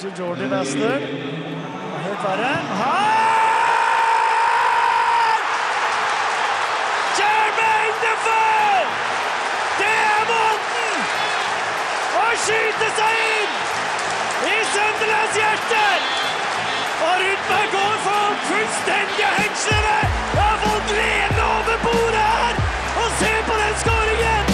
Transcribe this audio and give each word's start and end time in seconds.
til 0.00 0.12
Jordy 0.18 0.46
Wester. 0.52 0.98
Helt 2.04 2.22
verre. 2.24 2.54
Her! 2.80 3.40
Jermaine 7.18 7.96
Defoe! 8.04 8.80
Det 9.80 9.96
er 10.12 10.22
måten 10.30 10.96
å 12.20 12.24
skyte 12.44 12.88
seg 13.00 13.12
inn 13.24 13.52
i 14.52 14.56
Sunderlands 14.72 15.36
hjerte! 15.40 15.84
Og 17.08 17.14
Rudberg 17.24 17.68
går 17.74 17.96
for 18.06 18.40
fullstendige 18.46 19.30
hengslere! 19.36 19.98
Jeg 20.32 20.46
har 20.46 20.58
fått 20.64 20.88
lene 21.00 21.42
over 21.58 21.76
bordet 21.84 22.24
her! 22.38 22.54
Og 23.02 23.08
se 23.20 23.34
på 23.50 23.60
den 23.64 23.76
skåringen! 23.84 24.44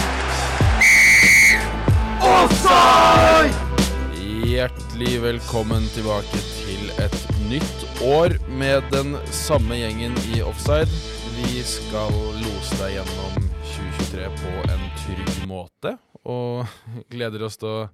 Hjertelig 4.47 4.86
velkommen 5.05 5.83
tilbake 5.93 6.39
til 6.41 6.87
et 6.97 7.17
nytt 7.45 7.83
år 8.01 8.33
med 8.57 8.81
den 8.89 9.13
samme 9.29 9.75
gjengen 9.77 10.15
i 10.33 10.39
offside. 10.41 10.89
Vi 11.35 11.61
skal 11.61 12.09
lose 12.39 12.79
deg 12.79 12.95
gjennom 12.95 13.45
2023 13.75 14.31
på 14.39 14.53
en 14.73 14.87
trygg 15.03 15.45
måte, 15.45 15.93
og 16.25 16.65
gleder 17.13 17.45
oss 17.45 17.59
til 17.61 17.69
å 17.69 17.85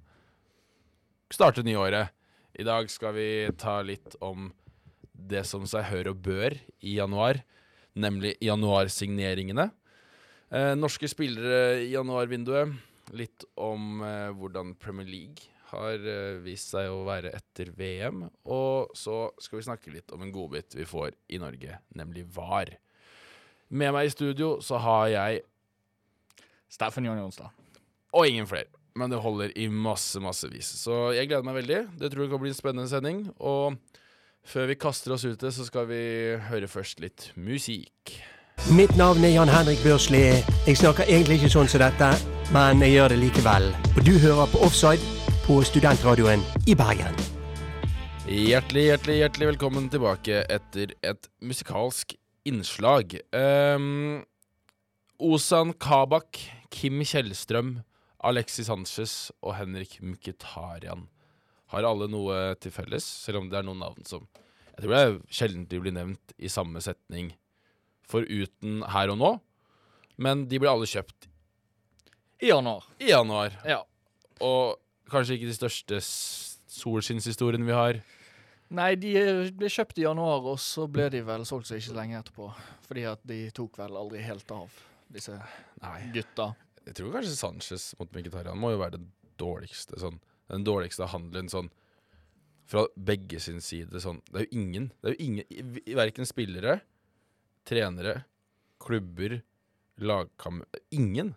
starte 1.28 1.66
nyåret. 1.66 2.08
I 2.56 2.64
dag 2.64 2.88
skal 2.88 3.12
vi 3.18 3.28
ta 3.60 3.82
litt 3.84 4.16
om 4.24 4.48
det 5.12 5.44
som 5.44 5.68
seg 5.68 5.84
hør 5.90 6.14
og 6.14 6.24
bør 6.24 6.56
i 6.80 6.96
januar, 7.02 7.42
nemlig 7.92 8.38
januarsigneringene. 8.40 9.68
Eh, 10.48 10.72
norske 10.72 11.10
spillere 11.12 11.82
i 11.84 11.92
januarvinduet. 11.92 12.72
Litt 13.12 13.44
om 13.60 14.00
eh, 14.00 14.30
hvordan 14.32 14.72
Premier 14.80 15.10
League 15.10 15.53
har 15.74 16.06
eh, 16.10 16.38
vist 16.44 16.72
seg 16.74 16.90
å 16.90 17.02
være 17.06 17.34
etter 17.36 17.72
VM. 17.76 18.24
Og 18.50 18.94
så 18.98 19.26
skal 19.42 19.60
vi 19.60 19.66
snakke 19.68 19.94
litt 19.94 20.14
om 20.14 20.22
en 20.24 20.32
godbit 20.34 20.76
vi 20.78 20.86
får 20.88 21.14
i 21.34 21.40
Norge, 21.42 21.80
nemlig 21.98 22.26
VAR. 22.34 22.76
Med 23.74 23.94
meg 23.96 24.08
i 24.08 24.14
studio 24.14 24.56
så 24.62 24.78
har 24.82 25.10
jeg 25.12 25.44
Steffen 26.70 27.06
Jon 27.06 27.20
Jonstad. 27.20 27.50
Og 28.14 28.28
ingen 28.28 28.46
flere. 28.50 28.70
Men 28.94 29.10
det 29.10 29.18
holder 29.18 29.50
i 29.58 29.66
masse, 29.66 30.20
massevis. 30.22 30.68
Så 30.78 31.10
jeg 31.16 31.26
gleder 31.26 31.46
meg 31.46 31.58
veldig. 31.58 31.80
Det 31.98 32.12
tror 32.12 32.24
jeg 32.24 32.30
kan 32.30 32.42
bli 32.42 32.52
en 32.52 32.58
spennende 32.58 32.90
sending. 32.90 33.24
Og 33.42 33.74
før 34.46 34.70
vi 34.70 34.78
kaster 34.78 35.16
oss 35.16 35.26
ut 35.26 35.40
det, 35.40 35.50
så 35.54 35.66
skal 35.66 35.88
vi 35.90 36.04
høre 36.46 36.70
først 36.70 37.02
litt 37.02 37.32
musikk. 37.34 38.14
Mitt 38.70 38.94
navn 38.96 39.24
er 39.26 39.34
Jan 39.34 39.50
Henrik 39.50 39.82
Børsli. 39.82 40.22
Jeg 40.68 40.78
snakker 40.78 41.10
egentlig 41.10 41.40
ikke 41.40 41.50
sånn 41.56 41.68
som 41.68 41.82
dette, 41.82 42.12
men 42.54 42.86
jeg 42.86 42.94
gjør 42.94 43.12
det 43.12 43.18
likevel. 43.24 43.68
Og 43.96 44.00
du 44.06 44.14
hører 44.22 44.46
på 44.54 44.62
Offside 44.62 45.23
på 45.44 45.58
Studentradioen 45.60 46.40
i 46.66 46.72
Bergen. 46.72 47.16
Hjertelig, 48.24 48.86
hjertelig, 48.88 49.16
hjertelig 49.18 49.48
velkommen 49.50 49.90
tilbake 49.92 50.38
etter 50.48 50.94
et 51.04 51.26
musikalsk 51.44 52.14
innslag. 52.48 53.12
Um, 53.28 54.22
Ozan 55.20 55.74
Kabak, 55.76 56.40
Kim 56.72 57.02
Kjellstrøm, 57.04 57.74
Alexis 58.24 58.70
Sanchez 58.70 59.16
og 59.44 59.58
Henrik 59.58 59.98
Mkhitaryan 60.00 61.10
har 61.74 61.88
alle 61.90 62.08
noe 62.08 62.54
til 62.56 62.72
felles, 62.72 63.04
selv 63.04 63.42
om 63.42 63.50
det 63.52 63.58
er 63.60 63.66
noen 63.68 63.82
navn 63.84 64.08
som 64.08 64.24
Jeg 64.74 64.80
tror 64.80 64.94
det 64.94 65.02
er 65.02 65.18
sjelden 65.28 65.66
de 65.68 65.82
blir 65.82 65.94
nevnt 65.94 66.32
i 66.38 66.48
samme 66.48 66.80
setning 66.82 67.34
foruten 68.08 68.80
her 68.94 69.12
og 69.12 69.20
nå, 69.20 69.34
men 70.16 70.48
de 70.48 70.62
ble 70.62 70.72
alle 70.72 70.88
kjøpt 70.88 71.28
I 72.40 72.48
januar. 72.48 72.88
i 72.98 73.12
januar. 73.12 73.60
Ja. 73.68 73.82
Og 74.40 74.80
kanskje 75.10 75.38
ikke 75.38 75.50
de 75.50 75.56
største 75.56 76.00
solskinnshistoriene 76.74 77.66
vi 77.68 77.76
har. 77.76 78.00
Nei, 78.74 78.94
de 78.98 79.12
ble 79.54 79.68
kjøpt 79.70 80.00
i 80.00 80.06
januar, 80.06 80.42
og 80.54 80.58
så 80.62 80.86
ble 80.90 81.06
de 81.12 81.20
vel 81.26 81.44
solgt 81.46 81.68
så 81.68 81.78
ikke 81.78 81.94
lenge 81.98 82.18
etterpå. 82.18 82.48
Fordi 82.88 83.04
at 83.10 83.22
de 83.28 83.38
tok 83.54 83.78
vel 83.78 83.98
aldri 84.00 84.22
helt 84.24 84.50
av, 84.54 84.72
disse 85.12 85.36
Nei. 85.82 85.98
gutta. 86.16 86.50
Jeg 86.84 86.98
tror 86.98 87.14
kanskje 87.14 87.36
Sanchez 87.36 87.86
mot 88.00 88.10
Mkhitaryan 88.12 88.58
må 88.60 88.74
jo 88.74 88.80
være 88.82 88.98
den 88.98 89.08
dårligste 89.40 89.98
sånn, 90.00 90.20
Den 90.50 90.66
dårligste 90.66 91.06
handelen 91.08 91.48
sånn 91.48 91.70
fra 92.68 92.84
begge 92.96 93.40
sin 93.40 93.60
side 93.64 94.00
sånn 94.00 94.20
Det 94.28 94.40
er 94.40 94.44
jo 94.44 94.58
ingen 94.60 94.90
Det 95.00 95.08
er 95.10 95.14
jo 95.14 95.24
ingen 95.24 95.78
Verken 95.96 96.28
spillere, 96.28 96.74
trenere, 97.64 98.24
klubber, 98.80 99.38
lagkammer 99.96 100.68
Ingen. 100.92 101.34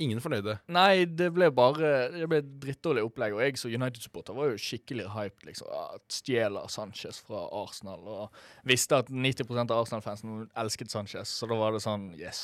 Ingen 0.00 0.22
fornøyde. 0.24 0.56
Nei, 0.72 1.04
det 1.04 1.28
ble 1.36 1.50
bare 1.52 1.92
Det 2.14 2.26
ble 2.30 2.40
drittdårlig 2.62 3.04
opplegg. 3.04 3.36
Og 3.36 3.44
jeg 3.44 3.60
som 3.60 3.72
United-supporter 3.74 4.36
var 4.36 4.50
jo 4.50 4.60
skikkelig 4.60 5.10
hyped. 5.12 5.46
liksom. 5.48 5.68
Ja, 5.70 6.00
Stjeler 6.10 6.68
Sanchez 6.72 7.20
fra 7.26 7.46
Arsenal. 7.62 8.04
Og 8.08 8.68
visste 8.68 9.02
at 9.02 9.10
90% 9.12 9.70
av 9.70 9.84
Arsenal-fansen 9.84 10.46
elsket 10.58 10.92
Sanchez, 10.92 11.32
så 11.32 11.48
da 11.50 11.58
var 11.60 11.76
det 11.76 11.82
sånn 11.84 12.10
Yes. 12.20 12.42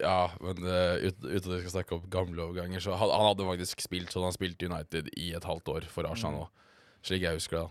Ja, 0.00 0.32
men 0.40 0.64
uh, 0.64 0.96
uten 0.98 1.28
ut 1.28 1.44
at 1.44 1.50
vi 1.52 1.60
skal 1.62 1.74
snakke 1.76 1.96
om 1.96 2.04
gamle 2.10 2.42
overganger, 2.42 2.82
så 2.82 2.96
han, 2.98 3.12
han 3.12 3.28
hadde 3.28 3.46
faktisk 3.46 3.82
spilt 3.84 4.12
sånn 4.14 4.26
han 4.26 4.34
spilte 4.34 4.66
United 4.66 5.10
i 5.20 5.30
et 5.36 5.46
halvt 5.46 5.70
år 5.70 5.88
for 5.92 6.08
Arsenal 6.08 6.38
nå. 6.40 6.44
Slik 7.04 7.22
jeg 7.26 7.38
husker 7.38 7.60
det. 7.60 7.66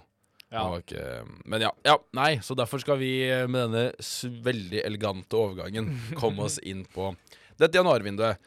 Ja. 0.53 0.62
Han 0.62 0.72
var 0.75 0.84
ikke, 0.84 1.06
men 1.50 1.63
ja, 1.66 1.72
ja, 1.88 1.95
nei, 2.13 2.31
så 2.45 2.53
derfor 2.56 2.81
skal 2.84 3.00
vi 3.01 3.12
med 3.50 3.74
denne 3.74 4.41
veldig 4.45 4.84
elegante 4.85 5.40
overgangen 5.40 5.90
komme 6.22 6.45
oss 6.45 6.59
inn 6.62 6.85
på 6.94 7.09
dette 7.57 7.80
januarvinduet. 7.80 8.38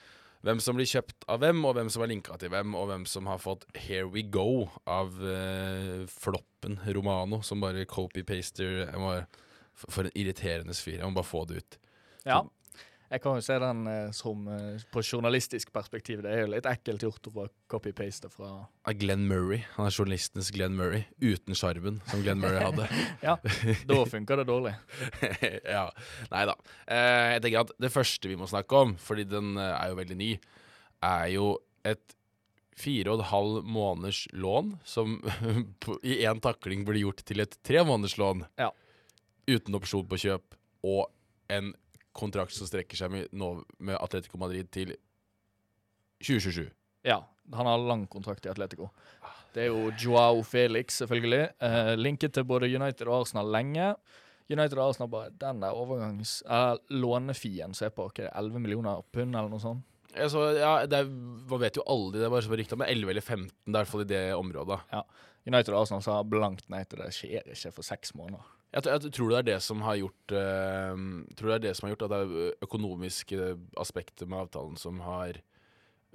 Hvem 0.46 0.60
som 0.62 0.78
blir 0.78 0.86
kjøpt 0.86 1.24
av 1.32 1.40
hvem, 1.42 1.64
og 1.66 1.74
hvem 1.74 1.88
som 1.90 2.04
er 2.04 2.12
linka 2.12 2.36
til 2.38 2.52
hvem, 2.52 2.76
og 2.78 2.86
hvem 2.90 3.06
som 3.10 3.26
har 3.26 3.40
fått 3.42 3.66
'Here 3.74 4.06
We 4.06 4.22
Go' 4.22 4.68
av 4.86 5.18
eh, 5.18 6.06
floppen 6.06 6.78
Romano, 6.86 7.40
som 7.42 7.60
bare 7.60 7.84
copy-paster. 7.84 8.86
For 9.76 10.06
en 10.06 10.14
irriterende 10.14 10.72
fyr. 10.72 11.00
Jeg 11.00 11.04
må 11.04 11.18
bare 11.18 11.24
få 11.24 11.44
det 11.48 11.56
ut. 11.56 11.78
ja. 12.24 12.44
Jeg 13.06 13.22
kan 13.22 13.36
jo 13.38 13.42
se 13.46 13.54
den 13.62 13.84
eh, 13.86 14.08
som 14.16 14.46
eh, 14.50 14.80
på 14.90 15.02
journalistisk 15.06 15.70
perspektiv. 15.74 16.24
Det 16.24 16.32
er 16.32 16.40
jo 16.42 16.48
litt 16.56 16.66
ekkelt 16.66 17.04
gjort 17.06 17.28
å 17.30 17.32
bare 17.36 17.52
copy-paste 17.70 18.30
fra 18.32 18.48
Glenn 18.98 19.28
Murray. 19.30 19.60
Han 19.76 19.86
er 19.86 19.94
journalistenes 19.94 20.50
Glenn 20.54 20.74
Murray. 20.78 21.04
Uten 21.22 21.54
sjarmen 21.58 22.00
som 22.10 22.24
Glenn 22.24 22.42
Murray 22.42 22.64
hadde. 22.64 22.88
Ja, 23.26 23.36
da 23.86 24.00
funker 24.10 24.42
det 24.42 24.48
dårlig. 24.50 24.74
ja. 25.76 25.86
Nei 26.34 26.42
da. 26.50 26.56
Eh, 26.90 27.36
jeg 27.36 27.44
tenker 27.46 27.62
at 27.62 27.72
det 27.86 27.92
første 27.94 28.32
vi 28.32 28.38
må 28.40 28.50
snakke 28.50 28.82
om, 28.88 28.96
fordi 28.98 29.28
den 29.30 29.54
eh, 29.54 29.70
er 29.76 29.92
jo 29.94 30.00
veldig 30.02 30.18
ny, 30.20 30.32
er 31.06 31.26
jo 31.36 31.48
et 31.86 32.16
fire 32.76 33.14
og 33.14 33.22
en 33.22 33.30
halv 33.30 33.62
måneders 33.72 34.24
lån 34.36 34.74
som 34.84 35.20
på- 35.86 36.00
i 36.04 36.18
én 36.26 36.42
takling 36.44 36.82
blir 36.88 37.04
gjort 37.06 37.22
til 37.24 37.40
et 37.46 37.54
tre 37.64 37.86
måneders 37.86 38.18
lån. 38.20 38.42
Ja. 38.60 38.72
Uten 39.46 39.78
opsjon 39.78 40.08
på 40.10 40.18
kjøp, 40.26 40.58
og 40.82 41.06
en 41.54 41.70
kontrakt 42.16 42.54
som 42.56 42.68
strekker 42.68 42.98
seg 42.98 43.12
med, 43.12 43.30
nå, 43.36 43.52
med 43.78 43.98
Atletico 44.00 44.40
Madrid 44.40 44.70
til 44.74 44.94
2027. 46.24 46.68
Ja, 47.06 47.20
han 47.54 47.68
har 47.68 47.82
lang 47.82 48.06
kontrakt 48.10 48.46
i 48.46 48.50
Atletico. 48.50 48.90
Det 49.54 49.64
er 49.64 49.70
jo 49.70 49.90
Joao 50.00 50.42
Felix, 50.44 50.98
selvfølgelig. 51.00 51.42
Eh, 51.64 51.92
linket 51.96 52.34
til 52.36 52.44
både 52.44 52.68
United 52.68 53.06
og 53.08 53.22
Arsenal 53.22 53.52
lenge. 53.54 53.92
United 54.50 54.78
og 54.78 54.90
Arsenal 54.90 55.10
bare 55.10 55.30
Den 55.30 55.62
der 55.62 55.76
overgangs... 55.76 56.42
Eh, 56.42 56.74
lånefien 56.90 57.74
som 57.74 57.86
er 57.86 57.94
på 57.94 58.10
er 58.18 58.32
11 58.32 58.60
millioner 58.60 59.04
pund, 59.12 59.34
eller 59.34 59.48
noe 59.52 59.62
sånt. 59.62 59.86
Altså, 60.16 60.46
ja, 60.56 60.74
det 60.88 60.98
er, 61.02 61.08
man 61.08 61.60
vet 61.60 61.76
jo 61.76 61.84
aldri, 61.92 62.20
det 62.20 62.28
er 62.28 62.32
bare 62.32 62.44
så 62.46 62.56
rykter, 62.56 62.78
men 62.80 62.88
11 62.88 63.10
eller 63.12 63.24
15, 63.24 63.48
det 63.48 63.66
er 63.66 63.74
i 63.74 63.76
hvert 63.82 63.90
fall 63.90 64.04
i 64.04 64.10
det 64.12 64.22
området. 64.36 64.78
Ja. 64.92 65.02
United 65.46 65.74
og 65.74 65.82
Arsenal 65.82 66.04
sa 66.04 66.20
blankt 66.26 66.70
nei 66.72 66.82
til 66.88 67.02
det. 67.02 67.10
Skjer 67.14 67.50
ikke 67.52 67.74
for 67.76 67.86
seks 67.86 68.14
måneder. 68.18 68.55
Jeg, 68.74 68.82
tror- 68.82 68.92
jeg 69.02 69.12
tror 69.14 69.28
det 69.30 69.38
er 69.38 69.46
det 69.54 69.58
som 69.62 69.80
har 69.86 69.96
gjort 69.96 70.32
uh, 70.36 70.96
Tror 71.38 71.48
det 71.52 71.54
er 71.56 71.64
det 71.68 71.74
som 71.78 71.86
har 71.86 71.94
gjort 71.94 72.06
at 72.06 72.12
det 72.14 72.18
er 72.24 72.54
økonomiske 72.66 73.38
aspekter 73.80 74.26
med 74.28 74.38
avtalen 74.46 74.76
som 74.80 74.98
har 75.06 75.38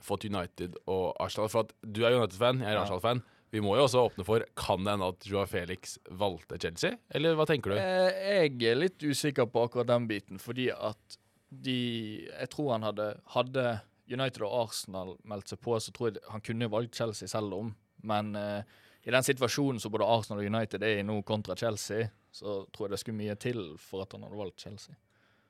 fått 0.01 0.25
United 0.25 0.75
og 0.89 1.15
Arsenal. 1.21 1.49
For 1.53 1.67
at 1.67 1.73
du 1.85 2.01
er 2.05 2.15
United-fan, 2.17 2.61
jeg 2.63 2.73
er. 2.73 2.79
Arsenal-fan. 2.81 3.21
Vi 3.51 3.59
må 3.61 3.75
jo 3.75 3.83
også 3.83 4.05
åpne 4.07 4.23
for 4.25 4.45
Kan 4.55 4.85
det 4.85 4.93
hende 4.93 5.09
at 5.11 5.25
Joa 5.27 5.43
Felix 5.49 5.97
valgte 6.09 6.57
Chelsea? 6.61 6.95
Eller 7.11 7.35
hva 7.35 7.45
tenker 7.49 7.73
du? 7.73 7.77
Eh, 7.77 8.47
jeg 8.47 8.61
er 8.71 8.79
litt 8.79 9.03
usikker 9.03 9.45
på 9.51 9.65
akkurat 9.67 9.89
den 9.91 10.07
biten, 10.09 10.39
fordi 10.39 10.69
at 10.71 11.17
de 11.51 12.27
Jeg 12.29 12.49
tror 12.53 12.71
han 12.77 12.85
hadde 12.87 13.09
Hadde 13.35 13.65
United 14.11 14.41
og 14.47 14.55
Arsenal 14.69 15.13
meldt 15.27 15.51
seg 15.51 15.59
på, 15.63 15.75
så 15.79 15.91
tror 15.95 16.09
jeg 16.13 16.23
han 16.31 16.41
kunne 16.43 16.67
valgt 16.71 16.95
Chelsea 16.99 17.27
selv 17.31 17.53
om. 17.55 17.73
Men 18.03 18.33
eh, 18.35 18.63
i 19.05 19.11
den 19.13 19.25
situasjonen 19.25 19.79
som 19.81 19.91
både 19.93 20.05
Arsenal 20.05 20.41
og 20.43 20.49
United 20.51 20.83
er 20.85 20.99
i 20.99 21.05
nå 21.05 21.15
kontra 21.25 21.55
Chelsea, 21.57 22.09
så 22.31 22.61
tror 22.73 22.87
jeg 22.87 22.95
det 22.95 22.99
skulle 23.01 23.17
mye 23.17 23.35
til 23.41 23.63
for 23.81 24.03
at 24.05 24.13
han 24.13 24.23
hadde 24.27 24.37
valgt 24.37 24.61
Chelsea. 24.61 24.93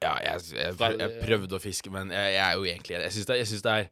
Ja, 0.02 0.16
jeg, 0.24 0.46
jeg, 0.56 0.78
jeg, 0.80 1.18
prøvde 1.22 1.58
å 1.58 1.62
fiske, 1.62 1.92
men 1.94 2.10
jeg, 2.10 2.32
jeg 2.34 2.42
er 2.42 2.56
jo 2.58 2.64
egentlig 2.66 2.96
Jeg 2.98 3.12
syns 3.14 3.28
det, 3.30 3.36
det 3.68 3.74
er 3.84 3.92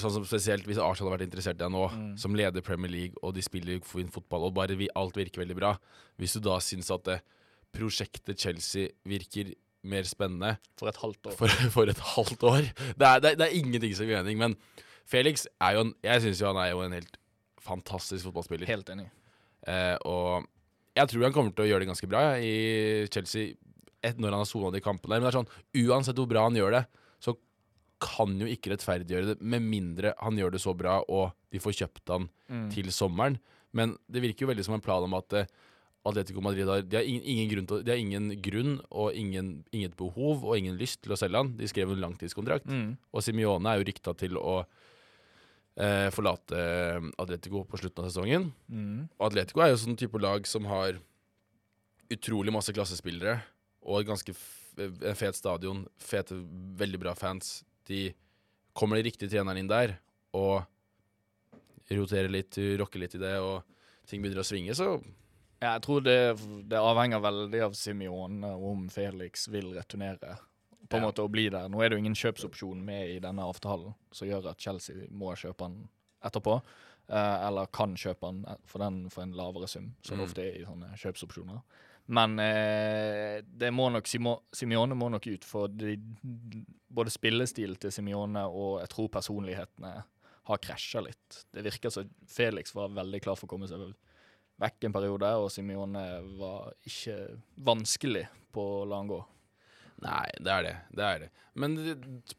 Sånn 0.00 0.14
som 0.16 0.24
Spesielt 0.26 0.64
hvis 0.66 0.80
Arsenal 0.80 1.10
hadde 1.12 1.18
vært 1.18 1.26
interessert 1.28 1.58
i 1.58 1.62
deg 1.62 1.70
nå, 1.70 1.82
Mm. 1.92 2.14
som 2.18 2.34
leder 2.34 2.64
Premier 2.64 2.90
League, 2.90 3.20
og 3.22 3.34
de 3.36 3.42
spiller 3.44 3.82
fin 3.86 4.08
fotball, 4.10 4.48
og 4.48 4.54
bare 4.56 4.74
vi, 4.80 4.88
alt 4.98 5.14
virker 5.18 5.44
veldig 5.44 5.56
bra. 5.58 5.74
Hvis 6.18 6.34
du 6.34 6.40
da 6.48 6.56
syns 6.64 6.88
at 6.90 7.04
det, 7.06 7.18
prosjektet 7.70 8.40
Chelsea 8.40 8.88
virker 9.06 9.52
mer 9.86 10.08
spennende 10.08 10.56
For 10.80 10.90
et 10.90 10.98
halvt 11.00 11.30
år. 11.30 11.36
for, 11.38 11.48
for 11.76 11.92
et 11.92 12.02
halvt 12.16 12.42
år 12.50 12.66
Det 12.98 13.06
er, 13.06 13.20
det 13.22 13.36
det 13.38 13.46
er 13.46 13.54
ingenting 13.60 13.94
som 13.96 14.08
gir 14.08 14.18
mening, 14.22 14.40
men 14.40 14.56
Felix 15.06 15.46
er 15.60 15.76
jo 15.78 15.84
en 15.86 15.94
Jeg 16.02 16.24
syns 16.26 16.42
jo 16.42 16.50
han 16.50 16.58
er 16.64 16.72
jo 16.72 16.82
en 16.84 16.96
helt 16.98 17.19
fantastisk 17.64 18.28
fotballspiller. 18.28 18.68
Helt 18.70 18.90
enig. 18.92 19.08
Eh, 19.68 19.96
og 20.08 20.46
jeg 20.96 21.12
tror 21.12 21.26
han 21.26 21.34
kommer 21.34 21.54
til 21.54 21.66
å 21.66 21.70
gjøre 21.70 21.84
det 21.84 21.90
ganske 21.92 22.08
bra 22.10 22.24
ja, 22.24 22.32
i 22.40 23.06
Chelsea 23.12 23.54
et, 24.00 24.16
når 24.16 24.32
han 24.32 24.42
har 24.42 24.48
sona 24.48 24.72
de 24.74 24.82
kampene. 24.84 25.18
Men 25.18 25.28
det 25.28 25.32
er 25.32 25.38
sånn, 25.40 25.54
uansett 25.84 26.18
hvor 26.18 26.30
bra 26.30 26.46
han 26.48 26.56
gjør 26.56 26.78
det, 26.78 26.84
så 27.20 27.36
kan 28.00 28.32
jo 28.40 28.48
ikke 28.48 28.72
rettferdiggjøre 28.72 29.34
det 29.34 29.40
med 29.44 29.64
mindre 29.66 30.14
han 30.22 30.38
gjør 30.40 30.54
det 30.54 30.62
så 30.62 30.72
bra 30.76 31.02
og 31.04 31.34
de 31.52 31.60
får 31.60 31.82
kjøpt 31.82 32.14
han 32.14 32.30
til 32.72 32.88
sommeren. 32.96 33.36
Men 33.76 33.94
det 34.10 34.22
virker 34.24 34.46
jo 34.46 34.50
veldig 34.50 34.64
som 34.66 34.78
en 34.78 34.82
plan 34.82 35.04
om 35.06 35.12
at 35.18 35.36
eh, 35.36 35.50
Atletico 36.08 36.40
Madrid 36.42 36.68
har, 36.68 36.82
de 36.82 36.96
har, 36.96 37.06
ingen, 37.06 37.22
ingen 37.28 37.50
grunn 37.50 37.66
til, 37.68 37.82
de 37.84 37.92
har 37.92 38.00
ingen 38.00 38.30
grunn 38.42 38.78
og 38.88 39.16
ingen, 39.18 39.50
inget 39.70 39.96
behov 39.98 40.46
og 40.46 40.56
ingen 40.56 40.78
lyst 40.80 41.02
til 41.04 41.14
å 41.14 41.18
selge 41.20 41.42
han. 41.42 41.52
De 41.58 41.68
skrev 41.70 41.92
en 41.92 42.00
langtidskontrakt. 42.02 42.66
Mm. 42.66 42.94
Og 43.12 43.24
Simione 43.24 43.70
er 43.70 43.80
jo 43.80 43.86
rykta 43.90 44.16
til 44.18 44.40
å 44.40 44.62
eh, 45.80 46.08
forlate 46.14 46.60
Atletico 47.20 47.64
på 47.68 47.80
slutten 47.80 48.04
av 48.04 48.10
sesongen. 48.10 48.50
Mm. 48.68 49.08
Og 49.18 49.26
Atletico 49.30 49.64
er 49.64 49.72
jo 49.72 49.80
sånn 49.82 49.98
type 50.00 50.20
lag 50.22 50.46
som 50.48 50.68
har 50.70 51.00
utrolig 52.10 52.52
masse 52.54 52.74
klassespillere 52.74 53.38
og 53.86 54.02
et 54.02 54.10
ganske 54.10 54.34
f 54.34 54.56
fet 55.18 55.36
stadion, 55.36 55.82
fete, 56.00 56.36
veldig 56.78 57.00
bra 57.02 57.12
fans. 57.18 57.60
De 57.90 58.08
kommer 58.72 58.96
de 58.96 59.08
riktige 59.08 59.28
trenerne 59.32 59.60
inn 59.60 59.68
der 59.68 59.96
og 60.36 60.62
roterer 61.90 62.30
litt, 62.30 62.56
rocker 62.78 63.02
litt 63.02 63.16
i 63.18 63.20
det, 63.20 63.34
og 63.42 63.66
ting 64.08 64.22
begynner 64.22 64.44
å 64.44 64.46
svinge, 64.46 64.76
så 64.78 64.94
jeg 65.60 65.82
tror 65.84 66.04
det, 66.06 66.16
det 66.70 66.78
avhenger 66.80 67.20
veldig 67.20 67.60
av 67.66 67.74
Simione 67.76 68.54
om 68.56 68.86
Felix 68.92 69.44
vil 69.52 69.74
returnere 69.74 70.38
på 70.90 70.96
en 70.98 71.02
Ja. 71.04 71.08
måte 71.08 71.22
å 71.24 71.30
bli 71.30 71.48
der. 71.48 71.68
Nå 71.70 71.80
er 71.84 71.88
det 71.88 71.96
jo 71.96 72.02
ingen 72.04 72.18
kjøpsopsjon 72.18 72.82
med 72.84 73.08
i 73.16 73.18
denne 73.22 73.42
avtalen 73.46 73.94
som 74.12 74.28
gjør 74.28 74.50
at 74.50 74.58
Chelsea 74.60 75.06
må 75.10 75.32
kjøpe 75.38 75.62
han 75.68 75.88
etterpå. 76.24 76.60
eh, 77.10 77.46
eller 77.48 77.66
kan 77.74 77.96
kjøpe 77.96 78.22
han 78.26 78.44
for 78.70 78.78
den 78.78 79.08
for 79.10 79.22
en 79.22 79.32
lavere 79.34 79.66
sum, 79.66 79.96
som 80.02 80.16
det 80.18 80.22
Mm. 80.22 80.28
ofte 80.30 80.38
er 80.44 80.60
i 80.60 80.64
sånne 80.64 80.92
kjøpsopsjoner. 80.96 81.62
Men 82.06 82.38
eh, 82.38 83.40
det 83.42 83.72
må 83.72 83.90
nok 83.90 84.04
Simione 84.52 84.94
må 84.94 85.08
nok 85.10 85.26
ut, 85.26 85.44
for 85.44 85.66
de, 85.68 85.96
både 86.92 87.10
spillestilen 87.10 87.76
til 87.78 87.90
Simione 87.90 88.44
og 88.46 88.78
jeg 88.80 88.88
tror 88.90 89.08
personlighetene 89.08 90.04
har 90.44 90.58
krasja 90.58 91.02
litt. 91.02 91.44
Det 91.52 91.64
virker 91.64 91.90
som 91.90 92.08
Felix 92.26 92.72
var 92.74 92.88
veldig 92.90 93.20
klar 93.22 93.36
for 93.36 93.46
å 93.46 93.50
komme 93.56 93.66
seg 93.66 93.92
vekk 94.60 94.84
en 94.84 94.92
periode, 94.92 95.34
og 95.34 95.50
Simione 95.50 96.38
var 96.38 96.72
ikke 96.86 97.40
vanskelig 97.58 98.28
på 98.52 98.60
å 98.82 98.86
la 98.88 98.96
han 99.02 99.08
gå. 99.08 99.24
Nei, 100.00 100.26
det 100.40 100.52
er 100.54 100.62
det. 100.64 100.76
Det 100.96 101.04
er 101.06 101.18
det. 101.24 101.30
Men 101.60 101.74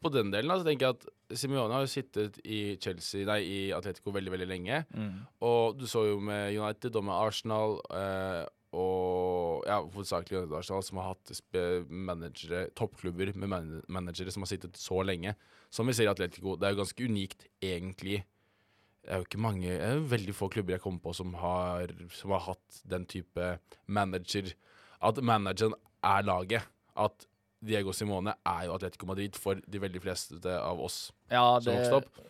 på 0.02 0.10
den 0.10 0.32
delen 0.32 0.56
så 0.58 0.66
tenker 0.66 0.88
jeg 0.88 0.96
at 0.98 1.38
Simione 1.38 1.72
har 1.76 1.84
jo 1.84 1.92
sittet 1.92 2.40
i 2.44 2.76
Chelsea, 2.82 3.26
nei, 3.28 3.38
i 3.46 3.60
Atletico 3.76 4.12
veldig, 4.14 4.32
veldig 4.34 4.48
lenge. 4.50 4.80
Og 5.46 5.78
du 5.78 5.86
så 5.90 6.02
jo 6.08 6.18
med 6.20 6.50
United 6.56 6.98
og 6.98 7.06
med 7.06 7.14
Arsenal 7.14 7.78
eh, 7.94 8.42
og 8.72 9.66
ja, 9.68 9.78
hovedsakelig 9.84 10.38
United 10.40 10.56
Arsenal, 10.58 10.84
som 10.86 11.00
har 11.00 11.10
hatt 11.12 11.32
managere, 11.92 12.66
toppklubber 12.78 13.34
med 13.36 13.50
man 13.52 13.72
managere 13.92 14.32
som 14.32 14.46
har 14.46 14.52
sittet 14.52 14.80
så 14.80 15.02
lenge. 15.04 15.34
Som 15.72 15.88
vi 15.88 15.94
ser 15.96 16.08
i 16.08 16.12
Atletico. 16.12 16.56
Det 16.56 16.68
er 16.68 16.74
jo 16.74 16.82
ganske 16.82 17.08
unikt, 17.08 17.46
egentlig. 17.64 18.22
Det 19.02 19.10
er 19.10 19.18
jo 19.18 19.26
ikke 19.26 19.40
mange 19.42 19.66
Det 19.66 19.82
er 19.82 19.96
jo 19.98 20.10
veldig 20.12 20.34
få 20.36 20.48
klubber 20.52 20.76
jeg 20.76 20.82
kommer 20.84 21.02
på 21.02 21.12
som 21.16 21.32
har, 21.34 21.90
som 22.14 22.34
har 22.36 22.44
hatt 22.52 22.82
den 22.88 23.06
type 23.10 23.48
manager. 23.86 24.52
At 25.02 25.18
manageren 25.24 25.74
er 26.06 26.26
laget. 26.26 26.68
At 26.96 27.26
Diego 27.62 27.92
Simone 27.94 28.34
er 28.48 28.64
jo 28.66 28.74
Atletico 28.74 29.06
Madrid 29.06 29.36
for 29.38 29.60
de 29.62 29.78
veldig 29.82 30.00
fleste 30.02 30.54
av 30.58 30.80
oss 30.82 31.12
Ja, 31.30 31.60
som 31.60 31.68
det, 31.70 31.76
vokste 31.78 32.00
opp. 32.02 32.22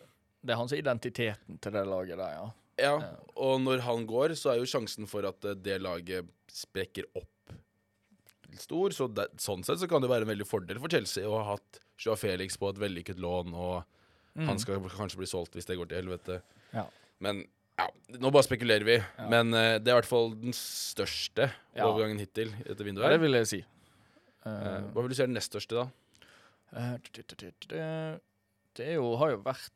det 0.43 0.53
er 0.55 0.61
hans 0.61 0.75
identiteten 0.77 1.59
til 1.63 1.73
det 1.73 1.85
laget 1.89 2.19
der, 2.21 2.35
ja. 2.37 2.51
Ja, 2.83 2.93
og 3.37 3.61
når 3.63 3.83
han 3.85 4.07
går, 4.09 4.33
så 4.39 4.53
er 4.55 4.61
jo 4.63 4.67
sjansen 4.69 5.07
for 5.09 5.25
at 5.29 5.45
eh, 5.45 5.55
det 5.61 5.79
laget 5.85 6.29
sprekker 6.51 7.05
opp 7.15 7.29
stor. 8.59 8.93
Så 8.97 9.07
det, 9.13 9.29
sånn 9.41 9.63
sett 9.65 9.81
så 9.81 9.89
kan 9.91 10.03
det 10.05 10.11
være 10.11 10.27
en 10.27 10.33
veldig 10.33 10.47
fordel 10.49 10.81
for 10.83 10.93
Chelsea 10.93 11.29
å 11.29 11.39
ha 11.41 11.55
hatt 11.55 11.81
Joa 12.03 12.17
Felix 12.19 12.57
på 12.61 12.69
et 12.73 12.81
vellykket 12.83 13.21
lån, 13.23 13.53
og 13.55 14.41
han 14.49 14.59
skal 14.61 14.81
kanskje 14.93 15.21
bli 15.21 15.29
solgt 15.29 15.55
hvis 15.57 15.69
det 15.69 15.77
går 15.79 15.91
til 15.91 16.01
helvete. 16.03 16.39
Ja. 16.73 16.87
Men 17.23 17.45
ja, 17.79 17.87
nå 18.19 18.31
bare 18.33 18.45
spekulerer 18.49 18.85
vi. 18.89 18.97
Men 19.31 19.53
uh, 19.55 19.77
det 19.81 19.89
er 19.93 19.95
i 19.95 19.99
hvert 20.01 20.09
fall 20.09 20.33
den 20.41 20.57
største 20.57 21.51
Ja. 21.77 21.87
overgangen 21.87 22.21
hittil 22.21 22.51
i 22.57 22.67
dette 22.71 22.85
vinduet. 22.85 23.05
ja 23.05 23.13
her. 23.13 23.19
det 23.19 23.23
vil 23.27 23.39
jeg 23.39 23.51
si. 23.53 23.61
Eh, 24.47 24.91
hva 24.93 25.03
vil 25.05 25.13
du 25.13 25.15
si 25.17 25.23
er 25.25 25.31
den 25.31 25.39
nest 25.39 25.53
største, 25.53 25.83
da? 25.83 25.87
Eh, 26.73 26.97
det, 28.77 28.89
har 28.97 29.31
jo 29.35 29.41
vært 29.45 29.73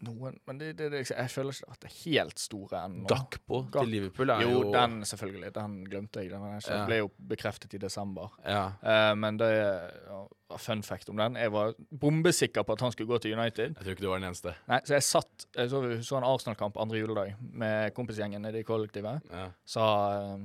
noen 0.00 0.38
Men 0.48 0.58
det, 0.60 0.70
det, 0.78 0.88
det, 0.94 1.02
jeg 1.10 1.30
føler 1.32 1.54
ikke 1.54 1.74
at 1.74 1.82
det 1.82 1.90
er 1.90 1.96
helt 2.06 2.40
store 2.40 2.82
ennå. 2.86 3.06
Gakpo 3.10 3.60
til 3.74 3.90
Liverpool 3.92 4.32
er 4.32 4.44
Jo, 4.46 4.52
jo 4.56 4.72
den 4.72 5.00
selvfølgelig. 5.04 5.52
Den 5.56 5.74
glemte 5.84 6.22
jeg. 6.22 6.30
Den 6.32 6.46
ikke- 6.56 6.72
Ja. 6.72 6.86
ble 6.86 6.98
jo 7.02 7.10
bekreftet 7.32 7.74
i 7.74 7.78
desember. 7.78 8.30
Ja. 8.44 8.72
Eh, 8.82 9.14
men 9.14 9.36
det 9.36 9.50
ja, 9.50 10.26
Fun 10.56 10.82
fact 10.82 11.08
om 11.08 11.16
den. 11.16 11.36
Jeg 11.36 11.52
var 11.52 11.74
bombesikker 12.00 12.64
på 12.64 12.72
at 12.72 12.80
han 12.80 12.90
skulle 12.90 13.06
gå 13.08 13.20
til 13.20 13.38
United. 13.38 13.76
Jeg 13.76 13.84
tror 13.84 13.90
ikke 13.94 14.02
du 14.02 14.08
var 14.08 14.18
den 14.18 14.28
eneste. 14.32 14.54
Nei, 14.66 14.80
Så 14.84 14.94
jeg 14.94 15.02
satt 15.02 15.46
Jeg 15.54 15.70
så, 15.70 16.02
så 16.02 16.16
en 16.16 16.24
Arsenal-kamp 16.24 16.76
andre 16.76 16.98
juledag 16.98 17.36
med 17.38 17.94
kompisgjengen 17.94 18.42
nede 18.42 18.58
i 18.58 18.64
kollektivet. 18.64 19.20
Ja. 19.30 19.50
Sa 19.64 20.34
eh, 20.34 20.38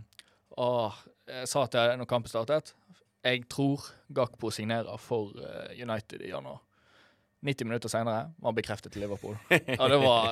Åh, 0.58 0.94
jeg 1.28 1.48
sa 1.48 1.66
til 1.66 1.98
når 1.98 2.06
kampen 2.08 2.30
startet 2.30 2.74
Jeg 3.26 3.48
tror 3.50 3.82
Gakpo 4.14 4.52
signerer 4.54 5.00
for 5.02 5.34
eh, 5.42 5.74
United 5.82 6.22
i 6.22 6.30
januar. 6.30 6.60
90 7.46 7.68
minutter 7.68 7.90
senere 7.92 8.32
var 8.42 8.50
han 8.50 8.56
bekreftet 8.58 8.94
til 8.94 9.04
Liverpool. 9.06 9.36
Ja, 9.52 9.88
det 9.92 9.98
var, 10.02 10.30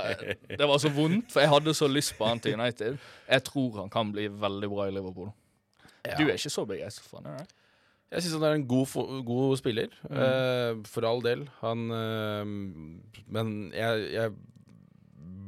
det 0.49 0.67
var 0.69 0.79
så 0.81 0.89
vondt, 0.93 1.27
for 1.33 1.43
jeg 1.43 1.49
hadde 1.51 1.73
så 1.77 1.85
lyst 1.89 2.15
på 2.17 2.25
han 2.25 2.39
til 2.41 2.55
United. 2.57 2.95
Jeg 3.29 3.43
tror 3.49 3.75
han 3.83 3.91
kan 3.93 4.13
bli 4.15 4.27
veldig 4.31 4.69
bra 4.71 4.87
i 4.89 4.93
Liverpool. 4.95 5.29
Du 6.17 6.23
er 6.25 6.33
ikke 6.37 6.49
så 6.53 6.65
begeistret 6.69 7.05
for 7.09 7.21
han, 7.21 7.35
er? 7.43 7.51
Jeg 8.13 8.25
syns 8.25 8.33
han 8.39 8.43
er 8.47 8.57
en 8.59 8.65
god, 8.69 8.95
god 9.25 9.57
spiller, 9.61 9.93
Mm. 10.09 10.17
eh, 10.25 10.81
for 10.89 11.05
all 11.09 11.21
del. 11.25 11.45
Han 11.61 11.85
eh, 11.97 12.43
Men 13.37 13.53
jeg, 13.73 14.09
jeg 14.13 14.33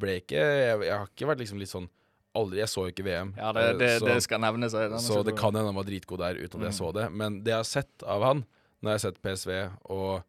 ble 0.01 0.15
ikke 0.21 0.37
jeg, 0.41 0.79
jeg 0.89 0.95
har 0.97 1.09
ikke 1.11 1.27
vært 1.29 1.41
liksom 1.43 1.59
litt 1.61 1.71
sånn 1.71 1.89
Aldri 2.35 2.59
Jeg 2.59 2.69
så 2.71 2.83
jo 2.85 2.91
ikke 2.93 3.05
VM. 3.07 3.33
Ja, 3.39 3.51
det, 3.55 3.63
eh, 3.69 3.77
det, 3.79 3.89
så, 4.01 4.05
det 4.11 4.17
skal 4.25 4.41
nevnes. 4.43 4.71
Så, 4.75 4.99
så 5.07 5.19
det 5.23 5.35
kan 5.39 5.55
hende 5.55 5.69
han 5.71 5.77
var 5.79 5.87
dritgod 5.87 6.19
der 6.19 6.35
uten 6.39 6.59
at 6.61 6.69
jeg 6.69 6.75
Mm. 6.75 6.79
så 6.81 6.91
det. 6.97 7.05
Men 7.11 7.37
det 7.45 7.53
jeg 7.53 7.61
har 7.61 7.69
sett 7.69 8.03
av 8.03 8.23
han, 8.27 8.45
når 8.81 8.91
jeg 8.91 8.99
har 8.99 9.03
sett 9.05 9.21
PSV 9.23 9.51
og 9.95 10.23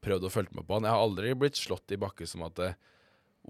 prøvd 0.00 0.24
å 0.24 0.32
følge 0.32 0.54
med 0.56 0.64
på 0.66 0.78
han 0.78 0.86
Jeg 0.88 0.94
har 0.96 1.02
aldri 1.04 1.34
blitt 1.36 1.58
slått 1.60 1.92
i 1.92 1.98
bakke 2.00 2.26
som 2.26 2.42
at 2.48 2.58
eh, 2.64 2.78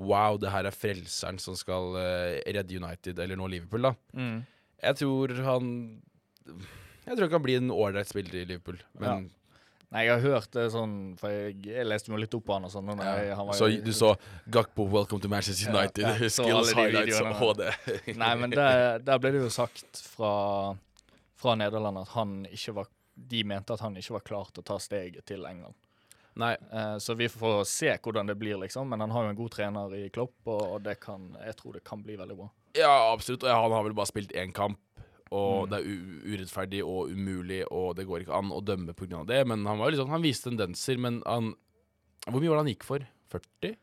Wow, 0.01 0.37
det 0.39 0.51
her 0.55 0.65
er 0.69 0.75
frelseren 0.75 1.39
som 1.43 1.57
skal 1.59 1.97
eh, 1.99 2.39
redde 2.55 2.77
United, 2.79 3.19
eller 3.19 3.37
nå 3.37 3.47
Liverpool, 3.51 3.83
da. 3.89 3.95
Mm. 4.15 4.37
Jeg 4.81 4.97
tror 5.01 5.35
han 5.45 5.67
Jeg 7.06 7.17
tror 7.17 7.25
han 7.27 7.32
kan 7.34 7.43
bli 7.44 7.56
en 7.58 7.70
ålreit 7.75 8.08
spiller 8.11 8.43
i 8.43 8.44
Liverpool, 8.49 8.79
men 9.03 9.31
Nei, 9.91 10.05
jeg 10.06 10.13
har 10.13 10.20
hørt 10.23 10.51
det 10.55 10.69
sånn, 10.70 10.93
for 11.19 11.32
jeg, 11.35 11.56
jeg 11.67 11.87
leste 11.89 12.13
meg 12.13 12.20
litt 12.23 12.35
opp 12.39 12.44
på 12.47 12.55
han 12.55 12.65
og 12.69 12.70
sånn. 12.70 12.93
Ja. 12.94 13.15
jeg- 13.19 13.35
han 13.35 13.49
Så 13.59 13.67
jo- 13.73 13.82
du 13.82 13.91
så 13.91 14.17
Gakpo 14.49 14.87
'Welcome 14.89 15.20
to 15.20 15.29
Manchester 15.29 15.73
United', 15.73 15.99
ja, 15.99 16.15
så 16.29 16.44
skills, 16.44 16.73
highlights 16.73 17.20
og 17.20 17.35
HD. 17.35 18.17
Nei, 18.23 18.35
men 18.37 18.51
der, 18.51 18.99
der 19.03 19.19
ble 19.19 19.32
det 19.32 19.43
jo 19.43 19.49
sagt 19.51 19.97
fra, 20.15 20.77
fra 21.37 21.55
Nederland 21.56 21.99
at 21.99 22.09
han 22.15 22.47
ikke 22.53 22.75
var 22.75 22.87
De 23.17 23.43
mente 23.44 23.73
at 23.75 23.81
han 23.81 23.94
ikke 23.97 24.13
var 24.15 24.20
klar 24.25 24.47
til 24.55 24.63
å 24.63 24.65
ta 24.65 24.77
steget 24.79 25.27
til 25.27 25.44
England. 25.44 25.75
Nei, 26.37 26.55
Eh, 26.73 26.97
så 27.03 27.15
vi 27.19 27.27
får 27.29 27.67
se 27.67 27.91
hvordan 27.99 28.27
det 28.31 28.39
blir, 28.39 28.56
liksom. 28.56 28.89
Men 28.89 29.01
han 29.01 29.11
har 29.11 29.25
jo 29.25 29.29
en 29.31 29.37
god 29.37 29.51
trener 29.51 29.93
i 29.93 30.09
Klopp, 30.09 30.32
og, 30.47 30.63
og 30.77 30.82
det 30.82 31.01
kan, 31.01 31.37
jeg 31.44 31.56
tror 31.59 31.73
det 31.75 31.82
kan 31.85 32.01
bli 32.03 32.17
veldig 32.17 32.37
bra. 32.39 32.49
ja, 32.79 33.13
absolutt. 33.13 33.43
Og 33.43 33.51
han 33.51 33.73
har 33.73 33.82
vel 33.82 33.93
bare 33.93 34.06
spilt 34.06 34.32
én 34.32 34.53
kamp, 34.55 34.79
og 35.31 35.69
Mm. 35.69 35.70
det 35.70 35.79
er 35.79 36.34
urettferdig 36.34 36.81
og 36.84 37.10
umulig, 37.10 37.65
og 37.70 37.94
det 37.96 38.06
går 38.06 38.25
ikke 38.25 38.34
an 38.39 38.51
å 38.51 38.60
dømme 38.65 38.94
pga. 38.94 39.25
det. 39.27 39.46
Men 39.46 39.65
han 39.67 39.79
var 39.79 39.91
liksom, 39.91 40.08
han 40.10 40.22
viste 40.22 40.51
tendenser, 40.51 40.99
men 40.99 41.22
han 41.27 41.55
Hvor 42.27 42.41
mye 42.41 42.49
var 42.51 42.56
det 42.58 42.65
han 42.67 42.75
gikk 42.75 42.82
for? 42.84 42.99
40? 43.31 43.77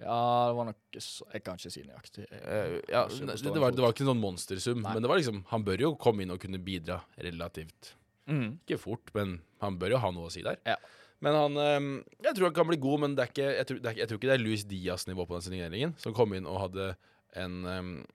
Ja, 0.00 0.48
det 0.48 0.56
var 0.56 0.64
nok 0.64 0.76
Jeg 1.34 1.42
kan 1.44 1.56
ikke 1.58 1.70
si 1.70 1.82
nøyaktig. 1.82 2.26
Jeg- 2.30 2.40
Eh, 2.42 2.80
ja, 2.88 3.06
det, 3.06 3.42
det, 3.42 3.60
var, 3.60 3.70
det 3.70 3.80
var 3.82 3.92
ikke 3.92 4.00
en 4.06 4.14
sånn 4.14 4.20
monstersum, 4.22 4.80
Nei. 4.82 4.94
men 4.94 5.02
det 5.02 5.08
var 5.10 5.18
liksom 5.18 5.44
Han 5.48 5.62
bør 5.64 5.78
jo 5.78 5.94
komme 5.96 6.22
inn 6.22 6.30
og 6.30 6.40
kunne 6.40 6.58
bidra 6.58 7.02
relativt 7.18 7.94
Mm. 8.28 8.58
Ikke 8.64 8.78
fort, 8.78 9.10
men 9.14 9.40
han 9.60 9.76
bør 9.76 9.90
jo 9.90 9.98
ha 9.98 10.10
noe 10.12 10.28
å 10.28 10.30
si 10.30 10.40
der. 10.42 10.56
Ja. 10.64 10.76
Men 11.20 11.34
han 11.34 12.04
Jeg 12.22 12.34
tror 12.36 12.44
han 12.44 12.54
kan 12.54 12.66
bli 12.68 12.76
god, 12.76 13.00
men 13.00 13.14
det 13.16 13.24
er 13.24 13.32
ikke, 13.32 13.56
jeg, 13.56 13.66
tror, 13.66 13.78
det 13.82 13.86
er, 13.90 13.94
jeg 13.98 14.08
tror 14.08 14.18
ikke 14.18 14.28
det 14.30 14.40
er 14.40 14.44
Luis 14.44 14.64
Dias 14.64 15.06
nivå 15.06 15.26
på 15.26 15.34
den 15.40 15.42
signeringen, 15.50 15.98
som 15.98 16.14
kom 16.14 16.32
inn 16.32 16.46
og 16.46 16.60
hadde 16.70 16.96
en 17.34 17.64
øhm, 17.64 18.06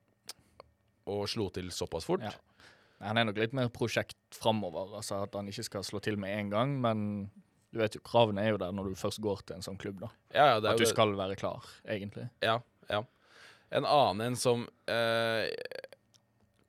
Og 1.12 1.26
slo 1.30 1.50
til 1.54 1.70
såpass 1.74 2.08
fort. 2.08 2.24
Ja. 2.26 2.34
Han 3.06 3.20
er 3.20 3.28
nok 3.28 3.38
litt 3.38 3.54
mer 3.54 3.68
prosjekt 3.74 4.18
framover. 4.34 4.96
Altså 4.98 5.20
at 5.26 5.36
han 5.38 5.50
ikke 5.52 5.66
skal 5.68 5.84
slå 5.86 6.00
til 6.04 6.18
med 6.22 6.32
en 6.34 6.54
gang, 6.54 6.78
men 6.82 7.02
du 7.76 7.82
vet 7.82 7.98
jo, 7.98 8.02
kravene 8.08 8.42
er 8.46 8.54
jo 8.54 8.62
der 8.62 8.72
når 8.72 8.94
du 8.94 8.96
først 9.00 9.20
går 9.24 9.44
til 9.46 9.58
en 9.58 9.66
sånn 9.66 9.80
klubb. 9.82 10.00
da. 10.06 10.10
Ja, 10.34 10.46
ja, 10.54 10.62
At 10.72 10.80
du 10.80 10.88
skal 10.88 11.12
være 11.18 11.36
klar, 11.40 11.66
egentlig. 11.84 12.30
Ja, 12.46 12.62
ja. 12.90 13.02
En 13.76 13.84
annen 13.90 14.30
en 14.30 14.38
som 14.40 14.64
eh, 14.88 15.50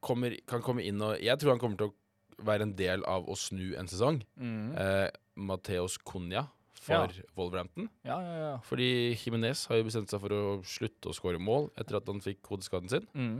kommer, 0.03 0.35
kan 0.49 0.65
komme 0.65 0.83
inn 0.83 1.03
og 1.05 1.21
Jeg 1.23 1.39
tror 1.39 1.53
han 1.55 1.61
kommer 1.63 1.79
til 1.79 1.93
å 1.93 2.47
være 2.47 2.67
en 2.67 2.75
del 2.77 3.05
av 3.09 3.29
å 3.31 3.37
snu 3.39 3.77
en 3.79 3.89
sesong. 3.89 4.23
Eh, 4.41 5.09
Mateos 5.37 5.99
Cunha 6.03 6.47
for 6.87 7.13
Wolverhampton. 7.39 7.89
Ja, 8.07 8.19
ja, 8.23 8.35
ja. 8.43 8.53
Fordi 8.67 8.89
Jimenez 9.19 9.65
har 9.71 9.81
jo 9.81 9.87
bestemt 9.89 10.11
seg 10.13 10.23
for 10.23 10.35
å 10.35 10.43
slutte 10.67 11.11
å 11.11 11.17
skåre 11.17 11.41
mål 11.43 11.71
etter 11.79 11.99
at 12.01 12.11
han 12.11 12.23
fikk 12.25 12.47
hodeskaden 12.51 12.91
sin. 12.93 13.07
Mm. 13.15 13.39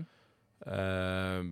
Eh, 0.67 1.43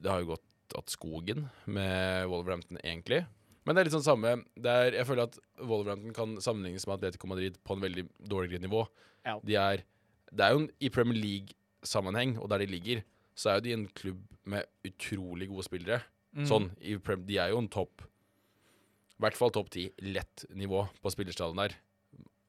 det 0.00 0.10
har 0.10 0.22
jo 0.22 0.34
gått 0.34 0.76
at 0.78 0.92
skogen 0.92 1.46
med 1.70 2.26
Wolverhampton, 2.30 2.80
egentlig. 2.82 3.24
Men 3.64 3.76
det 3.76 3.80
er 3.80 3.88
litt 3.88 3.96
sånn 3.96 4.04
samme 4.04 4.34
er, 4.60 4.92
Jeg 4.92 5.06
føler 5.08 5.28
at 5.28 5.38
Wolverhampton 5.56 6.14
kan 6.16 6.36
sammenlignes 6.44 6.84
med 6.88 6.98
Atletico 6.98 7.28
Madrid 7.30 7.56
på 7.64 7.76
en 7.76 7.84
veldig 7.84 8.06
dårligere 8.20 8.64
nivå. 8.64 8.84
Ja. 9.24 9.38
De 9.40 9.56
er, 9.56 9.84
det 10.32 10.44
er 10.44 10.52
jo 10.52 10.64
en, 10.64 10.70
I 10.84 10.90
Premier 10.92 11.20
League-sammenheng, 11.20 12.36
og 12.42 12.50
der 12.52 12.64
de 12.64 12.68
ligger, 12.68 13.04
så 13.34 13.50
er 13.50 13.58
jo 13.58 13.64
de 13.66 13.76
en 13.76 13.86
klubb 13.96 14.20
med 14.44 14.68
utrolig 14.86 15.48
gode 15.50 15.64
spillere. 15.66 16.02
Mm. 16.34 16.44
Sånn, 16.50 16.68
i 16.82 16.96
Prem, 16.98 17.22
De 17.28 17.38
er 17.38 17.52
jo 17.52 17.60
en 17.62 17.70
topp 17.70 18.02
I 18.02 19.22
hvert 19.22 19.36
fall 19.38 19.52
topp 19.54 19.68
ti. 19.70 19.86
Lett 20.02 20.42
nivå 20.50 20.80
på 21.00 21.12
spillerstallen 21.14 21.60
der. 21.62 21.76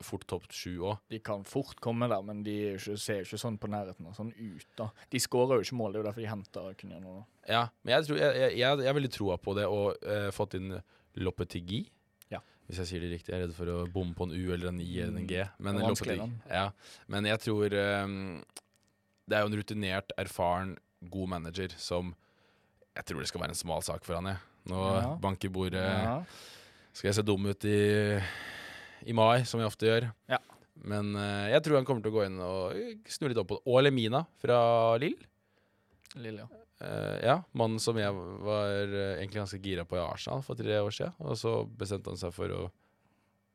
Fort 0.05 0.25
topp 0.29 0.45
sju 0.53 0.75
òg. 0.85 0.99
De 1.09 1.17
kan 1.25 1.41
fort 1.49 1.79
komme 1.81 2.05
der, 2.11 2.21
men 2.27 2.43
de 2.45 2.53
ikke, 2.75 2.95
ser 3.01 3.21
jo 3.23 3.25
ikke 3.27 3.39
sånn 3.41 3.57
på 3.61 3.69
nærheten 3.73 4.05
og 4.09 4.13
sånn 4.17 4.29
ut. 4.37 4.67
da. 4.77 4.91
De 5.09 5.21
skårer 5.23 5.57
jo 5.59 5.65
ikke 5.65 5.77
mål, 5.79 5.91
det 5.95 5.97
er 5.99 6.03
jo 6.03 6.07
derfor 6.11 6.21
de 6.25 6.29
henter 6.29 6.75
Cunha 6.79 6.99
nå. 7.01 7.15
Ja, 7.49 7.63
men 7.83 7.95
jeg, 7.95 8.05
tror, 8.07 8.19
jeg, 8.21 8.35
jeg, 8.43 8.57
jeg, 8.61 8.83
jeg 8.85 8.97
veldig 8.99 9.11
troa 9.15 9.37
på 9.41 9.55
det 9.57 9.65
og 9.69 10.05
eh, 10.05 10.29
fått 10.35 10.55
inn 10.59 10.75
Loppetigi. 11.17 11.83
Ja. 12.33 12.39
Hvis 12.67 12.79
jeg 12.81 12.89
sier 12.89 13.03
det 13.05 13.11
riktig. 13.15 13.31
Jeg 13.33 13.39
er 13.39 13.45
redd 13.47 13.55
for 13.57 13.69
å 13.71 13.77
bomme 13.93 14.13
på 14.17 14.25
en 14.27 14.33
U 14.35 14.43
eller 14.53 14.71
en 14.71 14.79
I 14.83 14.89
eller 15.05 15.21
en 15.21 15.27
G. 15.29 15.43
Men, 15.59 15.77
er 15.79 15.85
vanskelig, 15.89 16.17
Lopetegui- 16.21 16.57
ja. 16.57 16.65
men 17.13 17.29
jeg 17.29 17.41
tror 17.45 17.75
um, 18.05 18.17
Det 19.29 19.37
er 19.37 19.45
jo 19.45 19.51
en 19.51 19.57
rutinert, 19.61 20.11
erfaren, 20.21 20.75
god 21.13 21.29
manager 21.37 21.73
som 21.77 22.13
Jeg 22.97 23.05
tror 23.05 23.21
det 23.21 23.29
skal 23.29 23.41
være 23.45 23.53
en 23.55 23.61
smal 23.63 23.81
sak 23.85 24.03
for 24.07 24.17
han, 24.19 24.31
jeg. 24.33 24.41
Nå 24.71 24.81
Ja. 24.97 25.15
banker 25.21 25.49
bordet 25.53 25.85
Ja. 25.85 26.19
Skal 26.95 27.09
jeg 27.09 27.15
se 27.19 27.23
dum 27.27 27.45
ut 27.45 27.65
i, 27.67 27.77
i 29.03 29.13
mai, 29.13 29.43
som 29.45 29.59
vi 29.59 29.65
ofte 29.67 29.87
gjør. 29.89 30.09
Ja. 30.31 30.39
Men 30.85 31.15
eh, 31.15 31.51
jeg 31.53 31.63
tror 31.65 31.79
han 31.79 31.85
kommer 31.87 32.03
til 32.05 32.11
å 32.13 32.15
gå 32.19 32.25
inn 32.27 32.39
og 32.43 33.07
snu 33.09 33.27
litt 33.31 33.39
opp 33.41 33.47
på 33.53 33.57
det. 33.59 33.65
Og 33.71 33.83
Lemina 33.83 34.23
fra 34.41 34.59
Lill. 35.01 35.15
Lille, 36.15 36.45
ja. 36.45 36.61
Eh, 36.85 37.19
ja, 37.23 37.35
mannen 37.55 37.79
som 37.79 37.95
jeg 37.97 38.11
var 38.43 38.73
eh, 38.83 39.13
egentlig 39.21 39.39
ganske 39.41 39.61
gira 39.63 39.85
på 39.87 39.95
i 39.95 40.03
Arsenal 40.03 40.41
for 40.43 40.59
tre 40.59 40.75
år 40.83 40.91
siden. 40.91 41.15
Og 41.23 41.37
så 41.39 41.53
bestemte 41.79 42.11
han 42.11 42.19
seg 42.19 42.33
for 42.35 42.51
å 42.51 42.65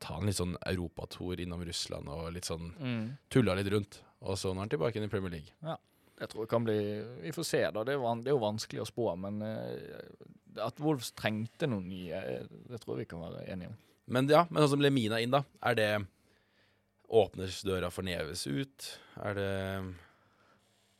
ta 0.01 0.15
en 0.17 0.25
litt 0.25 0.39
sånn 0.39 0.55
europatour 0.65 1.39
innom 1.43 1.61
Russland 1.67 2.09
og 2.09 2.31
litt 2.33 2.47
sånn 2.49 2.71
Mm. 2.81 3.03
tulla 3.29 3.53
litt 3.59 3.69
rundt. 3.69 3.99
Og 4.25 4.37
så 4.37 4.49
nå 4.49 4.57
er 4.61 4.65
han 4.65 4.73
tilbake 4.73 4.97
inn 4.97 5.05
i 5.05 5.11
Premier 5.13 5.29
League. 5.37 5.53
Jeg 6.21 6.29
tror 6.29 6.43
det 6.45 6.49
kan 6.51 6.65
bli 6.65 6.77
Vi 7.23 7.31
får 7.33 7.45
se, 7.45 7.61
da. 7.73 7.83
Det 7.85 7.93
er, 7.93 8.01
van, 8.01 8.19
det 8.21 8.29
er 8.29 8.35
jo 8.35 8.41
vanskelig 8.41 8.81
å 8.81 8.89
spå, 8.89 9.07
men 9.17 9.39
eh, 9.45 10.01
at 10.65 10.81
Wolves 10.81 11.13
trengte 11.17 11.69
noen 11.69 11.87
nye, 11.89 12.17
eh, 12.17 12.49
det 12.69 12.81
tror 12.81 12.97
jeg 12.97 13.05
vi 13.05 13.11
kan 13.13 13.21
være 13.23 13.45
enige 13.53 13.69
om. 13.71 13.77
Men 14.11 14.27
ja, 14.31 14.45
men 14.49 14.63
sånn 14.63 14.75
som 14.75 14.83
Lemina 14.83 15.21
inn, 15.23 15.33
da. 15.33 15.45
Er 15.63 15.77
det 15.79 15.91
Åpner 17.11 17.51
døra 17.67 17.89
for 17.91 18.07
Neves 18.07 18.45
ut? 18.47 18.91
Er 19.19 19.35
det 19.35 19.49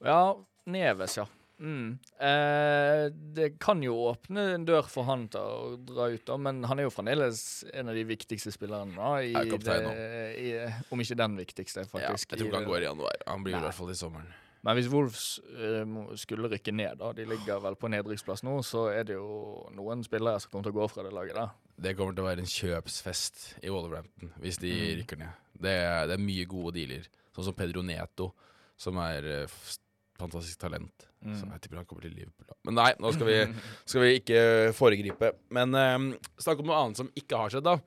Ja, 0.03 0.23
Neves, 0.71 1.15
ja. 1.19 1.27
Mm. 1.61 1.99
Eh, 2.17 3.11
det 3.13 3.59
kan 3.61 3.83
jo 3.85 3.93
åpne 4.09 4.47
en 4.55 4.63
dør 4.65 4.87
for 4.89 5.05
han 5.05 5.27
til 5.29 5.41
å 5.45 5.75
dra 5.77 6.07
ut, 6.09 6.23
da, 6.25 6.37
men 6.41 6.63
han 6.65 6.81
er 6.81 6.87
jo 6.87 6.93
fremdeles 6.93 7.41
en 7.69 7.91
av 7.91 7.97
de 7.97 8.05
viktigste 8.09 8.53
spillerne. 8.53 8.95
Da, 8.97 9.11
i 9.21 9.57
det, 9.61 9.81
i, 10.41 10.53
om 10.89 11.03
ikke 11.03 11.19
den 11.21 11.37
viktigste, 11.37 11.85
ja, 11.85 11.91
faktisk. 11.91 12.33
Jeg 12.33 12.41
tror 12.41 12.49
ikke 12.49 12.63
han 12.63 12.71
går 12.71 12.79
i 12.81 12.87
januar. 12.89 13.19
Han 13.27 13.45
blir 13.45 13.59
i 13.59 13.61
hvert 13.61 13.77
fall 13.77 13.93
i 13.93 13.97
sommeren. 13.99 14.31
Men 14.65 14.77
hvis 14.77 14.89
Wolves 14.93 15.25
eh, 15.53 15.93
skulle 16.21 16.49
rykke 16.49 16.73
ned, 16.73 16.97
da, 17.01 17.13
de 17.17 17.25
ligger 17.29 17.61
vel 17.63 17.77
på 17.77 17.89
nedrykksplass 17.93 18.43
nå, 18.45 18.59
så 18.65 18.87
er 18.93 19.05
det 19.09 19.17
jo 19.17 19.67
noen 19.77 20.03
spillere 20.05 20.41
som 20.41 20.51
kommer 20.53 20.67
til 20.67 20.75
å 20.75 20.81
gå 20.81 20.89
fra 20.91 21.05
det 21.05 21.13
laget 21.13 21.37
der. 21.37 21.53
Det 21.81 21.95
kommer 21.97 22.13
til 22.13 22.23
å 22.23 22.27
være 22.29 22.43
en 22.43 22.51
kjøpsfest 22.51 23.45
i 23.65 23.69
Wolverhampton 23.73 24.31
hvis 24.41 24.59
de 24.61 24.71
Mm. 24.71 24.99
rykker 25.01 25.17
ned. 25.17 25.33
Det 25.61 25.71
er, 25.71 26.07
det 26.07 26.13
er 26.17 26.21
mye 26.25 26.45
gode 26.49 26.73
dealer. 26.75 27.07
Sånn 27.35 27.45
som 27.47 27.53
Pedro 27.57 27.81
Neto, 27.85 28.31
som 28.77 28.97
er 28.97 29.25
f- 29.47 29.77
fantastisk 30.19 30.59
talent. 30.61 31.07
Mm. 31.25 31.35
Så 31.37 31.47
jeg 31.49 31.61
tipper 31.61 31.77
han 31.77 31.85
kommer 31.85 32.01
til 32.05 32.13
Liverpool. 32.15 32.47
Men 32.65 32.75
nei, 32.75 32.91
nå 32.99 33.11
skal 33.13 33.27
vi, 33.27 33.39
skal 33.89 34.01
vi 34.01 34.19
ikke 34.19 34.39
foregripe. 34.77 35.31
Men 35.49 35.73
eh, 35.75 36.17
snakk 36.41 36.59
om 36.61 36.69
noe 36.69 36.79
annet 36.83 36.97
som 37.01 37.09
ikke 37.17 37.37
har 37.37 37.49
skjedd, 37.53 37.63
da. 37.65 37.77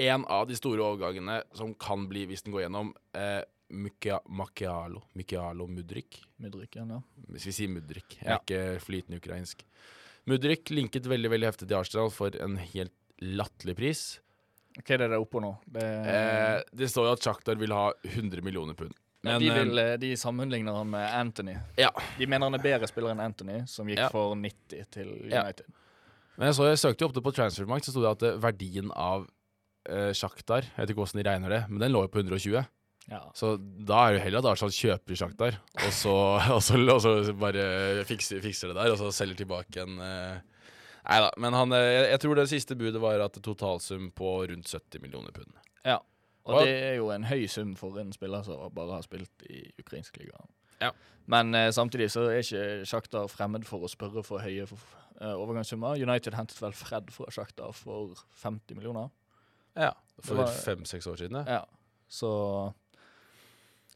En 0.00 0.24
av 0.30 0.46
de 0.48 0.54
store 0.56 0.80
overgangene 0.86 1.40
som 1.54 1.74
kan 1.74 2.06
bli, 2.08 2.26
hvis 2.30 2.42
den 2.46 2.54
går 2.54 2.66
gjennom, 2.68 2.92
eh, 3.14 3.42
Macchialo. 3.70 5.02
Macchialo 5.14 5.66
Mudrik. 5.70 6.20
Mudrykken, 6.42 6.90
ja. 6.90 7.00
Hvis 7.30 7.46
vi 7.46 7.52
sier 7.54 7.68
Mudrik. 7.70 8.16
Jeg 8.18 8.26
er 8.26 8.30
Ja. 8.34 8.38
ikke 8.38 8.80
flytende 8.82 9.20
ukrainsk. 9.22 9.62
Mudrik 10.26 10.70
linket 10.70 11.06
veldig 11.06 11.30
veldig 11.30 11.46
heftig 11.52 11.68
til 11.68 11.76
Arsenal 11.78 12.10
for 12.10 12.30
en 12.34 12.56
helt 12.56 12.92
latterlig 13.20 13.76
pris. 13.78 14.02
Hva 14.80 14.94
er 14.94 15.02
det 15.02 15.08
der 15.12 15.20
oppå 15.20 15.40
nå? 15.42 15.54
Det, 15.66 15.82
Eh, 15.84 16.62
det 16.72 16.88
står 16.90 17.08
jo 17.08 17.12
at 17.16 17.24
Shakhtar 17.26 17.58
vil 17.60 17.72
ha 17.74 17.90
100 18.06 18.40
millioner 18.46 18.74
pund. 18.78 18.94
ja, 19.26 19.38
de, 19.38 19.48
eh, 19.50 19.58
vil, 19.58 19.78
eh, 19.78 19.96
de 20.00 20.12
sammenligner 20.16 20.72
han 20.78 20.88
med 20.90 21.10
Anthony. 21.12 21.56
ja. 21.76 21.90
De 22.18 22.26
mener 22.26 22.46
han 22.46 22.54
er 22.54 22.62
bedre 22.64 22.88
spiller 22.88 23.10
enn 23.12 23.20
Anthony, 23.20 23.66
som 23.66 23.86
gikk 23.86 23.98
Ja. 23.98 24.08
for 24.08 24.34
90 24.36 24.86
til. 24.90 25.08
United. 25.26 25.66
Men 26.38 26.46
jeg, 26.48 26.54
så, 26.56 26.68
jeg 26.70 26.78
søkte 26.78 27.00
jo 27.02 27.08
opp 27.10 27.14
det 27.14 27.22
på 27.24 27.34
Transfermarkt, 27.36 27.84
så 27.84 27.90
sto 27.92 28.00
det 28.00 28.10
at 28.14 28.22
eh, 28.22 28.38
verdien 28.40 28.90
av 28.96 29.26
eh, 29.88 30.12
Shakhtar 30.12 30.62
Jeg 30.62 30.76
vet 30.78 30.90
ikke 30.94 31.02
hvordan 31.04 31.22
de 31.22 31.28
regner 31.28 31.48
det, 31.50 31.68
men 31.68 31.78
den 31.80 31.92
lå 31.92 32.02
jo 32.06 32.08
på 32.08 32.22
120. 32.24 32.64
Ja. 33.10 33.20
Så 33.34 33.56
da 33.58 34.06
er 34.06 34.12
det 34.12 34.20
jo 34.20 34.24
heller 34.24 34.38
at 34.38 34.52
Arsenal 34.54 34.70
kjøper 34.72 35.16
Shakhtar, 35.18 35.58
og 35.74 35.92
så, 35.92 36.14
og 36.54 36.62
så, 36.62 36.78
og 36.78 37.00
så 37.02 37.34
bare 37.36 38.04
fikser, 38.06 38.40
fikser 38.40 38.68
det 38.72 38.76
der, 38.76 38.92
og 38.92 38.96
så 38.98 39.10
selger 39.12 39.36
tilbake 39.42 39.82
en 39.82 39.98
eh, 40.00 40.38
Nei 41.08 41.18
da. 41.24 41.30
Men 41.40 41.52
han, 41.56 41.72
eh, 41.72 41.86
jeg, 41.94 42.06
jeg 42.14 42.20
tror 42.24 42.34
det 42.40 42.48
siste 42.50 42.76
budet 42.76 43.00
var 43.02 43.20
at 43.24 43.38
totalsum 43.42 44.10
på 44.16 44.32
rundt 44.50 44.68
70 44.68 45.00
millioner 45.04 45.32
pund. 45.36 45.52
ja. 45.84 45.98
Og 46.48 46.54
Hva- 46.56 46.64
det 46.64 46.72
er 46.82 46.94
jo 46.96 47.10
en 47.12 47.24
høy 47.28 47.42
sum 47.52 47.74
for 47.76 47.98
en 48.00 48.12
spiller 48.16 48.42
som 48.42 48.70
bare 48.74 48.94
har 48.96 49.02
spilt 49.04 49.42
i 49.52 49.58
ukrainsk 49.78 50.16
liga. 50.16 50.38
Ja. 50.80 50.88
Men 51.28 51.54
eh, 51.54 51.68
samtidig 51.70 52.08
så 52.10 52.22
er 52.32 52.40
ikke 52.40 52.86
Shakhtar 52.88 53.28
fremmed 53.28 53.66
for 53.68 53.84
å 53.84 53.90
spørre 53.92 54.24
for 54.24 54.40
høye 54.40 54.64
eh, 54.64 55.34
overgangssummer. 55.36 56.00
United 56.00 56.34
hentet 56.34 56.58
vel 56.62 56.72
Fred 56.72 57.12
fra 57.12 57.28
Shakhtar 57.30 57.74
for 57.76 58.16
50 58.40 58.74
millioner. 58.74 59.10
Ja. 59.76 59.92
For 60.24 60.40
fem-seks 60.64 61.06
år 61.12 61.20
siden. 61.20 61.44
Ja. 61.46 61.60
Så 62.08 62.32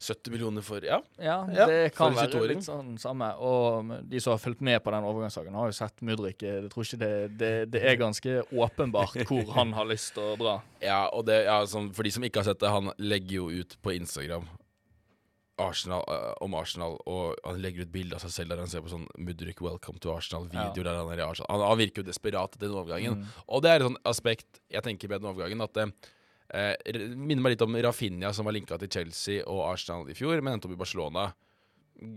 70 0.05 0.33
millioner 0.33 0.65
for 0.65 0.85
Ja. 0.85 0.99
Ja, 1.17 1.37
Ja, 1.51 1.67
kan 1.95 2.15
være 2.15 2.31
22-åring. 2.31 2.61
litt 2.61 2.67
sånn 2.67 2.97
samme. 3.01 3.31
Og 3.41 3.93
de 4.09 4.21
som 4.23 4.35
har 4.35 4.41
fulgt 4.43 4.61
med 4.61 4.81
på 4.83 4.93
den 4.93 5.07
overgangssaken, 5.07 5.53
har 5.53 5.71
jo 5.71 5.77
sett 5.77 6.01
Mudrik. 6.05 6.41
Jeg 6.45 6.69
tror 6.73 6.85
ikke 6.85 7.01
det, 7.01 7.13
det, 7.39 7.53
det 7.73 7.81
er 7.83 7.95
ganske 8.01 8.43
åpenbart 8.51 9.17
hvor 9.27 9.53
han 9.57 9.73
har 9.73 9.89
lyst 9.89 10.13
til 10.17 10.33
å 10.33 10.35
dra. 10.39 10.59
Ja, 10.85 11.07
og 11.09 11.25
det, 11.25 11.45
ja, 11.47 11.63
sånn, 11.65 11.89
For 11.97 12.05
de 12.05 12.11
som 12.13 12.23
ikke 12.27 12.43
har 12.43 12.51
sett 12.51 12.61
det, 12.61 12.69
han 12.69 12.91
legger 13.01 13.39
jo 13.39 13.49
ut 13.49 13.77
på 13.81 13.95
Instagram 13.95 14.45
Arsenal, 15.57 16.03
uh, 16.11 16.33
om 16.43 16.53
Arsenal, 16.57 16.97
og 17.07 17.37
han 17.45 17.61
legger 17.63 17.85
ut 17.85 17.91
bilde 17.93 18.17
av 18.17 18.23
seg 18.25 18.33
selv 18.33 18.51
der 18.51 18.59
han 18.59 18.71
ser 18.71 18.83
på 18.83 18.91
sånn 18.91 19.05
Mudrik 19.15 19.61
'Welcome 19.63 20.01
to 20.03 20.11
Arsenal'-videoer 20.11 20.83
der 20.83 20.99
han 20.99 21.11
er 21.13 21.21
i 21.23 21.27
Arsenal. 21.27 21.47
Han, 21.53 21.63
han 21.69 21.79
virker 21.79 22.03
jo 22.03 22.09
desperat 22.09 22.57
etter 22.57 22.67
den 22.67 22.75
overgangen. 22.75 23.21
Mm. 23.21 23.39
Og 23.47 23.63
det 23.63 23.71
er 23.71 23.79
et 23.79 23.87
sånt 23.87 24.09
aspekt 24.11 24.59
jeg 24.71 24.83
tenker 24.83 25.11
med 25.11 25.23
den 25.23 25.31
overgangen, 25.31 25.63
at 25.63 25.73
det 25.77 25.87
eh, 26.53 26.75
minner 27.15 27.41
meg 27.45 27.55
litt 27.55 27.65
om 27.65 27.75
Rafinha, 27.85 28.33
som 28.33 28.45
var 28.45 28.53
linka 28.55 28.77
til 28.81 28.89
Chelsea 28.91 29.43
og 29.45 29.63
Arsenal 29.71 30.09
i 30.09 30.15
fjor, 30.17 30.41
men 30.41 30.53
endte 30.57 30.67
opp 30.69 30.75
i 30.77 30.81
Barcelona. 30.83 31.29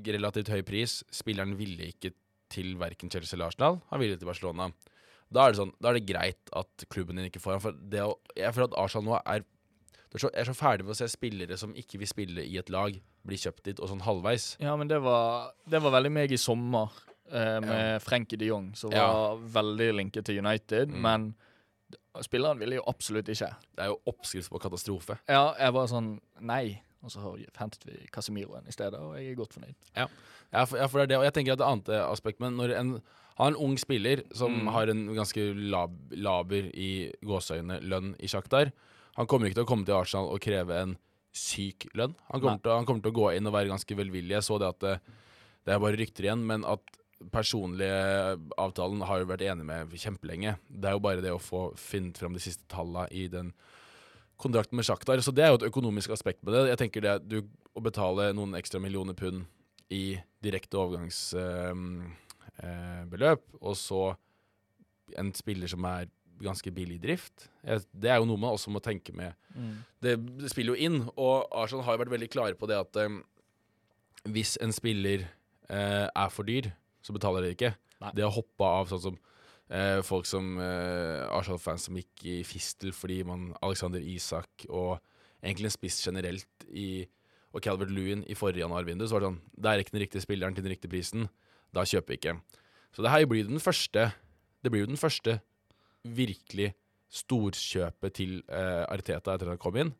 Relativt 0.08 0.50
høy 0.50 0.62
pris. 0.66 0.99
Spilleren 1.14 1.54
ville 1.58 1.90
ikke 1.92 2.12
til 2.50 2.75
verken 2.80 3.11
Chelsea 3.12 3.37
eller 3.37 3.52
Arsenal. 3.52 3.80
Han 3.92 4.00
ville 4.02 4.16
til 4.18 4.26
Barcelona. 4.28 4.70
Da 5.30 5.44
er 5.44 5.52
det 5.52 5.61
sånn, 5.61 5.75
da 5.82 5.90
er 5.90 5.99
det 5.99 6.06
greit 6.08 6.50
at 6.56 6.85
klubben 6.88 7.18
din 7.20 7.28
ikke 7.28 7.42
får 7.44 7.58
ham. 7.58 7.62
For 7.66 7.76
det 7.92 8.00
å, 8.06 8.14
jeg 8.37 8.54
føler 8.56 8.70
at 8.73 8.78
Arsenal 8.80 9.06
nå 9.11 9.18
er 9.25 9.44
er 10.08 10.23
så, 10.23 10.30
er 10.32 10.47
så 10.49 10.54
ferdig 10.56 10.87
med 10.87 10.94
å 10.94 10.97
se 10.97 11.04
spillere 11.12 11.56
som 11.61 11.75
ikke 11.76 11.99
vil 12.00 12.08
spille 12.08 12.40
i 12.40 12.54
et 12.56 12.70
lag, 12.73 12.94
bli 13.28 13.37
kjøpt 13.37 13.66
dit, 13.68 13.80
og 13.85 13.90
sånn 13.90 14.00
halvveis. 14.06 14.54
Ja, 14.56 14.73
men 14.80 14.88
det 14.88 15.02
var, 15.04 15.50
det 15.68 15.82
var 15.85 15.92
veldig 15.99 16.12
meg 16.16 16.32
i 16.32 16.38
sommer 16.40 16.94
eh, 17.28 17.58
med 17.61 18.00
Frenkie 18.00 18.40
de 18.40 18.49
Jong, 18.49 18.70
som 18.75 18.94
Ja. 18.97 19.04
var 19.12 19.42
veldig 19.61 19.90
linket 19.99 20.25
til 20.25 20.40
United. 20.40 20.94
Mm. 20.97 21.02
Men 21.04 21.26
spilleren 22.25 22.58
ville 22.60 22.78
jo 22.78 22.84
absolutt 22.90 23.28
ikke. 23.32 23.48
Det 23.76 23.84
er 23.84 23.90
jo 23.92 23.98
oppskrift 24.10 24.50
på 24.50 24.60
katastrofe. 24.62 25.18
Ja, 25.28 25.54
jeg 25.58 25.72
var 25.76 25.87
sånn 25.90 26.14
Nei. 26.40 26.80
Og 27.04 27.12
så 27.14 27.20
hentet 27.60 27.84
vi 27.87 27.94
Casemiroen 28.10 28.66
i 28.66 28.72
stedet, 28.75 28.98
og 28.98 29.12
jeg 29.14 29.30
er 29.30 29.37
godt 29.38 29.52
fornøyd. 29.54 29.75
Ja, 29.94 30.64
for, 30.66 30.78
ja, 30.80 30.87
for 30.90 30.98
det 30.98 31.04
er 31.04 31.10
det. 31.12 31.18
Og 31.20 31.26
jeg 31.28 31.34
tenker 31.37 31.52
at 31.54 31.60
det 31.60 31.66
annet 31.68 31.90
aspekt 32.08 32.40
Men 32.42 32.56
når 32.58 32.72
en 32.75 32.90
har 33.38 33.52
en 33.52 33.56
ung 33.56 33.76
spiller 33.78 34.25
som 34.34 34.50
Mm. 34.50 34.66
har 34.75 34.88
en 34.90 35.04
ganske 35.14 35.44
lab, 35.70 35.92
laber 36.10 36.70
i 36.75 37.12
gåseøyne 37.22 37.76
lønn 37.87 38.16
i 38.18 38.26
Shakhtar 38.26 38.72
Han 39.16 39.26
kommer 39.30 39.46
ikke 39.46 39.60
til 39.60 39.64
å 39.64 39.70
komme 39.70 39.87
til 39.87 39.94
Arsenal 39.94 40.26
og 40.32 40.40
kreve 40.42 40.75
en 40.75 40.96
syk 41.32 41.87
lønn. 41.94 42.16
Han 42.32 42.40
kommer, 42.40 42.58
til, 42.62 42.72
han 42.72 42.84
kommer 42.87 43.02
til 43.02 43.12
å 43.12 43.18
gå 43.20 43.37
inn 43.37 43.46
og 43.46 43.52
være 43.54 43.68
ganske 43.70 43.94
velvillig. 43.94 44.34
Jeg 44.34 44.42
så 44.42 44.58
det 44.58 44.68
at 44.68 44.80
det, 44.80 45.00
det 45.66 45.75
er 45.75 45.78
bare 45.78 45.98
rykter 46.00 46.25
igjen, 46.26 46.42
men 46.46 46.64
at 46.66 46.82
personlige 47.34 48.38
avtalen 48.60 49.00
har 49.08 49.16
jo 49.20 49.30
vært 49.30 49.46
enig 49.48 49.64
med 49.66 49.94
kjempelenge. 49.98 50.52
Det 50.68 50.88
er 50.88 50.94
jo 50.96 51.04
bare 51.04 51.25
det 51.25 51.32
å 51.34 51.42
få 51.42 51.60
funnet 51.78 52.18
fram 52.20 52.34
de 52.37 52.42
siste 52.42 52.64
tallene 52.70 53.04
i 53.10 53.28
den 53.32 53.48
kontrakten 54.38 54.76
med 54.78 54.87
Sjaktar. 54.87 55.18
Så 55.25 55.32
det 55.34 55.42
er 55.44 55.50
jo 55.52 55.58
et 55.60 55.70
økonomisk 55.70 56.08
aspekt 56.14 56.40
med 56.44 56.52
det. 56.54 56.70
Jeg 56.72 56.80
tenker 56.84 57.00
det 57.04 57.14
du, 57.26 57.38
Å 57.78 57.80
betale 57.84 58.32
noen 58.34 58.54
ekstra 58.58 58.78
millioner 58.82 59.14
pund 59.14 59.44
i 59.94 60.18
direkte 60.42 60.78
overgangsbeløp, 60.80 63.42
og 63.62 63.75
så 63.78 64.02
en 65.16 65.32
spiller 65.37 65.68
som 65.70 65.84
er 65.87 66.08
ganske 66.42 66.70
billig 66.75 66.96
i 66.98 67.02
drift. 67.02 67.48
Det 67.92 68.10
er 68.10 68.16
jo 68.18 68.26
noe 68.28 68.40
man 68.40 68.52
også 68.56 68.70
må 68.75 68.80
tenke 68.82 69.12
med. 69.16 69.32
Det, 70.02 70.16
det 70.40 70.50
spiller 70.50 70.72
jo 70.75 70.82
inn, 70.88 70.98
og 71.14 71.46
Arsenal 71.54 71.84
har 71.87 71.92
jo 71.94 72.02
vært 72.02 72.14
veldig 72.16 72.30
klare 72.34 72.58
på 72.58 72.66
det 72.70 72.78
at 72.78 72.92
eh, 73.02 73.10
hvis 74.34 74.52
en 74.62 74.72
spiller 74.75 75.18
eh, 75.70 76.06
er 76.06 76.28
for 76.34 76.44
dyr, 76.48 76.66
så 77.02 77.14
betaler 77.14 77.45
de 77.47 77.55
ikke. 77.57 77.73
Nei. 78.02 78.12
De 78.14 78.25
har 78.25 78.35
hoppa 78.35 78.73
av 78.81 78.90
sånn 78.90 79.02
som 79.02 79.19
eh, 79.75 80.00
folk 80.07 80.28
som 80.28 80.57
eh, 80.62 81.26
Arsenal-fans 81.35 81.88
som 81.88 81.99
gikk 81.99 82.25
i 82.31 82.40
fistel 82.47 82.95
fordi 82.95 83.21
man 83.26 83.50
Alexander 83.62 84.02
Isak 84.02 84.67
og 84.69 84.99
egentlig 85.43 85.71
en 85.71 85.76
spiss 85.78 86.00
generelt 86.07 86.69
i 86.69 87.07
og 87.57 87.62
Calvert 87.64 87.90
Lewin 87.90 88.25
i 88.28 88.37
forrige 88.37 88.61
januarvindu, 88.61 89.07
så 89.09 89.17
var 89.17 89.25
det 89.25 89.31
sånn 89.31 89.38
Det 89.57 89.71
er 89.71 89.83
ikke 89.83 89.95
den 89.95 90.02
riktige 90.05 90.25
spilleren 90.25 90.57
til 90.57 90.64
den 90.67 90.75
riktige 90.75 90.93
prisen. 90.93 91.28
Da 91.73 91.85
kjøper 91.88 92.12
vi 92.12 92.19
ikke. 92.21 92.35
Så 92.93 93.05
det 93.05 93.12
her 93.12 93.25
blir 93.28 93.49
den 93.49 93.61
første 93.61 94.11
Det 94.64 94.73
blir 94.73 94.85
jo 94.85 94.90
den 94.90 95.00
første 95.00 95.38
virkelig 96.05 96.73
storkjøpet 97.09 98.14
til 98.14 98.37
eh, 98.52 98.85
Arteta 98.85 99.35
etter 99.35 99.49
at 99.49 99.55
han 99.55 99.61
kom 99.61 99.76
inn. 99.81 99.95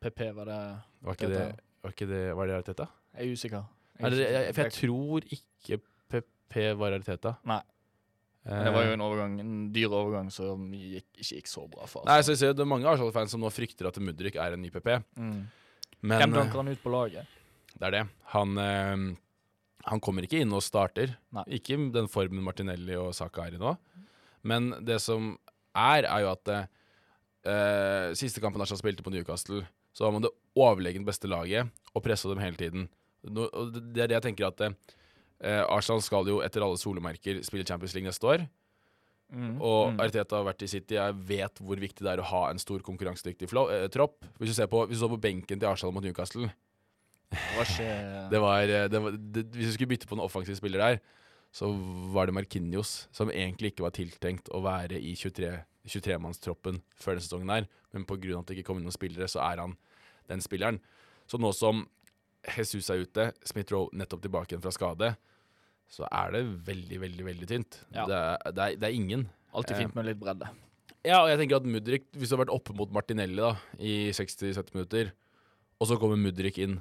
PP 0.00 0.30
var 0.36 0.48
det 0.48 0.60
Var 1.02 1.18
ikke 1.18 1.30
det, 1.32 1.44
var 1.82 1.94
ikke 1.94 2.08
det 2.10 2.22
Var 2.38 2.50
det 2.50 2.56
Arteta? 2.60 2.86
Jeg 3.14 3.26
er 3.26 3.32
usikker. 3.32 3.64
Jeg 3.98 4.06
er 4.06 4.14
det, 4.14 4.26
jeg, 4.30 4.54
for 4.54 4.62
jeg 4.62 4.76
tror 4.78 5.26
ikke 5.36 5.80
PP 6.50 6.72
var 6.80 6.90
realiteten. 6.94 7.36
Nei. 7.48 7.60
Eh, 8.46 8.64
Det 8.64 8.72
var 8.74 8.86
jo 8.88 8.92
en 8.96 9.04
overgang, 9.04 9.38
en 9.42 9.56
dyr 9.72 9.88
overgang 9.92 10.30
som 10.32 10.68
gikk, 10.72 11.06
ikke 11.20 11.36
gikk 11.40 11.50
så 11.50 11.66
bra 11.70 11.86
for 11.86 12.06
Nei, 12.08 12.20
så 12.24 12.32
jeg 12.32 12.38
ser 12.40 12.54
Det 12.56 12.64
er 12.64 12.70
mange 12.70 12.88
Arsenal-fans 12.88 13.30
som 13.34 13.42
nå 13.44 13.50
frykter 13.52 13.86
at 13.90 13.98
Mudrik 14.00 14.36
er 14.40 14.56
en 14.56 14.62
ny 14.64 14.70
PP. 14.72 14.88
mm. 15.18 15.40
Men 16.02 16.22
Hvem 16.22 16.32
dunker 16.38 16.56
han 16.62 16.68
ut 16.72 16.80
på 16.82 16.90
laget? 16.94 17.26
det 17.80 17.86
er 17.86 17.90
det. 17.98 18.02
Han, 18.32 18.56
eh, 18.58 19.16
han 19.86 20.00
kommer 20.00 20.24
ikke 20.24 20.40
inn 20.40 20.52
og 20.52 20.62
starter. 20.64 21.12
Nei. 21.32 21.44
Ikke 21.60 21.76
den 21.92 22.08
formen 22.08 22.42
Martinelli 22.44 22.96
og 22.96 23.12
Saka 23.14 23.46
er 23.46 23.54
i 23.54 23.60
nå. 23.60 23.74
Men 24.42 24.70
det 24.84 24.98
som 25.00 25.34
er, 25.76 26.04
er 26.08 26.20
jo 26.24 26.30
at 26.32 26.48
eh, 26.48 26.64
eh, 27.44 28.14
siste 28.18 28.40
kampen 28.42 28.60
Arsenal 28.64 28.80
spilte 28.80 29.04
på 29.04 29.12
Newcastle, 29.12 29.62
så 29.92 30.04
var 30.06 30.12
man 30.16 30.22
det 30.24 30.32
overlegent 30.56 31.06
beste 31.06 31.28
laget 31.28 31.68
og 31.94 32.02
pressa 32.04 32.28
dem 32.32 32.40
hele 32.42 32.56
tiden. 32.56 32.88
Det 33.22 33.48
det 33.92 34.02
er 34.04 34.08
det 34.08 34.16
jeg 34.18 34.26
tenker 34.30 34.48
at 34.48 34.64
eh, 35.44 35.62
Arsenal 35.66 36.02
skal 36.04 36.28
jo 36.28 36.40
etter 36.44 36.64
alle 36.64 36.80
solemerker 36.80 37.42
spille 37.46 37.66
Champions 37.68 37.94
League 37.96 38.08
neste 38.08 38.28
år. 38.28 38.46
Mm. 39.30 39.60
Og 39.62 39.94
mm. 39.94 40.00
Arteta 40.02 40.40
har 40.40 40.48
vært 40.48 40.64
i 40.66 40.70
City. 40.70 40.96
Jeg 40.98 41.18
vet 41.28 41.62
hvor 41.62 41.78
viktig 41.80 42.02
det 42.02 42.12
er 42.12 42.22
å 42.22 42.28
ha 42.32 42.42
en 42.50 42.60
stor 42.62 42.82
konkurransedyktig 42.86 43.46
eh, 43.46 43.86
tropp. 43.94 44.18
Hvis 44.40 44.52
du 44.52 44.58
ser 44.58 44.70
på, 44.70 44.82
hvis 44.90 44.98
du 44.98 45.04
så 45.04 45.12
på 45.12 45.20
benken 45.22 45.60
til 45.60 45.70
Arsenal 45.70 45.94
mot 45.94 46.04
Newcastle 46.04 46.50
Det 47.30 47.56
var 47.56 47.72
det 48.32 48.42
var, 48.42 48.62
eh, 48.66 48.90
det 48.90 49.02
var, 49.04 49.16
det, 49.16 49.46
Hvis 49.54 49.72
du 49.72 49.78
skulle 49.78 49.94
bytte 49.94 50.10
på 50.10 50.18
en 50.18 50.26
offensiv 50.26 50.58
spiller 50.58 50.82
der, 50.82 51.02
så 51.54 51.70
var 52.14 52.26
det 52.26 52.34
Markinios, 52.36 53.08
som 53.10 53.30
egentlig 53.30 53.72
ikke 53.72 53.88
var 53.88 53.94
tiltenkt 53.94 54.52
å 54.54 54.62
være 54.62 54.98
i 54.98 55.16
23 55.18 55.56
23-mannstroppen 55.88 56.80
før 57.00 57.16
denne 57.16 57.24
sesongen 57.24 57.52
her, 57.52 57.66
men 57.94 58.04
pga. 58.04 58.38
at 58.38 58.50
det 58.50 58.58
ikke 58.58 58.68
kom 58.68 58.80
inn 58.80 58.86
noen 58.88 58.96
spillere, 58.96 59.28
så 59.30 59.40
er 59.46 59.62
han 59.62 59.76
den 60.28 60.42
spilleren. 60.44 60.80
Så 61.26 61.40
nå 61.40 61.52
som 61.56 61.86
Jesus 62.44 62.90
er 62.90 63.04
ute, 63.04 63.30
Smith-Roe 63.46 63.90
nettopp 63.96 64.22
tilbake 64.24 64.52
igjen 64.52 64.64
fra 64.64 64.72
skade, 64.74 65.14
så 65.90 66.06
er 66.06 66.34
det 66.36 66.42
veldig, 66.68 66.98
veldig 67.02 67.24
veldig 67.26 67.48
tynt. 67.50 67.80
Ja. 67.90 68.04
Det, 68.06 68.18
er, 68.18 68.52
det, 68.54 68.66
er, 68.66 68.76
det 68.78 68.88
er 68.88 68.98
ingen. 68.98 69.24
Alltid 69.50 69.80
fint 69.80 69.96
med 69.96 70.06
litt 70.06 70.20
bredde. 70.20 70.50
Ja, 71.00 71.22
og 71.22 71.30
jeg 71.30 71.40
tenker 71.40 71.58
at 71.58 71.66
Mudrik, 71.66 72.06
hvis 72.12 72.30
du 72.30 72.36
har 72.36 72.44
vært 72.44 72.54
oppe 72.54 72.76
mot 72.76 72.92
Martinelli 72.92 73.40
da, 73.40 73.54
i 73.80 74.12
60-70 74.14 74.74
minutter, 74.76 75.12
og 75.80 75.88
så 75.88 75.96
kommer 75.98 76.20
Mudrik 76.20 76.60
inn, 76.60 76.78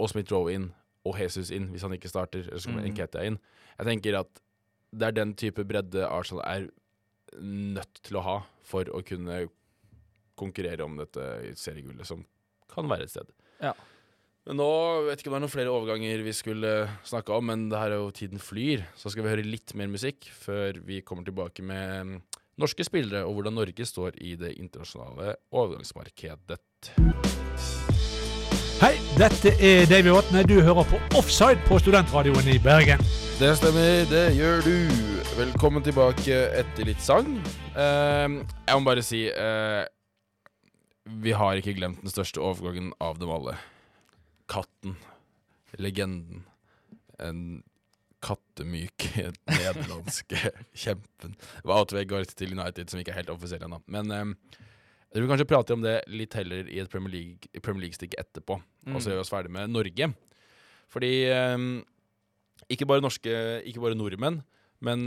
og 0.00 0.10
Smith-Rowe 0.12 0.54
inn, 0.54 0.70
og 1.06 1.18
Jesus 1.20 1.50
inn, 1.54 1.68
hvis 1.72 1.84
han 1.86 1.94
ikke 1.96 2.10
starter, 2.10 2.46
eller 2.46 2.62
så 2.62 2.70
kommer 2.70 2.86
mm. 2.86 2.92
Nketia 2.94 3.26
inn. 3.26 3.38
Jeg 3.76 3.88
tenker 3.90 4.20
at 4.22 4.42
det 4.96 5.08
er 5.08 5.16
den 5.16 5.34
type 5.38 5.64
bredde 5.68 6.06
Arsenal 6.06 6.44
er 6.46 6.68
nødt 7.42 8.00
til 8.06 8.18
å 8.20 8.24
ha 8.24 8.36
for 8.66 8.88
å 8.94 9.02
kunne 9.06 9.46
konkurrere 10.38 10.84
om 10.86 10.96
dette 11.00 11.26
seriegullet, 11.58 12.06
som 12.08 12.22
kan 12.70 12.88
være 12.90 13.08
et 13.08 13.12
sted. 13.12 13.28
Ja. 13.60 13.74
Men 14.46 14.60
nå 14.60 14.66
vet 15.08 15.18
ikke 15.18 15.32
om 15.32 15.34
det 15.34 15.38
er 15.40 15.42
noen 15.42 15.50
flere 15.50 15.70
overganger 15.74 16.20
vi 16.22 16.32
skulle 16.36 16.72
snakke 17.02 17.34
om, 17.34 17.48
men 17.50 17.64
det 17.66 17.80
her 17.80 17.96
er 17.96 17.98
jo 17.98 18.12
tiden 18.14 18.38
flyr. 18.38 18.84
Så 18.94 19.10
skal 19.10 19.26
vi 19.26 19.32
høre 19.32 19.42
litt 19.42 19.74
mer 19.74 19.90
musikk 19.90 20.28
før 20.38 20.78
vi 20.86 21.00
kommer 21.02 21.26
tilbake 21.26 21.64
med 21.66 22.12
mm, 22.12 22.12
norske 22.62 22.86
spillere 22.86 23.24
og 23.26 23.40
hvordan 23.40 23.58
Norge 23.58 23.88
står 23.90 24.14
i 24.22 24.36
det 24.38 24.54
internasjonale 24.54 25.34
overgangsmarkedet. 25.50 26.60
Hei, 28.78 28.94
dette 29.18 29.56
er 29.58 29.90
Davy 29.90 30.14
Vatne. 30.14 30.46
Du 30.46 30.60
hører 30.60 30.86
på 30.94 31.02
Offside 31.18 31.58
på 31.66 31.82
Studentradioen 31.82 32.54
i 32.54 32.62
Bergen. 32.62 33.02
Det 33.42 33.50
stemmer, 33.58 34.06
det 34.14 34.26
gjør 34.38 34.62
du. 34.62 34.74
Velkommen 35.42 35.82
tilbake 35.82 36.44
etter 36.54 36.86
litt 36.86 37.02
sang. 37.02 37.34
Eh, 37.74 38.26
jeg 38.30 38.78
må 38.78 38.86
bare 38.86 39.02
si 39.02 39.26
eh, 39.26 39.84
Vi 41.18 41.34
har 41.34 41.58
ikke 41.58 41.74
glemt 41.74 42.06
den 42.06 42.14
største 42.14 42.38
overgangen 42.38 42.94
av 43.02 43.18
dem 43.18 43.34
alle. 43.34 43.58
Katten. 44.50 44.96
Legenden. 45.80 46.44
En 47.22 47.40
kattemyke 48.24 49.30
nederlandske 49.50 50.52
kjempen. 50.74 51.36
Det 51.36 51.68
var 51.68 52.06
går 52.10 52.30
til 52.32 52.56
United, 52.56 52.90
som 52.90 53.00
ikke 53.00 53.12
er 53.14 53.20
helt 53.20 53.32
offisiell 53.34 53.66
ennå. 53.66 53.80
Men 53.86 54.10
um, 54.10 54.36
jeg 55.06 55.18
tror 55.18 55.26
vi 55.26 55.32
kanskje 55.32 55.48
prater 55.48 55.76
om 55.76 55.84
det 55.84 55.98
litt 56.12 56.34
heller 56.34 56.68
i 56.68 56.80
et 56.82 56.90
Premier 56.90 57.12
League-stikk 57.14 58.16
League 58.16 58.22
etterpå. 58.24 58.58
Og 58.92 59.00
så 59.00 59.10
gjør 59.10 59.20
vi 59.20 59.24
oss 59.24 59.32
ferdig 59.32 59.52
med 59.54 59.70
Norge. 59.72 60.10
Fordi 60.92 61.12
um, 61.32 61.84
ikke 62.72 62.88
bare 62.88 63.04
norske, 63.04 63.36
ikke 63.66 63.82
bare 63.82 63.98
nordmenn, 63.98 64.40
men 64.84 65.06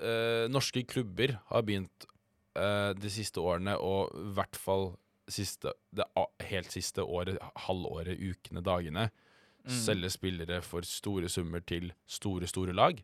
uh, 0.00 0.46
norske 0.50 0.84
klubber 0.88 1.36
har 1.50 1.66
begynt 1.66 2.06
uh, 2.58 2.92
de 2.96 3.10
siste 3.12 3.42
årene, 3.42 3.76
å 3.78 4.06
i 4.08 4.30
hvert 4.36 4.58
fall 4.60 4.94
siste, 5.28 5.72
det 5.94 6.04
helt 6.50 6.70
siste 6.72 7.02
året, 7.02 7.38
halvåret, 7.66 8.18
ukene, 8.20 8.62
dagene, 8.62 9.10
Mm. 9.66 9.72
selge 9.82 10.10
spillere 10.14 10.60
for 10.62 10.82
store 10.86 11.28
summer 11.28 11.58
til 11.66 11.88
store, 12.06 12.46
store 12.46 12.72
lag. 12.72 13.00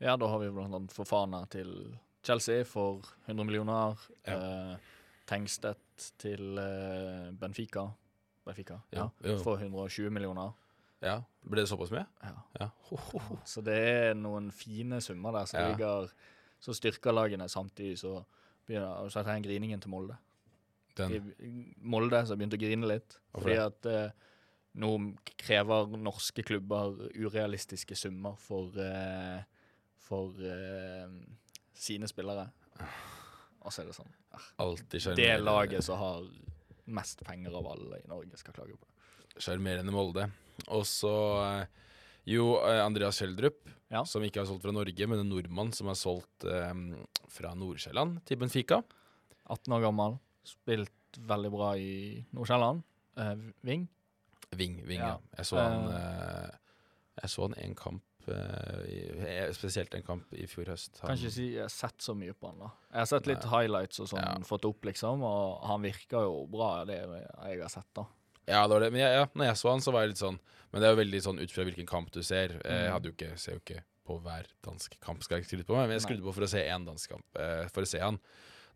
Ja, 0.00 0.16
da 0.16 0.26
har 0.26 0.38
vi 0.40 0.48
blant 0.50 0.74
annet 0.74 0.90
Fofana 0.92 1.44
til 1.48 1.96
Chelsea 2.24 2.64
for 2.64 3.04
100 3.28 3.44
millioner. 3.46 3.94
Ja. 4.26 4.72
Eh, 4.72 4.76
Tengstedt 5.30 6.08
til 6.18 6.58
eh, 6.58 7.30
Benfica. 7.38 7.84
Benfica, 8.44 8.80
ja. 8.92 9.08
Ja. 9.22 9.36
For 9.44 9.56
120 9.62 10.10
millioner. 10.10 10.50
Ja, 11.02 11.20
Ble 11.48 11.62
det 11.62 11.68
såpass 11.70 11.92
mye? 11.94 12.02
Ja. 12.24 12.32
Ja. 12.58 12.68
Ho, 12.90 12.96
ho, 12.96 13.18
ho. 13.28 13.36
Så 13.46 13.62
det 13.64 13.76
er 13.78 14.14
noen 14.18 14.50
fine 14.52 14.98
summer 15.00 15.32
der 15.38 15.46
som 15.46 15.70
ligger 15.70 16.10
Så 16.60 16.74
styrker 16.74 17.12
lagene 17.14 17.46
samtidig, 17.48 17.98
så 18.02 18.24
begynner 18.66 19.08
Så 19.08 19.20
jeg 19.22 19.24
griningen 19.46 19.80
til 19.80 19.88
Molde. 19.94 20.16
Den. 21.00 21.30
I 21.40 21.52
Molde 21.92 22.20
som 22.28 22.38
begynte 22.40 22.58
å 22.58 22.62
grine 22.62 22.88
litt. 22.90 23.16
Fordi 23.36 23.56
at 23.62 23.88
eh, 23.90 24.10
nå 24.80 24.90
krever 25.40 25.90
norske 25.98 26.44
klubber 26.46 26.94
urealistiske 27.16 27.96
summer 27.98 28.36
for, 28.38 28.70
eh, 28.78 29.40
for 30.06 30.36
eh, 30.46 31.08
sine 31.74 32.08
spillere. 32.10 32.46
Og 33.60 33.72
så 33.74 33.82
er 33.82 33.90
det 33.90 33.96
sånn 33.98 34.12
Alltid 34.62 35.16
Det 35.18 35.32
laget 35.42 35.84
som 35.84 35.98
har 36.00 36.22
mest 36.90 37.20
penger 37.26 37.52
av 37.58 37.66
alle 37.74 37.98
i 38.00 38.08
Norge, 38.08 38.38
skal 38.40 38.54
klage 38.56 38.76
på 38.78 38.86
det. 38.86 39.42
Sjarmerende 39.42 39.92
Molde. 39.94 40.28
Og 40.72 40.86
så 40.88 41.12
eh, 41.44 41.66
jo 42.30 42.54
eh, 42.62 42.80
Andreas 42.84 43.18
Schjelderup, 43.20 43.60
Ja. 43.90 44.04
som 44.06 44.22
ikke 44.22 44.40
har 44.42 44.46
solgt 44.46 44.62
fra 44.62 44.72
Norge, 44.74 45.06
men 45.10 45.18
en 45.22 45.28
nordmann 45.32 45.72
som 45.74 45.88
har 45.90 45.98
solgt 45.98 46.44
eh, 46.46 46.72
fra 47.30 47.52
Nord-Sjælland 47.58 48.20
til 48.28 48.38
Benfica. 48.40 48.80
18 49.50 49.72
år 49.74 49.82
gammel, 49.88 50.18
spilt 50.44 51.18
veldig 51.18 51.50
bra 51.52 51.72
i 51.76 52.24
Nord-Sjælland. 52.32 52.82
Eh, 53.16 53.34
Ving. 53.66 53.88
Ving, 54.56 54.80
Ving, 54.86 55.00
ja. 55.00 55.16
Ja. 55.16 55.18
Jeg 55.38 55.46
så 55.46 55.56
han 55.62 55.88
uh, 55.88 56.50
Jeg 57.22 57.30
så 57.30 57.42
han 57.46 57.54
en 57.62 57.74
kamp 57.74 58.02
i- 58.30 59.52
Spesielt 59.56 59.94
en 59.94 60.02
kamp 60.06 60.32
i 60.36 60.46
fjor 60.46 60.66
høst. 60.70 60.98
Han, 61.00 61.10
Kan 61.10 61.18
ikke 61.18 61.32
si 61.34 61.46
jeg 61.54 61.62
har 61.64 61.68
sett 61.72 61.98
så 62.04 62.14
mye 62.14 62.34
på 62.36 62.50
han 62.50 62.58
da. 62.58 62.70
Jeg 62.92 62.98
har 63.00 63.06
sett 63.10 63.26
litt 63.30 63.44
highlights 63.50 64.00
og 64.00 64.08
sånn, 64.12 64.22
Ja. 64.22 64.34
fått 64.46 64.64
opp 64.68 64.84
liksom, 64.84 65.22
og 65.22 65.64
han 65.66 65.82
virker 65.82 66.22
jo 66.26 66.46
bra, 66.50 66.84
det 66.84 66.98
jeg 67.00 67.60
har 67.60 67.68
sett 67.72 67.88
da. 67.94 68.04
Ja, 68.46 68.62
det 68.66 68.70
var 68.74 68.80
det. 68.80 68.92
Men 68.92 69.00
jeg, 69.00 69.12
ja, 69.18 69.26
når 69.34 69.44
jeg 69.50 69.56
så 69.56 69.70
han, 69.70 69.80
så 69.80 69.92
var 69.92 70.02
jeg 70.02 70.08
litt 70.14 70.18
sånn 70.22 70.38
Men 70.72 70.80
det 70.82 70.86
er 70.88 70.94
jo 70.94 71.02
veldig 71.02 71.20
sånn 71.22 71.40
ut 71.42 71.50
fra 71.50 71.64
hvilken 71.66 71.86
kamp 71.86 72.10
du 72.12 72.22
ser. 72.22 72.48
Jeg 72.62 72.62
Mm. 72.62 72.92
hadde 72.92 73.08
jo 73.08 73.12
ikke, 73.12 73.38
ser 73.38 73.52
jo 73.54 73.58
ikke 73.58 73.82
på 74.06 74.20
hver 74.22 74.46
dansk 74.62 75.00
kamp, 75.00 75.22
skal 75.24 75.36
jeg 75.38 75.42
ikke 75.44 75.50
skryte 75.56 75.66
på 75.66 75.74
meg, 75.74 75.88
men 75.88 75.98
jeg 75.98 76.02
Nei. 76.02 76.06
skrudde 76.06 76.22
på 76.28 76.34
for 76.34 76.42
å 76.42 76.48
se 76.48 76.62
én 76.68 76.84
dansk 76.86 77.08
kamp. 77.10 77.24
For 77.72 77.82
å 77.82 77.86
se 77.86 77.98
han. 77.98 78.20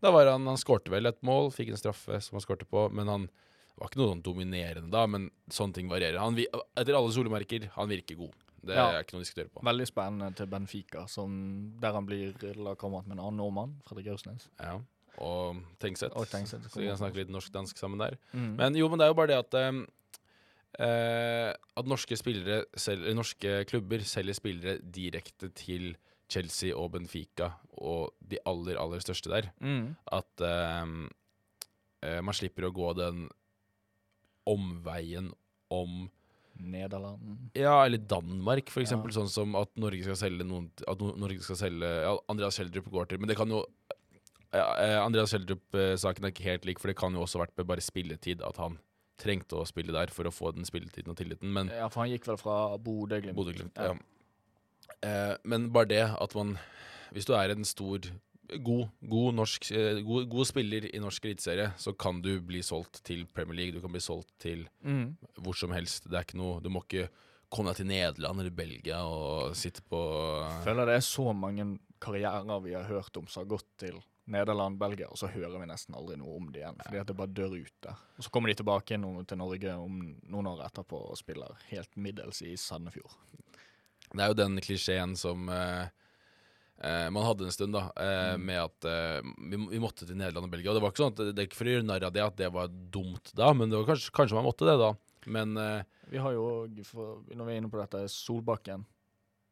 Da 0.01 0.11
var 0.11 0.25
han 0.27 0.45
Han 0.47 0.57
skårte 0.57 0.91
vel 0.91 1.05
et 1.07 1.21
mål, 1.23 1.51
fikk 1.55 1.69
en 1.71 1.77
straffe 1.79 2.21
som 2.21 2.35
han 2.37 2.41
skårte 2.43 2.65
på, 2.69 2.87
men 2.91 3.07
han 3.07 3.29
var 3.77 3.89
ikke 3.89 3.99
noe 3.99 4.11
sånn 4.13 4.23
dominerende 4.23 4.91
da, 4.91 5.05
men 5.07 5.29
sånne 5.51 5.73
ting 5.75 5.89
varierer. 5.91 6.17
Han, 6.19 6.35
etter 6.39 6.95
alle 6.95 7.11
solemerker, 7.11 7.69
han 7.75 7.89
virker 7.89 8.15
god. 8.15 8.33
Det 8.65 8.73
Ja. 8.75 8.85
er 8.91 9.03
ikke 9.03 9.13
noe 9.13 9.21
å 9.21 9.25
diskutere 9.25 9.49
på. 9.51 9.61
Veldig 9.61 9.85
spennende 9.87 10.35
til 10.35 10.47
Benfica, 10.47 11.07
som, 11.07 11.73
der 11.79 11.91
han 11.93 12.05
blir 12.07 12.33
lagkamerat 12.55 13.05
med 13.07 13.17
en 13.19 13.25
annen 13.25 13.37
nordmann, 13.37 13.75
Fredrik 13.85 14.07
Aursnes. 14.13 14.47
Ja. 14.59 14.79
Og 15.19 15.59
Tengseth. 15.79 16.15
Og 16.17 16.25
Tengseth, 16.27 16.67
Så 16.71 16.79
vi 16.81 16.87
kan 16.87 16.97
snakke 16.97 17.15
litt 17.21 17.29
norsk-dansk 17.29 17.77
sammen 17.77 17.99
der. 17.99 18.17
Mm. 18.33 18.55
Men 18.57 18.75
jo, 18.75 18.89
men 18.89 18.97
det 18.99 19.05
er 19.05 19.11
jo 19.13 19.19
bare 19.19 19.27
det 19.27 19.37
at 19.43 19.53
eh, 20.79 21.53
At 21.77 21.85
norske 21.87 22.17
spillere 22.19 22.65
sel- 22.75 23.05
norske 23.15 23.65
klubber 23.69 23.99
selger 24.03 24.35
spillere 24.35 24.79
direkte 24.81 25.49
til 25.55 25.95
Chelsea 26.31 26.73
og 26.75 26.91
Benfica 26.95 27.51
og 27.77 28.13
de 28.19 28.39
aller, 28.49 28.79
aller 28.81 29.03
største 29.03 29.31
der. 29.31 29.49
Mm. 29.61 29.95
At 30.15 30.45
eh, 30.45 32.19
man 32.21 32.37
slipper 32.37 32.67
å 32.67 32.73
gå 32.75 32.93
den 32.97 33.25
omveien 34.49 35.31
om 35.73 36.05
Nederland. 36.55 37.49
Ja, 37.57 37.81
eller 37.83 37.99
Danmark, 37.99 38.69
for 38.71 38.83
eksempel. 38.85 39.11
Ja. 39.11 39.19
Sånn 39.19 39.31
som 39.31 39.57
at 39.59 39.73
Norge 39.81 40.05
skal 40.05 40.15
selge 40.19 40.45
noen 40.47 40.69
At 40.87 41.01
Norge 41.03 41.43
skal 41.43 41.57
selge 41.59 41.89
Ja, 42.05 42.13
Andreas 42.31 42.55
Schjelderup 42.55 42.87
går 42.93 43.09
til 43.11 43.19
Men 43.19 43.27
det 43.27 43.35
kan 43.35 43.51
jo 43.51 43.65
ja, 44.55 44.69
eh, 44.79 44.95
Andreas 45.01 45.33
Schjelderup-saken 45.33 46.23
er 46.23 46.31
ikke 46.31 46.45
helt 46.47 46.65
lik, 46.69 46.79
for 46.79 46.87
det 46.87 46.95
kan 46.95 47.11
jo 47.11 47.25
også 47.25 47.41
vært 47.41 47.51
med 47.59 47.67
bare 47.67 47.83
spilletid. 47.83 48.39
At 48.45 48.55
han 48.61 48.77
trengte 49.19 49.57
å 49.59 49.65
spille 49.67 49.91
der 49.91 50.13
for 50.15 50.29
å 50.29 50.31
få 50.31 50.53
den 50.55 50.63
spilletiden 50.63 51.11
og 51.11 51.17
tilliten. 51.19 51.51
Men 51.51 51.71
Ja, 51.73 51.89
for 51.91 52.05
han 52.05 52.13
gikk 52.13 52.29
vel 52.29 52.39
fra 52.39 52.77
Bodø-Glimt. 52.79 53.35
Bodø-Glimt, 53.35 53.75
Ja. 53.75 53.97
Eh, 55.01 55.35
men 55.43 55.69
bare 55.73 55.89
det 55.91 56.03
at 56.21 56.35
man 56.35 56.57
Hvis 57.15 57.25
du 57.25 57.33
er 57.37 57.51
en 57.53 57.63
stor 57.65 57.99
God, 58.61 58.89
god, 59.09 59.33
norsk, 59.33 59.71
eh, 59.71 60.01
god, 60.05 60.25
god 60.29 60.45
spiller 60.45 60.85
i 60.93 60.99
norsk 61.01 61.23
eliteserie, 61.25 61.71
så 61.81 61.93
kan 61.97 62.19
du 62.21 62.41
bli 62.45 62.59
solgt 62.61 62.99
til 63.03 63.23
Premier 63.25 63.55
League. 63.57 63.73
Du 63.73 63.81
kan 63.81 63.91
bli 63.91 64.01
solgt 64.03 64.29
til 64.39 64.67
Mm. 64.83 65.15
hvor 65.41 65.55
som 65.55 65.71
helst. 65.71 66.03
Det 66.09 66.13
er 66.13 66.23
ikke 66.25 66.37
noe 66.37 66.59
Du 66.61 66.69
må 66.69 66.83
ikke 66.83 67.09
komme 67.49 67.69
deg 67.71 67.77
til 67.77 67.87
Nederland 67.87 68.39
eller 68.39 68.51
Belgia 68.51 68.99
og 69.05 69.55
sitte 69.55 69.81
på 69.81 69.97
Jeg 70.51 70.63
føler 70.65 70.85
det 70.85 70.95
er 70.95 71.05
så 71.07 71.33
mange 71.33 71.79
karrierer 72.01 72.61
vi 72.61 72.73
har 72.73 72.83
hørt 72.83 73.17
om 73.17 73.27
som 73.27 73.43
har 73.45 73.49
gått 73.57 73.65
til 73.77 74.01
Nederland, 74.27 74.79
Belgia, 74.79 75.05
og 75.07 75.17
så 75.17 75.27
hører 75.29 75.59
vi 75.61 75.67
nesten 75.69 75.93
aldri 75.95 76.15
noe 76.17 76.35
om 76.37 76.47
det 76.51 76.61
igjen. 76.63 76.79
Fordi 76.83 76.97
at 76.99 77.07
det 77.07 77.15
bare 77.17 77.27
dør 77.33 77.53
ut 77.61 77.73
der. 77.85 77.95
Og 78.17 78.23
så 78.25 78.31
kommer 78.33 78.49
de 78.49 78.55
tilbake 78.57 78.97
til 79.27 79.37
Norge 79.37 79.73
om 79.77 79.99
noen 80.23 80.47
år 80.49 80.63
etterpå 80.65 80.97
og 81.11 81.17
spiller 81.17 81.53
helt 81.69 81.95
middels 81.95 82.41
i 82.41 82.55
Sandefjord. 82.57 83.13
Det 84.13 84.21
er 84.23 84.27
jo 84.33 84.37
den 84.37 84.59
klisjeen 84.61 85.15
som 85.17 85.49
eh, 85.49 85.87
eh, 86.83 87.07
man 87.09 87.25
hadde 87.25 87.45
en 87.47 87.51
stund, 87.55 87.73
da, 87.73 87.87
eh, 87.95 88.35
Mm. 88.35 88.45
med 88.45 88.59
at 88.61 88.85
eh, 88.85 89.21
vi, 89.49 89.57
vi 89.71 89.79
måtte 89.81 90.05
til 90.05 90.15
Nederland 90.19 90.45
og 90.45 90.51
Belgia. 90.51 90.71
Og 90.71 90.77
det 90.77 90.83
var 90.85 90.91
ikke 90.93 91.03
sånn 91.05 91.13
at 91.15 91.21
det, 91.35 91.39
er 91.41 91.47
ikke 91.49 91.59
for 91.61 91.69
å 91.71 91.75
gjøre 91.75 91.87
narr 91.87 92.05
av 92.09 92.13
det 92.13 92.23
at 92.25 92.35
det 92.37 92.51
var 92.53 92.67
dumt 92.69 93.31
da, 93.35 93.53
men 93.53 93.69
det 93.71 93.77
var 93.79 93.87
kanskje, 93.93 94.11
kanskje 94.15 94.35
man 94.37 94.45
måtte 94.49 94.67
det 94.69 94.77
da. 94.81 94.91
Men 95.25 95.57
eh, 95.57 95.83
Vi 96.11 96.17
har 96.21 96.35
jo 96.35 96.43
òg, 96.65 96.83
når 97.33 97.45
vi 97.47 97.53
er 97.55 97.57
inne 97.61 97.71
på 97.73 97.79
dette, 97.81 98.03
Solbakken. 98.13 98.85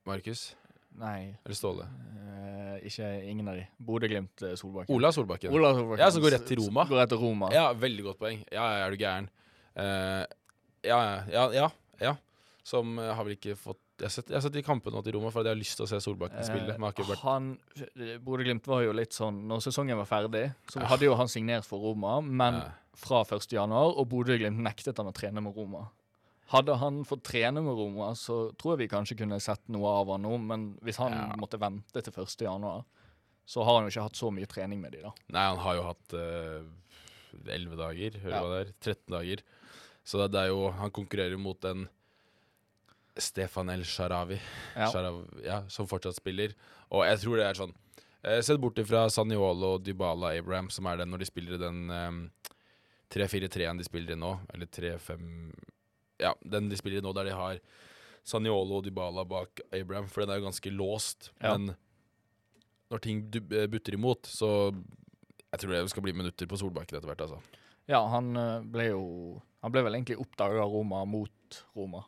Markus 0.06 0.52
Nei, 1.00 1.34
eller 1.42 1.56
Ståle? 1.58 1.86
eh, 2.22 2.76
ikke 2.86 3.08
ingen 3.26 3.48
av 3.50 3.56
de. 3.58 3.64
Bodø-Glimt, 3.82 4.44
eh, 4.46 4.54
Solbakken. 4.60 4.94
Ola 4.94 5.10
Solbakken. 5.16 5.50
Ola 5.56 5.72
Solbakken. 5.74 6.04
Ja, 6.04 6.12
som 6.14 6.22
går 6.22 6.36
rett 6.36 6.46
til 6.46 6.60
Roma. 6.62 6.84
Går 6.86 7.00
rett 7.02 7.10
til 7.10 7.18
Roma. 7.24 7.50
Ja, 7.56 7.72
veldig 7.74 8.04
godt 8.12 8.20
poeng. 8.20 8.44
Ja, 8.54 8.68
er 8.86 8.92
du 8.94 8.98
gæren. 9.02 9.30
Uh, 9.74 10.22
ja, 10.86 11.00
ja, 11.34 11.48
ja, 11.56 11.70
ja. 12.04 12.12
Som 12.64 12.98
har 13.02 13.24
vel 13.26 13.34
ikke 13.40 13.56
fått 13.58 13.82
Jeg 14.02 14.08
har 14.08 14.10
sett, 14.10 14.30
jeg 14.32 14.36
har 14.40 14.42
sett 14.42 14.56
de 14.56 14.62
kampene 14.66 15.02
til 15.06 15.14
Roma 15.14 15.30
fordi 15.30 15.52
jeg 15.52 15.54
har 15.54 15.60
lyst 15.60 15.78
til 15.78 15.86
å 15.86 15.90
se 15.92 16.00
Solbakken 16.02 16.46
spille. 16.48 16.76
Men 16.82 16.94
Eh, 16.98 17.20
han, 17.22 17.50
Bodø-Glimt 18.26 18.66
var 18.68 18.82
jo 18.82 18.92
litt 18.96 19.14
sånn 19.14 19.44
Når 19.48 19.62
sesongen 19.68 20.00
var 20.02 20.08
ferdig, 20.10 20.48
så 20.72 20.82
eh. 20.82 20.88
hadde 20.90 21.06
jo 21.06 21.14
han 21.20 21.30
signert 21.30 21.68
for 21.68 21.80
Roma, 21.84 22.16
men 22.22 22.58
eh, 22.64 22.72
fra 22.98 23.22
1. 23.24 23.46
januar, 23.54 23.94
og 23.98 24.10
Bodø-Glimt 24.10 24.58
nektet 24.66 24.98
han 24.98 25.12
å 25.12 25.14
trene 25.14 25.42
med 25.46 25.54
Roma. 25.56 25.86
Hadde 26.54 26.76
han 26.82 27.04
fått 27.06 27.24
trene 27.30 27.62
med 27.66 27.78
Roma, 27.78 28.12
så 28.18 28.52
tror 28.58 28.74
jeg 28.76 28.84
vi 28.84 28.92
kanskje 28.96 29.18
kunne 29.22 29.40
sett 29.42 29.62
noe 29.74 29.94
av 30.02 30.12
han 30.16 30.26
nå, 30.26 30.34
men 30.42 30.66
hvis 30.84 30.98
han 31.02 31.14
Ja. 31.14 31.30
måtte 31.38 31.58
vente 31.62 32.02
til 32.02 32.14
1. 32.14 32.42
januar, 32.50 32.84
så 33.46 33.64
har 33.64 33.78
han 33.80 33.86
jo 33.88 33.94
ikke 33.94 34.08
hatt 34.10 34.18
så 34.20 34.30
mye 34.34 34.50
trening 34.50 34.82
med 34.82 34.92
de 34.94 35.02
da. 35.06 35.14
Nei, 35.30 35.48
han 35.54 35.58
har 35.58 35.76
jo 35.76 35.84
hatt 35.88 36.14
elleve 37.50 37.78
dager, 37.78 38.18
eller 38.20 38.30
Ja. 38.36 38.42
hva 38.42 38.50
det 38.58 38.68
er. 38.68 38.74
13 38.82 39.12
dager. 39.14 39.44
Så 40.04 40.18
det, 40.22 40.32
det 40.34 40.42
er 40.42 40.48
jo 40.50 40.70
Han 40.72 40.92
konkurrerer 40.92 41.38
mot 41.40 41.64
en 41.66 41.88
Stefan 43.18 43.70
El 43.70 43.84
Sharawi, 43.86 44.40
Ja. 44.76 44.90
Ja, 45.44 45.62
som 45.70 45.88
fortsatt 45.88 46.16
spiller. 46.18 46.56
Og 46.90 47.06
jeg 47.06 47.20
tror 47.22 47.38
det 47.38 47.46
er 47.46 47.60
sånn 47.60 47.74
eh, 48.24 48.40
Sett 48.42 48.60
bort 48.62 48.78
ifra 48.82 49.06
Saniolo 49.10 49.76
og 49.78 49.84
Dybala 49.86 50.34
Abraham, 50.38 50.70
som 50.74 50.88
er 50.90 50.98
den 50.98 51.12
når 51.14 51.20
de 51.24 51.30
spiller 51.30 51.58
i 51.58 51.62
den 51.62 51.90
eh, 51.94 52.50
3-4-3-en 53.14 53.78
de 53.78 53.86
spiller 53.86 54.16
i 54.16 54.20
nå, 54.20 54.34
eller 54.54 54.66
3-5 54.66 55.28
Ja, 56.24 56.34
den 56.42 56.70
de 56.72 56.78
spiller 56.80 57.02
i 57.02 57.06
nå, 57.06 57.14
der 57.14 57.30
de 57.30 57.38
har 57.38 57.60
Saniolo 58.26 58.80
og 58.80 58.86
Dybala 58.88 59.26
bak 59.28 59.62
Abraham, 59.76 60.08
for 60.08 60.24
den 60.24 60.32
er 60.32 60.40
jo 60.40 60.46
ganske 60.48 60.72
låst. 60.72 61.32
Ja. 61.44 61.58
Men 61.58 61.76
når 62.90 63.02
ting 63.04 63.24
eh, 63.36 63.68
butter 63.68 63.98
imot, 63.98 64.26
så 64.30 64.72
Jeg 65.54 65.60
tror 65.62 65.74
det 65.76 65.90
skal 65.92 66.02
bli 66.02 66.14
minutter 66.18 66.48
på 66.50 66.58
Solbakken 66.58 66.98
etter 66.98 67.10
hvert, 67.12 67.22
altså. 67.22 67.38
Ja, 67.90 68.00
han 68.10 68.36
eh, 68.40 68.64
ble 68.74 68.88
jo 68.94 69.04
Han 69.62 69.72
ble 69.72 69.84
vel 69.86 69.98
egentlig 70.00 70.18
oppdaga 70.20 70.64
av 70.64 70.72
Roma 70.72 71.04
mot 71.06 71.64
Roma. 71.76 72.02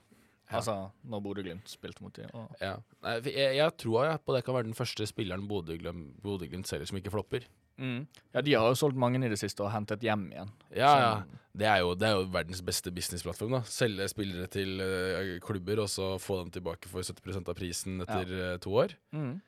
Ja. 0.51 0.57
Altså 0.59 0.91
når 1.09 1.21
Bodø-Glimt 1.25 1.67
spilte 1.67 2.01
mot 2.05 2.13
dem. 2.13 2.29
og- 2.33 2.55
Ja. 2.61 2.75
Jeg, 3.03 3.55
jeg 3.57 3.77
tror 3.77 4.05
jeg 4.05 4.19
på 4.25 4.35
det 4.35 4.43
kan 4.45 4.53
være 4.55 4.63
den 4.69 4.73
første 4.77 5.07
spilleren 5.07 5.47
Bodø-Glimt 5.47 6.67
selger 6.67 6.85
som 6.87 6.97
ikke 6.97 7.11
flopper. 7.11 7.47
Ja, 7.77 8.41
de 8.41 8.53
har 8.53 8.69
jo 8.69 8.75
solgt 8.79 8.95
mange 8.95 9.19
i 9.25 9.27
det 9.27 9.37
siste 9.39 9.59
og 9.65 9.71
hentet 9.73 9.99
hjem 10.05 10.29
igjen. 10.31 10.51
Ja, 10.71 10.91
ja. 10.99 11.15
Sånn- 11.21 11.41
Det 11.57 11.65
er, 11.67 11.77
jo, 11.79 11.95
det 11.95 12.07
er 12.07 12.13
jo 12.17 12.25
verdens 12.31 12.61
beste 12.61 12.91
businessplattform. 12.91 13.51
da 13.51 13.61
Selge 13.61 14.07
spillere 14.09 14.47
til 14.51 14.79
uh, 14.79 15.39
klubber, 15.39 15.79
og 15.79 15.87
så 15.87 16.19
få 16.19 16.41
dem 16.43 16.51
tilbake 16.51 16.87
for 16.87 17.01
70% 17.01 17.47
av 17.47 17.55
prisen 17.55 18.01
etter 18.01 18.53
eh, 18.53 18.57
to 18.57 18.71
år. 18.71 18.93
Mm. 19.13 19.41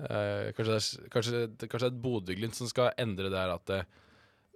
Uh, 0.00 0.50
kanskje, 0.56 0.66
det 0.66 0.78
er, 0.78 1.08
kanskje, 1.12 1.42
kanskje 1.68 1.90
det 1.90 1.92
er 1.94 2.02
Bodø-Glimt 2.02 2.54
som 2.58 2.66
skal 2.66 2.90
endre 2.98 3.30
det 3.30 3.38
her 3.38 3.54
at 3.54 3.64
det 3.66 3.84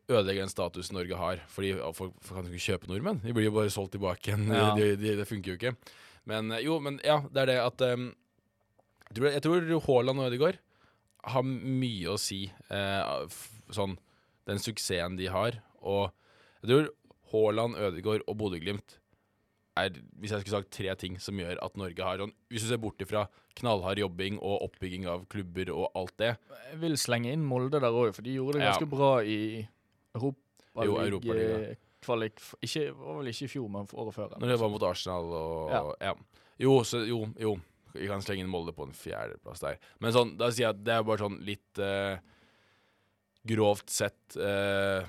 ødelegger 0.09 0.45
den 0.45 0.53
statusen 0.53 0.97
Norge 0.99 1.19
har. 1.19 1.42
Fordi 1.51 1.73
folk, 1.97 2.14
folk 2.23 2.40
kan 2.40 2.51
ikke 2.51 2.66
kjøpe 2.71 2.90
nordmenn. 2.90 3.23
De 3.25 3.35
blir 3.35 3.49
jo 3.49 3.55
bare 3.57 3.73
solgt 3.75 3.97
tilbake 3.97 4.31
igjen. 4.33 4.47
Ja. 4.57 4.71
De, 4.79 4.92
de, 5.01 5.16
det 5.21 5.29
funker 5.29 5.53
jo 5.53 5.59
ikke. 5.61 5.75
Men 6.31 6.53
eh, 6.55 6.64
jo, 6.66 6.79
men 6.83 7.01
ja, 7.07 7.21
det 7.33 7.45
er 7.45 7.53
det 7.53 7.59
at 7.62 7.87
um, 7.92 8.09
jeg, 9.14 9.42
tror, 9.45 9.66
Haaland 9.87 10.23
og 10.23 10.31
Ødegaard 10.31 10.61
har 11.27 11.42
mye 11.47 12.12
å 12.14 12.19
si. 12.21 12.47
Uh, 12.71 13.27
sånn 13.75 13.97
den 14.47 14.62
suksessen 14.62 15.19
de 15.19 15.27
har. 15.33 15.59
Og 15.83 16.07
jeg 16.62 16.71
tror 16.71 16.92
Haaland, 17.33 17.79
Ødegaard 17.88 18.23
og 18.31 18.38
Bodø-Glimt 18.38 19.01
er, 19.77 19.97
hvis 20.16 20.33
jeg 20.33 20.42
skulle 20.42 20.62
sagt 20.62 20.73
tre 20.73 20.95
ting 20.99 21.19
som 21.21 21.38
gjør 21.40 21.59
at 21.64 21.75
Norge 21.77 22.01
har 22.01 22.23
sånn 22.23 22.31
Hvis 22.49 22.64
du 22.64 22.71
ser 22.71 22.79
bort 22.81 23.03
ifra 23.05 23.27
knallhard 23.59 24.01
jobbing 24.01 24.38
og 24.38 24.62
oppbygging 24.64 25.05
av 25.11 25.27
klubber 25.33 25.69
og 25.75 25.90
alt 25.99 26.14
det, 26.23 26.31
Jeg 26.71 26.79
vil 26.81 26.97
slenge 27.01 27.33
inn 27.35 27.45
Molde 27.45 27.81
der 27.83 27.92
òg, 27.92 28.14
for 28.16 28.25
de 28.25 28.38
gjorde 28.38 28.57
det 28.57 28.64
Ja. 28.64 28.71
ganske 28.73 28.88
bra 28.88 29.11
i 29.21 29.66
Europa. 30.16 30.87
Jo, 30.87 30.98
Europaliga. 31.00 31.76
Kvalik, 32.07 32.40
ikke, 32.62 32.90
var 32.94 33.16
vel 33.18 33.31
ikke 33.33 33.46
i 33.46 33.50
fjor, 33.50 33.70
men 33.72 33.88
året 33.92 34.14
før. 34.14 34.35
Når 34.38 34.52
det 34.52 34.59
var 34.61 34.70
mot 34.70 34.85
Arsenal 34.87 35.33
og 35.35 35.72
Ja. 35.72 35.83
ja. 36.11 36.14
Jo, 36.61 36.79
så, 36.88 37.02
jo, 37.05 37.26
jo. 37.40 37.57
Vi 37.96 38.09
kan 38.09 38.22
slenge 38.24 38.44
inn 38.44 38.52
Molde 38.52 38.74
på 38.76 38.85
en 38.85 38.94
fjerdeplass 38.96 39.62
der. 39.62 39.79
Men 40.05 40.12
sånn, 40.12 40.35
da 40.40 40.50
sier 40.52 40.68
jeg 40.68 40.74
at 40.76 40.83
det 40.85 40.94
er 40.94 41.07
bare 41.09 41.24
sånn 41.24 41.38
litt 41.44 41.81
uh, 41.81 42.16
grovt 43.48 43.92
sett 43.92 44.37
uh, 44.37 45.07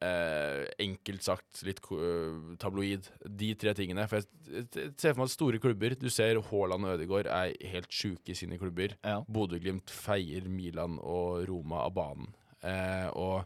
eh, 0.00 0.64
Enkelt 0.80 1.24
sagt, 1.24 1.62
litt 1.66 1.80
eh, 1.92 2.56
tabloid. 2.60 3.08
De 3.24 3.52
tre 3.60 3.74
tingene. 3.76 4.06
For 4.10 4.22
jeg 4.22 4.92
ser 4.98 5.14
for 5.14 5.22
meg 5.22 5.28
at 5.28 5.34
store 5.34 5.60
klubber 5.62 5.96
Du 5.98 6.08
ser 6.12 6.40
Haaland 6.50 6.86
og 6.86 6.96
Ødegaard 6.96 7.30
er 7.30 7.54
helt 7.74 7.92
sjuke 7.92 8.32
i 8.32 8.38
sine 8.38 8.58
klubber. 8.60 8.96
Ja. 9.04 9.20
Bodø-Glimt 9.28 9.92
feier 9.92 10.48
Milan 10.50 10.98
og 11.02 11.44
Roma 11.50 11.84
av 11.86 11.96
banen. 11.96 12.30
Eh, 12.60 13.08
og 13.16 13.44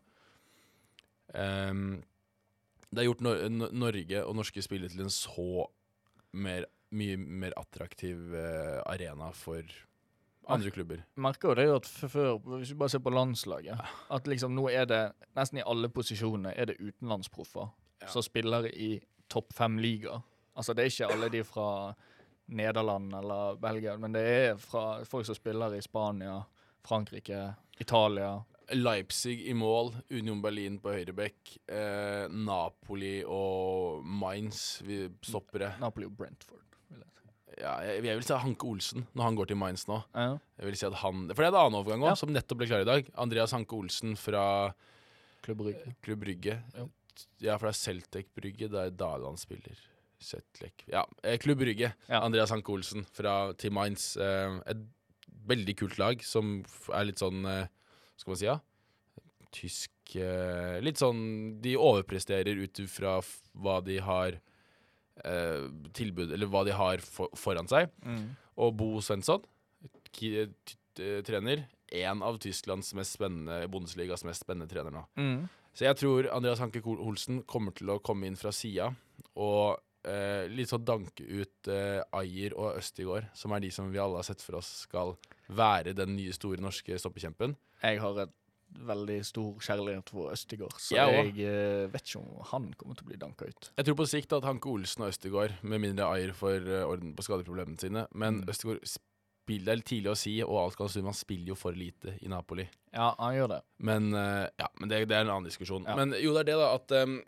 ehm, 1.35 2.03
det 2.91 3.03
har 3.03 3.09
gjort 3.09 3.25
Nor 3.27 3.73
Norge 3.75 4.21
og 4.25 4.37
norske 4.39 4.63
spillere 4.63 4.93
til 4.93 5.03
en 5.07 5.11
så 5.11 5.67
mer, 6.33 6.67
mye 6.95 7.17
mer 7.19 7.55
attraktiv 7.59 8.31
uh, 8.35 8.83
arena 8.87 9.33
for 9.35 9.63
andre 10.47 10.71
klubber. 10.71 11.01
merker 11.17 11.49
jo 11.49 11.55
det 11.55 11.65
at 11.77 11.87
før, 12.13 12.37
hvis 12.59 12.71
vi 12.71 12.79
bare 12.79 12.93
ser 12.93 13.03
på 13.03 13.11
landslaget, 13.15 13.81
at 14.13 14.27
liksom 14.29 14.55
nå 14.55 14.69
er 14.71 14.85
det 14.87 15.03
nesten 15.35 15.59
i 15.59 15.65
alle 15.67 15.89
posisjoner 15.89 16.53
er 16.57 16.67
det 16.73 16.79
utenlandsproffer 16.81 17.71
Ja. 18.03 18.09
som 18.13 18.23
spiller 18.23 18.67
i 18.69 19.01
topp 19.33 19.55
fem 19.57 19.79
liga. 19.79 20.19
Altså 20.55 20.75
det 20.75 20.83
er 20.85 20.91
ikke 20.93 21.13
alle 21.15 21.29
de 21.33 21.41
fra 21.45 21.95
Nederland 22.49 23.15
eller 23.15 23.57
Belgia, 23.57 23.97
men 23.97 24.13
det 24.13 24.21
er 24.21 24.57
fra 24.61 25.03
folk 25.09 25.25
som 25.27 25.35
spiller 25.35 25.73
i 25.75 25.81
Spania, 25.83 26.43
Frankrike, 26.85 27.55
Italia. 27.81 28.43
Leipzig 28.73 29.43
i 29.51 29.53
mål, 29.55 29.93
Union 30.11 30.41
Berlin 30.43 30.79
på 30.81 30.93
høyrebekk, 30.95 31.57
eh, 31.69 32.25
Napoli 32.33 33.23
og 33.27 34.05
Mainz 34.05 34.81
vi 34.87 35.03
stoppere. 35.27 35.75
Napoli 35.83 36.07
og 36.09 36.17
Brentford. 36.17 36.63
Vil 36.91 37.03
jeg. 37.03 37.61
Ja, 37.61 37.75
jeg, 37.87 38.05
jeg 38.09 38.17
vil 38.19 38.25
si 38.27 38.39
Hanke 38.47 38.67
Olsen 38.67 39.07
når 39.15 39.23
han 39.29 39.37
går 39.39 39.51
til 39.53 39.57
Mainz 39.61 39.85
nå. 39.91 40.01
Ja. 40.15 40.39
Jeg 40.59 40.67
vil 40.71 40.79
si 40.81 40.87
at 40.89 40.97
han, 41.05 41.27
For 41.35 41.43
det 41.45 41.51
er 41.51 41.53
en 41.55 41.61
annen 41.61 41.79
overgang 41.83 42.03
òg, 42.07 42.13
Ja. 42.15 42.19
som 42.19 42.33
nettopp 42.35 42.59
ble 42.63 42.67
klar 42.71 42.83
i 42.87 42.89
dag. 42.89 43.11
Andreas 43.21 43.53
Hanke 43.55 43.77
Olsen 43.77 44.17
fra 44.19 44.73
Klubb 45.45 45.61
Brygge. 45.61 45.95
Klubb 46.03 46.25
Brygge. 46.25 46.59
Ja. 46.75 46.89
For 47.59 47.69
det 47.69 47.71
er 47.71 47.79
Celtec 47.79 48.27
Brygge, 48.35 48.69
der 48.73 48.91
Daland 48.91 49.39
spiller. 49.39 49.77
Zetlek 50.25 50.87
Ja, 50.89 51.05
eh, 51.23 51.37
Klubb 51.39 51.59
Brygge. 51.61 51.93
Andreas 52.09 52.51
Hanke 52.51 52.73
Olsen 52.73 53.05
fra 53.13 53.53
til 53.53 53.71
Mainz. 53.77 54.17
Eh, 54.17 54.59
et 54.67 54.79
veldig 55.47 55.77
kult 55.77 55.99
lag 56.01 56.23
som 56.25 56.63
er 56.95 57.05
litt 57.05 57.21
sånn 57.21 57.45
eh, 57.47 57.67
Skal 58.21 58.35
man 58.35 58.41
si, 58.41 58.49
ja? 58.49 58.59
Tysk 59.55 60.17
eh, 60.19 60.81
Litt 60.83 60.99
sånn 60.99 61.21
De 61.63 61.77
overpresterer 61.79 62.59
ut 62.59 62.81
fra 62.91 63.19
hva 63.63 63.77
de 63.87 64.01
har 64.03 64.39
eh, 65.23 65.67
tilbud 65.95 66.35
Eller 66.35 66.51
hva 66.51 66.65
de 66.67 66.75
har 66.75 67.05
for, 67.05 67.31
foran 67.39 67.71
seg. 67.71 67.93
Mm. 68.03 68.33
Og 68.65 68.75
Bo 68.79 68.91
Svensson, 69.03 69.43
trener. 71.27 71.65
En 71.95 72.23
av 72.23 72.39
Tysklands 72.43 72.93
mest 72.95 73.17
spennende 73.17 73.65
Bundesligas 73.71 74.23
mest 74.27 74.45
spennende 74.47 74.71
trener 74.71 74.95
nå. 74.95 75.03
Mm. 75.19 75.49
Så 75.75 75.89
jeg 75.89 75.99
tror 75.99 76.29
Andreas 76.31 76.63
Hanke 76.63 76.83
Olsen 76.87 77.43
kommer 77.51 77.75
til 77.75 77.91
å 77.91 77.99
komme 78.03 78.29
inn 78.31 78.39
fra 78.39 78.53
sida 78.55 78.93
og 79.43 79.81
eh, 80.07 80.47
litt 80.53 80.71
sånn 80.71 80.87
danke 80.87 81.27
ut 81.27 81.71
eh, 81.71 81.99
Ayer 82.15 82.55
og 82.55 82.79
Østigård, 82.79 83.27
som 83.35 83.55
er 83.55 83.65
de 83.65 83.73
som 83.75 83.91
vi 83.91 83.99
alle 83.99 84.21
har 84.21 84.27
sett 84.27 84.43
for 84.45 84.61
oss 84.61 84.71
skal 84.85 85.17
være 85.57 85.95
den 85.97 86.17
nye 86.17 86.33
store 86.35 86.61
norske 86.63 86.99
stoppekjempen. 87.01 87.57
Jeg 87.83 88.01
har 88.03 88.21
et 88.25 88.35
veldig 88.75 89.21
stor 89.27 89.59
kjærlighet 89.63 90.11
for 90.11 90.33
Østigård, 90.35 90.75
så 90.83 90.97
Jeg 90.97 91.37
jeg, 91.37 91.47
eh, 91.47 91.93
vet 91.93 92.09
ikke 92.09 92.23
om 92.23 92.45
han 92.51 92.73
kommer 92.75 92.97
til 92.99 93.07
å 93.07 93.11
bli 93.13 93.19
danka 93.21 93.47
ut. 93.47 93.71
Jeg 93.77 93.87
tror 93.87 93.99
på 94.01 94.07
sikt 94.11 94.33
at 94.33 94.45
Hanke 94.45 94.67
Olsen 94.67 95.05
og 95.05 95.13
Østigård, 95.13 95.53
med 95.63 95.81
mindre 95.81 96.09
Ayer 96.11 96.33
får 96.35 96.67
eh, 96.67 96.83
orden 96.87 97.15
på 97.15 97.23
skadeproblemene 97.23 97.79
sine 97.79 98.07
Men 98.15 98.41
Mm. 98.41 98.49
Østigård 98.51 98.81
spiller 99.45 99.77
det 99.77 99.85
tidlig 99.85 100.11
å 100.11 100.17
si, 100.17 100.43
og 100.43 100.57
alt 100.59 100.77
kan 100.77 100.89
snu. 100.89 101.05
Han 101.05 101.15
spiller 101.15 101.49
jo 101.53 101.55
for 101.55 101.73
lite 101.73 102.17
i 102.23 102.29
Napoli. 102.29 102.67
Ja, 102.93 103.15
han 103.19 103.35
gjør 103.35 103.49
det. 103.49 103.61
Men, 103.79 104.15
eh, 104.15 104.49
ja, 104.59 104.69
men 104.81 104.89
det, 104.89 105.09
det 105.09 105.17
er 105.17 105.21
en 105.21 105.35
annen 105.35 105.45
diskusjon. 105.51 105.85
Ja. 105.87 105.95
Men 105.97 106.17
jo, 106.19 106.33
det 106.33 106.41
er 106.41 106.51
det, 106.51 106.57
da, 106.57 106.75
at 106.75 106.91
um, 107.05 107.21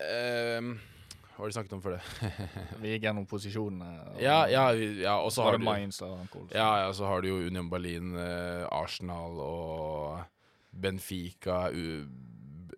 um, 0.00 0.78
Hva 1.42 1.48
har 1.48 1.50
de 1.50 1.54
snakket 1.56 1.72
om 1.74 1.80
før 1.82 1.96
det? 1.96 2.02
Vi 2.84 2.90
gikk 2.92 3.02
gjennom 3.08 3.24
posisjonene. 3.26 3.86
og- 4.12 4.20
ja, 4.22 4.44
ja, 4.46 4.68
ja, 4.78 5.14
og 5.18 5.32
så 5.34 5.42
har 5.42 5.56
du 5.58 5.64
Mainz 5.66 5.98
Ja, 6.54 6.68
ja, 6.84 6.92
så 6.94 7.08
har 7.10 7.20
du 7.24 7.26
jo 7.32 7.40
Union 7.48 7.66
Berlin, 7.68 8.12
eh, 8.14 8.62
Arsenal 8.70 9.40
og 9.42 10.20
Benfica, 10.72 11.64
U 11.74 12.06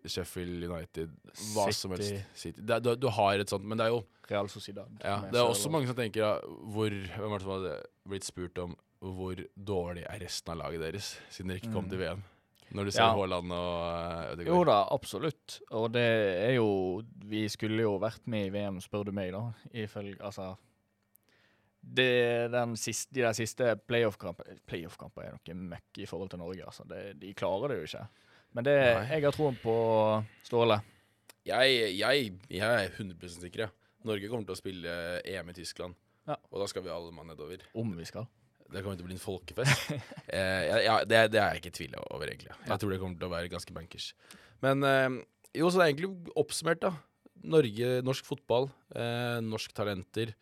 Sheffield 0.06 0.64
United 0.64 1.12
Hva 1.54 1.68
som 1.72 1.92
helst. 1.92 2.24
City. 2.36 2.60
Det, 2.60 2.80
du, 2.84 2.94
du 2.96 3.08
har 3.12 3.36
et 3.40 3.48
sånt, 3.52 3.64
men 3.64 3.76
det 3.80 3.86
er 3.86 3.92
jo 3.94 4.02
Real 4.30 4.48
Sociedad. 4.48 4.88
ja, 5.04 5.18
Det 5.28 5.36
er 5.40 5.44
også 5.48 5.68
mange 5.72 5.86
som 5.88 5.96
tenker 5.96 6.20
ja, 6.24 6.32
hvor 6.72 6.88
Hvem 6.88 7.30
var 7.30 7.38
det 7.38 7.44
som 7.46 7.54
hadde 7.58 7.76
blitt 8.08 8.24
spurt 8.24 8.58
om 8.64 8.74
hvor 9.04 9.36
dårlig 9.60 10.06
er 10.08 10.20
resten 10.24 10.54
av 10.54 10.62
laget 10.62 10.80
deres, 10.80 11.10
siden 11.28 11.50
dere 11.52 11.60
ikke 11.60 11.72
kom 11.74 11.84
Mm. 11.84 11.90
til 11.92 11.98
VM? 12.00 12.22
Når 12.74 12.84
du 12.84 12.90
ser 12.90 13.04
Ja. 13.04 13.12
Haaland 13.14 13.52
og 13.54 13.74
uh, 13.86 14.32
Ødegaard. 14.32 14.48
Jo 14.50 14.64
da, 14.66 14.76
absolutt. 14.94 15.60
Og 15.70 15.92
det 15.94 16.04
er 16.42 16.54
jo 16.56 16.68
Vi 17.30 17.44
skulle 17.48 17.82
jo 17.86 17.92
vært 18.02 18.24
med 18.26 18.48
i 18.48 18.52
VM, 18.54 18.80
spør 18.82 19.04
du 19.08 19.12
meg, 19.14 19.30
da. 19.32 19.44
Ifølge 19.72 20.18
Altså 20.20 20.56
det, 21.84 22.50
den 22.52 22.76
siste, 22.80 23.12
De 23.14 23.20
der 23.22 23.32
siste 23.36 23.74
playoff-kampene 23.86 24.56
Playoff-kamper 24.66 25.26
er 25.26 25.34
noe 25.36 25.56
møkk 25.74 26.00
i 26.00 26.06
forhold 26.08 26.30
til 26.32 26.40
Norge. 26.40 26.64
altså. 26.64 26.86
Det, 26.88 27.02
de 27.20 27.34
klarer 27.36 27.68
det 27.74 27.78
jo 27.82 27.88
ikke. 27.90 28.04
Men 28.54 28.64
det, 28.64 28.74
jeg 29.10 29.24
har 29.26 29.34
troen 29.34 29.56
på 29.62 29.74
Ståle. 30.46 30.80
Jeg, 31.44 31.74
jeg, 31.98 32.30
jeg 32.48 32.84
er 32.86 32.88
100 32.96 33.28
sikker. 33.36 33.66
Ja. 33.66 33.68
Norge 34.08 34.28
kommer 34.30 34.46
til 34.48 34.56
å 34.56 34.60
spille 34.60 34.94
EM 35.28 35.50
i 35.52 35.56
Tyskland, 35.56 35.94
Ja. 36.28 36.36
og 36.50 36.60
da 36.62 36.66
skal 36.68 36.82
vi 36.86 36.90
alle 36.92 37.12
mann 37.12 37.26
nedover. 37.28 37.60
Om 37.76 37.94
vi 37.98 38.04
skal. 38.08 38.26
Det 38.72 38.82
kommer 38.82 38.96
til 38.98 39.04
å 39.04 39.08
bli 39.10 39.16
en 39.16 39.22
folkefest. 39.22 39.90
eh, 40.36 40.84
ja, 40.86 40.98
det, 41.04 41.20
det 41.34 41.40
er 41.40 41.54
jeg 41.54 41.62
ikke 41.62 41.72
i 41.72 41.76
tvil 41.78 41.98
over, 42.06 42.30
egentlig. 42.30 42.54
Jeg 42.66 42.80
tror 42.80 42.94
det 42.94 43.00
kommer 43.02 43.20
til 43.20 43.28
å 43.28 43.34
være 43.34 43.52
ganske 43.52 43.76
bankers. 43.76 44.08
Men 44.64 44.86
eh, 44.88 45.18
jo, 45.54 45.68
så 45.68 45.78
det 45.78 45.84
er 45.84 45.92
egentlig 45.92 46.32
oppsummert, 46.40 46.82
da. 46.82 46.94
Norge, 47.44 47.90
norsk 48.06 48.26
fotball, 48.26 48.70
eh, 48.96 49.38
norsk 49.44 49.74
talenter, 49.76 50.32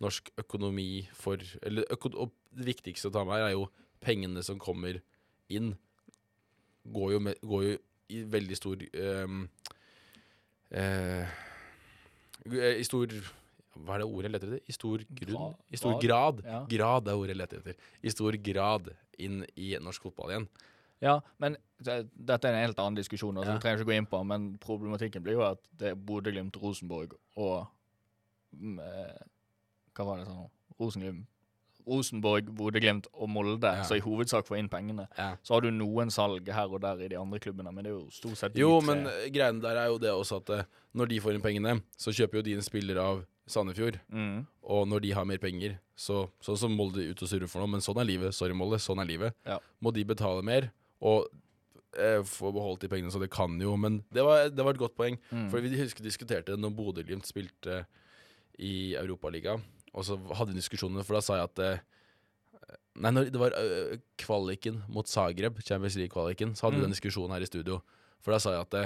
norsk 0.00 0.30
økonomi 0.40 1.06
for 1.16 1.40
Eller 1.64 1.88
øko, 1.92 2.28
det 2.56 2.66
viktigste 2.68 3.08
å 3.08 3.14
ta 3.14 3.24
med 3.24 3.38
her 3.38 3.48
er 3.48 3.54
jo 3.56 3.68
pengene 4.04 4.42
som 4.44 4.60
kommer 4.60 5.00
inn, 5.52 5.74
går 6.84 7.12
jo, 7.14 7.20
med, 7.26 7.40
går 7.44 7.64
jo 7.66 7.74
i 8.10 8.22
veldig 8.26 8.56
stor 8.58 8.80
ehm, 8.80 9.42
eh, 10.74 11.34
I 12.50 12.84
stor 12.86 13.12
Hva 13.84 13.94
er 13.96 14.02
det 14.02 14.08
ordet 14.08 14.28
jeg 14.28 14.34
leter 14.34 14.52
etter? 14.54 14.64
I 14.68 14.72
stor 14.76 15.04
grunn? 15.22 15.54
I 15.70 15.76
stor 15.80 15.96
Grad. 16.02 16.42
Ja. 16.44 16.60
Grad 16.68 17.08
er 17.08 17.18
ordet 17.20 17.34
jeg 17.34 17.40
leter 17.40 17.62
etter. 17.62 17.74
I 18.02 18.12
stor 18.14 18.36
grad 18.50 18.90
inn 19.18 19.44
i 19.56 19.72
norsk 19.80 20.02
fotball 20.08 20.30
igjen. 20.34 20.48
Ja, 21.00 21.14
men 21.40 21.56
det, 21.80 21.94
dette 22.14 22.44
er 22.50 22.58
en 22.58 22.66
helt 22.66 22.78
annen 22.82 22.98
diskusjon, 22.98 23.36
altså, 23.40 23.54
Ja. 23.54 23.56
vi 23.56 23.62
trenger 23.64 23.80
ikke 23.80 23.88
gå 23.90 23.96
inn 23.96 24.06
på 24.10 24.18
men 24.28 24.50
problematikken 24.60 25.22
blir 25.24 25.38
jo 25.38 25.44
at 25.46 25.60
det 25.80 25.94
er 25.94 25.94
Bodø-Glimt, 25.96 26.56
Rosenborg 26.60 27.14
og 27.40 27.66
mm, 28.52 28.78
eh, 28.84 29.22
Hva 29.96 30.04
var 30.04 30.18
det 30.20 30.26
sånn? 30.28 30.50
Rosenglimt, 30.80 31.24
Rosenborg, 31.88 32.50
Bodø-Glimt 32.54 33.08
og 33.14 33.28
Molde, 33.32 33.64
Ja. 33.64 33.82
så 33.82 33.96
i 33.96 34.00
hovedsak 34.04 34.46
får 34.46 34.58
inn 34.60 34.68
pengene. 34.68 35.08
Ja. 35.16 35.36
Så 35.42 35.54
har 35.54 35.60
du 35.64 35.70
noen 35.72 36.10
salg 36.12 36.46
her 36.52 36.68
og 36.68 36.80
der 36.84 37.00
i 37.00 37.08
de 37.08 37.16
andre 37.16 37.40
klubbene, 37.40 37.72
men 37.72 37.84
det 37.84 37.90
er 37.92 37.96
jo 37.96 38.10
stort 38.12 38.36
sett 38.36 38.56
Jo, 38.60 38.80
men 38.84 39.06
eh, 39.06 39.30
greiene 39.32 39.60
der 39.64 39.76
er 39.80 39.86
jo 39.88 39.98
det 39.98 40.10
også 40.12 40.36
at 40.44 40.50
eh, 40.50 40.64
når 40.94 41.08
de 41.08 41.20
får 41.24 41.34
inn 41.34 41.42
pengene, 41.42 41.78
så 41.96 42.12
kjøper 42.12 42.40
jo 42.40 42.42
de 42.42 42.54
en 42.60 42.62
spiller 42.62 43.00
av 43.00 43.24
Sandefjord. 43.50 43.98
mm, 44.08 44.46
Og 44.70 44.86
når 44.88 45.00
de 45.04 45.10
har 45.16 45.24
mer 45.28 45.38
penger, 45.42 45.78
så 45.96 46.28
sånn 46.44 46.56
som 46.58 46.74
Molde 46.76 47.02
ut 47.10 47.22
og 47.22 47.28
surrer 47.28 47.48
for 47.50 47.60
noe, 47.60 47.68
men 47.74 47.80
sånn 47.84 47.98
er 48.00 48.08
livet. 48.08 48.34
Sorry, 48.34 48.54
Molde, 48.56 48.78
sånn 48.80 49.00
er 49.02 49.08
livet. 49.10 49.34
Ja. 49.46 49.58
Må 49.82 49.92
de 49.92 50.04
betale 50.04 50.42
mer 50.46 50.70
og 51.00 51.26
eh, 51.98 52.22
få 52.24 52.52
beholdt 52.54 52.82
de 52.84 52.88
pengene, 52.92 53.10
så 53.10 53.18
det 53.20 53.30
kan 53.34 53.58
jo. 53.60 53.76
Men 53.76 54.02
det 54.12 54.22
var, 54.24 54.48
det 54.50 54.64
var 54.64 54.74
et 54.76 54.80
godt 54.82 54.96
poeng. 54.96 55.18
mm. 55.32 55.48
For 55.50 55.60
vi 55.60 55.74
husker 55.80 56.02
diskuterte 56.06 56.52
det 56.54 56.60
når 56.62 56.74
Bodø-Glimt 56.76 57.26
spilte 57.26 57.84
i 58.58 58.94
Europaligaen. 59.00 59.62
Og 59.94 60.04
så 60.06 60.14
hadde 60.36 60.52
vi 60.54 60.60
diskusjoner, 60.60 61.02
for 61.02 61.16
da 61.18 61.22
sa 61.24 61.40
jeg 61.40 61.48
at 61.50 61.58
eh, 61.66 61.86
Nei, 63.00 63.10
når 63.14 63.28
det 63.32 63.38
var 63.40 63.54
uh, 63.54 63.94
kvaliken 64.18 64.80
mot 64.92 65.06
Zagreb, 65.08 65.60
Champions 65.64 65.94
League-kvaliken, 65.96 66.52
så 66.58 66.66
hadde 66.66 66.76
vi 66.76 66.82
Mm. 66.82 66.88
den 66.90 66.94
diskusjonen 66.96 67.32
her 67.32 67.40
i 67.42 67.46
studio. 67.48 67.78
For 68.20 68.34
da 68.34 68.38
sa 68.42 68.50
jeg 68.52 68.60
at 68.66 68.70
det, 68.74 68.82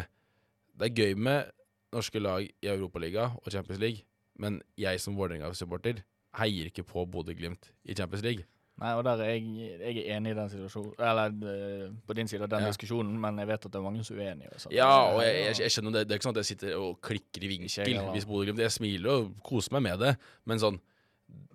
det 0.78 0.86
er 0.90 0.94
gøy 1.02 1.14
med 1.18 1.48
norske 1.92 2.20
lag 2.22 2.44
i 2.44 2.68
Europaligaen 2.68 3.32
og 3.40 3.50
Champions 3.50 3.80
League, 3.80 4.04
men 4.38 4.62
jeg 4.76 5.00
som 5.00 5.16
Vålerenga-supporter 5.16 6.02
heier 6.40 6.66
ikke 6.70 6.82
på 6.86 7.04
Bodø-Glimt 7.10 7.70
i 7.86 7.94
Champions 7.94 8.24
League. 8.24 8.44
Nei, 8.82 8.90
og 8.98 9.04
der 9.06 9.20
er 9.22 9.28
jeg, 9.36 9.44
jeg 9.78 10.00
er 10.02 10.16
enig 10.16 10.32
i 10.32 10.34
den 10.34 10.48
situasjonen 10.50 10.94
Eller 10.98 11.26
eh, 11.46 11.90
på 12.08 12.14
din 12.18 12.26
side 12.26 12.42
av 12.42 12.48
den 12.50 12.64
Ja. 12.64 12.72
diskusjonen, 12.72 13.12
men 13.22 13.36
jeg 13.38 13.46
vet 13.46 13.66
at 13.66 13.70
det 13.70 13.78
er 13.78 13.84
mange 13.84 14.02
som 14.04 14.18
er 14.18 14.32
uenige. 14.32 14.50
så 14.58 14.72
Ja, 14.74 14.88
og 15.14 15.20
jeg, 15.22 15.34
jeg, 15.44 15.58
jeg 15.62 15.70
skjønner 15.70 15.92
det. 15.94 16.08
Det 16.08 16.14
er 16.16 16.18
ikke 16.18 16.26
sånn 16.26 16.34
at 16.34 16.42
jeg 16.42 16.48
sitter 16.56 16.74
og 16.80 16.96
klikker 17.00 17.44
i 17.46 17.50
vinkel 17.52 18.10
hvis 18.16 18.26
Bodø-Glimt 18.26 18.58
Jeg 18.58 18.74
smiler 18.74 19.10
og 19.12 19.36
koser 19.46 19.76
meg 19.78 19.82
med 19.86 20.00
det, 20.02 20.16
men 20.44 20.58
sånn 20.58 20.80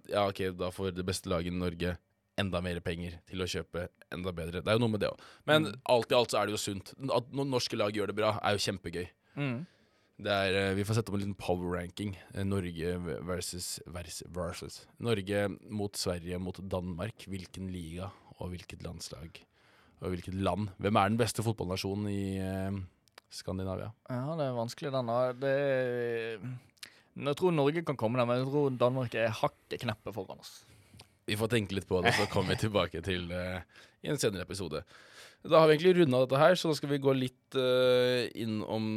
Ja, 0.08 0.30
OK, 0.32 0.39
da 0.58 0.72
får 0.72 0.96
det 0.96 1.06
beste 1.06 1.28
laget 1.30 1.52
i 1.52 1.60
Norge 1.60 1.98
enda 2.39 2.62
mer 2.63 2.80
penger 2.80 3.18
til 3.28 3.44
å 3.44 3.50
kjøpe 3.52 3.89
enda 4.15 4.32
bedre. 4.32 4.62
Det 4.63 4.72
er 4.72 4.78
jo 4.80 4.86
noe 4.86 4.94
med 4.96 5.02
det 5.04 5.10
òg. 5.12 5.20
Men 5.46 5.65
Mm. 5.65 5.76
alt 5.92 6.12
i 6.12 6.15
alt 6.15 6.32
så 6.32 6.39
er 6.39 6.46
det 6.48 6.56
jo 6.56 6.62
sunt. 6.63 6.94
At 7.12 7.28
norske 7.36 7.76
lag 7.76 7.92
gjør 7.92 8.08
det 8.08 8.15
bra, 8.15 8.39
er 8.42 8.56
jo 8.56 8.63
kjempegøy. 8.63 9.10
Mm. 9.36 9.65
Er, 10.19 10.51
eh, 10.51 10.73
vi 10.75 10.84
får 10.84 10.97
sette 10.97 11.12
opp 11.12 11.15
en 11.15 11.21
liten 11.21 11.38
power 11.39 11.77
ranking. 11.77 12.17
Eh, 12.34 12.43
Norge 12.43 12.95
versus, 13.23 13.79
versus, 13.88 14.23
versus 14.27 14.82
Norge 14.99 15.45
mot 15.71 15.95
Sverige 15.95 16.39
mot 16.39 16.60
Danmark. 16.60 17.23
Hvilken 17.27 17.69
liga 17.71 18.10
og 18.39 18.51
hvilket 18.51 18.84
landslag 18.84 19.39
og 20.01 20.12
hvilket 20.12 20.36
land? 20.36 20.73
Hvem 20.77 20.99
er 20.99 21.12
den 21.12 21.19
beste 21.19 21.45
fotballnasjonen 21.45 22.10
i 22.12 22.23
eh, 22.43 22.82
Skandinavia? 23.32 23.93
Ja, 24.10 24.36
det 24.36 24.49
er 24.49 24.58
vanskelig, 24.58 24.91
den. 24.91 25.13
Det 25.39 25.53
er, 25.55 26.49
jeg 27.19 27.39
tror 27.39 27.55
Norge 27.55 27.86
kan 27.88 27.99
komme 27.99 28.19
der, 28.19 28.27
men 28.27 28.41
jeg 28.41 28.49
tror 28.51 28.75
Danmark 28.75 29.15
er 29.15 29.32
hakket 29.39 29.86
kneppet 29.86 30.15
foran 30.15 30.43
oss. 30.43 30.65
Vi 31.29 31.38
får 31.39 31.51
tenke 31.51 31.77
litt 31.77 31.88
på 31.88 32.01
det, 32.03 32.12
så 32.17 32.27
kommer 32.32 32.58
vi 32.58 32.63
tilbake 32.65 33.03
til 33.05 33.29
det 33.29 33.45
i 34.03 34.12
en 34.12 34.19
senere 34.19 34.43
episode. 34.47 34.84
Da 35.47 35.62
har 35.62 35.69
vi 35.69 35.78
egentlig 35.78 36.02
runda 36.02 36.19
dette 36.25 36.39
her, 36.41 36.58
så 36.60 36.71
da 36.71 36.75
skal 36.75 36.91
vi 36.91 36.99
gå 36.99 37.13
litt 37.15 37.56
uh, 37.56 38.28
inn 38.36 38.60
om 38.67 38.89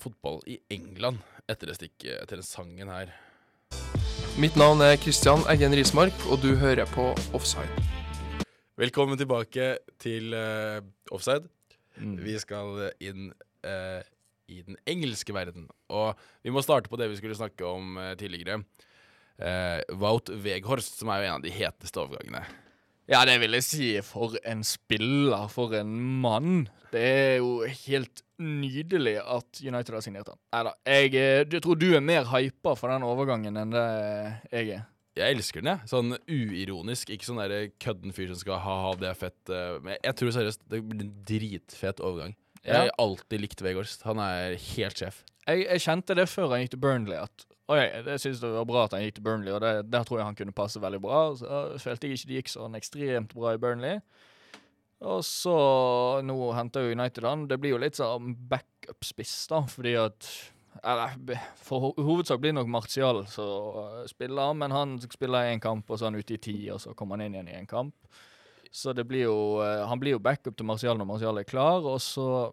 fotball 0.00 0.40
i 0.48 0.56
England 0.72 1.20
etter 1.44 1.68
det 1.68 1.76
stikket, 1.76 2.22
etter 2.22 2.40
den 2.40 2.46
sangen 2.46 2.88
her. 2.88 3.12
Mitt 4.40 4.56
navn 4.56 4.80
er 4.84 4.96
Christian 5.00 5.44
Eggen 5.52 5.76
Rismark, 5.76 6.16
og 6.32 6.40
du 6.40 6.54
hører 6.56 6.88
på 6.96 7.10
Offside. 7.36 7.84
Velkommen 8.80 9.20
tilbake 9.20 9.74
til 10.00 10.32
uh, 10.32 10.80
Offside. 11.12 11.44
Mm. 12.00 12.18
Vi 12.24 12.40
skal 12.40 12.88
inn 13.04 13.30
uh, 13.68 14.00
i 14.48 14.62
den 14.64 14.80
engelske 14.88 15.36
verden. 15.36 15.68
Og 15.92 16.16
vi 16.40 16.52
må 16.54 16.64
starte 16.64 16.88
på 16.88 16.96
det 17.00 17.10
vi 17.12 17.20
skulle 17.20 17.36
snakke 17.36 17.66
om 17.68 17.96
eh, 18.00 18.14
tidligere. 18.18 18.62
Uh, 19.36 19.82
Wout 20.00 20.30
Weghorst, 20.30 21.00
som 21.00 21.10
er 21.12 21.20
jo 21.20 21.28
en 21.28 21.40
av 21.40 21.44
de 21.44 21.52
heteste 21.52 22.00
overgangene. 22.00 22.46
Ja, 23.08 23.20
det 23.28 23.36
vil 23.38 23.54
jeg 23.54 23.62
si. 23.62 23.88
For 24.02 24.34
en 24.44 24.64
spiller, 24.66 25.46
for 25.52 25.74
en 25.78 25.92
mann. 26.22 26.64
Det 26.90 27.02
er 27.02 27.36
jo 27.38 27.60
helt 27.86 28.22
nydelig 28.42 29.16
at 29.22 29.60
United 29.62 29.94
har 29.94 30.02
signert 30.04 30.28
han. 30.32 30.38
Nei 30.52 30.62
da. 30.66 30.72
Jeg, 30.90 31.12
eh, 31.14 31.44
jeg 31.54 31.62
tror 31.64 31.78
du 31.78 31.86
er 31.94 32.02
mer 32.04 32.26
hypa 32.32 32.74
for 32.78 32.90
den 32.92 33.06
overgangen 33.06 33.56
enn 33.62 33.70
det 33.74 33.86
jeg 34.52 34.72
er. 34.80 34.84
Jeg 35.16 35.32
elsker 35.38 35.62
den, 35.64 35.70
jeg. 35.72 35.88
Sånn 35.88 36.12
uironisk. 36.28 37.08
Ikke 37.14 37.24
sånn 37.24 37.38
der 37.40 37.70
kødden 37.80 38.12
fyr 38.12 38.28
som 38.34 38.40
skal 38.42 38.58
ha, 38.60 38.74
ha 38.88 38.90
det 39.00 39.08
er 39.08 39.16
fett. 39.22 39.38
eh, 39.48 39.78
Men 39.86 39.96
jeg 40.04 40.16
tror 40.18 40.34
seriøst 40.36 40.66
det 40.68 40.82
blir 40.84 41.06
en 41.06 41.14
dritfet 41.30 42.02
overgang. 42.04 42.34
Jeg 42.66 42.74
Ja. 42.74 42.80
har 42.82 42.90
alltid 42.98 43.40
likt 43.40 43.62
Weghorst. 43.62 44.02
Han 44.02 44.18
er 44.18 44.56
helt 44.58 44.98
sjef. 44.98 45.22
Jeg, 45.46 45.64
jeg 45.70 45.80
kjente 45.80 46.14
det 46.18 46.26
før 46.28 46.50
han 46.50 46.60
gikk 46.66 46.70
til 46.74 46.80
Burnley, 46.82 47.16
at 47.22 47.46
Oi, 47.66 47.82
det 48.06 48.20
synes 48.22 48.38
jeg 48.38 48.54
var 48.54 48.66
bra 48.68 48.84
at 48.86 48.94
han 48.94 49.02
gikk 49.02 49.16
til 49.16 49.24
Burnley, 49.26 49.50
og 49.50 49.62
det, 49.64 49.88
der 49.90 50.04
tror 50.06 50.20
jeg 50.20 50.28
han 50.28 50.36
kunne 50.38 50.54
passe 50.54 50.78
veldig 50.82 51.00
bra. 51.02 51.20
Så 51.34 51.46
jeg 51.50 51.80
følte 51.82 52.06
jeg 52.06 52.18
ikke 52.18 52.28
det 52.30 52.36
gikk 52.40 52.52
sånn 52.52 52.78
ekstremt 52.78 53.34
bra 53.34 53.56
i 53.56 53.62
Burnley. 53.62 53.98
Og 55.06 55.24
så 55.26 55.56
Nå 56.24 56.36
henter 56.56 56.86
jo 56.86 56.94
United 56.96 57.26
han. 57.26 57.48
Det 57.50 57.58
blir 57.60 57.74
jo 57.74 57.80
litt 57.82 57.98
sånn 57.98 58.36
backup-spiss, 58.48 59.34
da, 59.50 59.64
fordi 59.68 59.96
at 60.00 60.28
eller, 60.86 61.16
For 61.58 61.82
ho 61.82 61.90
hovedsak 62.06 62.38
blir 62.40 62.52
det 62.52 62.60
nok 62.60 62.70
Martial 62.70 63.22
som 63.32 64.06
spiller, 64.10 64.54
men 64.54 64.74
han 64.74 64.96
spiller 65.02 65.50
én 65.50 65.62
kamp, 65.62 65.90
og 65.90 65.98
så 65.98 66.06
er 66.06 66.12
han 66.12 66.20
ute 66.20 66.36
i 66.36 66.42
ti, 66.42 66.56
og 66.70 66.80
så 66.84 66.94
kommer 66.94 67.16
han 67.16 67.26
inn 67.26 67.38
igjen 67.38 67.50
i 67.50 67.58
en 67.58 67.70
kamp. 67.70 67.94
Så 68.70 68.92
det 68.92 69.06
blir 69.08 69.24
jo 69.24 69.36
eh, 69.64 69.86
Han 69.88 70.00
blir 70.02 70.16
jo 70.16 70.22
backup 70.22 70.56
til 70.56 70.66
Martial 70.68 70.98
når 70.98 71.08
Martial 71.08 71.40
er 71.40 71.48
klar, 71.48 71.82
og 71.82 71.98
så 72.04 72.52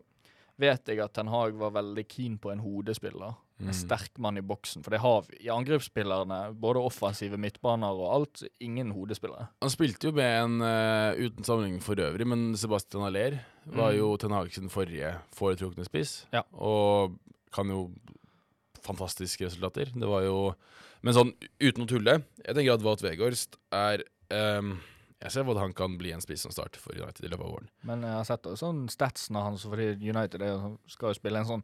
vet 0.62 0.88
jeg 0.88 1.02
at 1.04 1.14
Ten 1.14 1.32
Hag 1.32 1.58
var 1.60 1.76
veldig 1.76 2.06
keen 2.08 2.38
på 2.40 2.54
en 2.54 2.64
hodespiller. 2.64 3.36
En 3.62 3.74
sterk 3.74 4.18
mann 4.20 4.38
i 4.38 4.42
boksen. 4.42 4.82
For 4.84 4.92
det 4.92 5.00
har 5.00 5.22
vi 5.28 5.38
i 5.46 5.50
angrepsspillerne, 5.54 6.40
både 6.60 6.82
offensive 6.84 7.38
midtbaner 7.40 7.94
og 7.96 8.10
alt, 8.16 8.44
ingen 8.60 8.90
hodespillere. 8.92 9.48
Han 9.62 9.70
spilte 9.72 10.10
jo 10.10 10.12
med 10.18 10.32
en, 10.42 10.56
uh, 10.62 11.14
uten 11.16 11.44
sammenligning 11.46 11.82
for 11.86 11.96
øvrig, 11.96 12.28
men 12.28 12.58
Sebastian 12.58 13.06
Aller 13.08 13.40
var 13.66 13.92
Mm. 13.94 13.98
jo 14.00 14.18
Ten 14.18 14.32
Hag 14.32 14.52
sin 14.52 14.70
forrige 14.70 15.14
foretrukne 15.32 15.86
spiss. 15.86 16.26
Ja. 16.34 16.42
Og 16.54 17.18
kan 17.54 17.70
jo 17.70 17.92
fantastiske 18.84 19.46
resultater. 19.46 19.92
Det 19.94 20.08
var 20.10 20.24
jo 20.24 20.56
Men 21.04 21.14
sånn 21.14 21.34
uten 21.60 21.84
å 21.84 21.88
tulle, 21.88 22.24
jeg 22.46 22.56
tenker 22.56 22.74
at 22.78 22.82
Wout 22.86 23.02
Weghorst 23.04 23.58
er 23.76 24.04
um, 24.32 24.80
Jeg 25.22 25.32
ser 25.32 25.44
hva 25.44 25.58
han 25.60 25.74
kan 25.76 25.98
bli 26.00 26.12
en 26.12 26.22
spiss 26.24 26.42
som 26.46 26.52
starter 26.52 26.80
for 26.80 26.96
United 26.96 27.24
i 27.26 27.30
løpet 27.32 27.44
av 27.46 27.52
våren. 27.52 27.68
Men 27.84 28.02
jeg 28.02 28.12
har 28.12 28.24
sett 28.28 28.48
sånn 28.60 28.88
statsene 28.92 29.40
hans, 29.44 29.64
fordi 29.64 29.94
United 30.00 30.42
er, 30.42 30.78
skal 30.88 31.12
jo 31.12 31.20
spille 31.20 31.40
en 31.40 31.46
sånn 31.48 31.64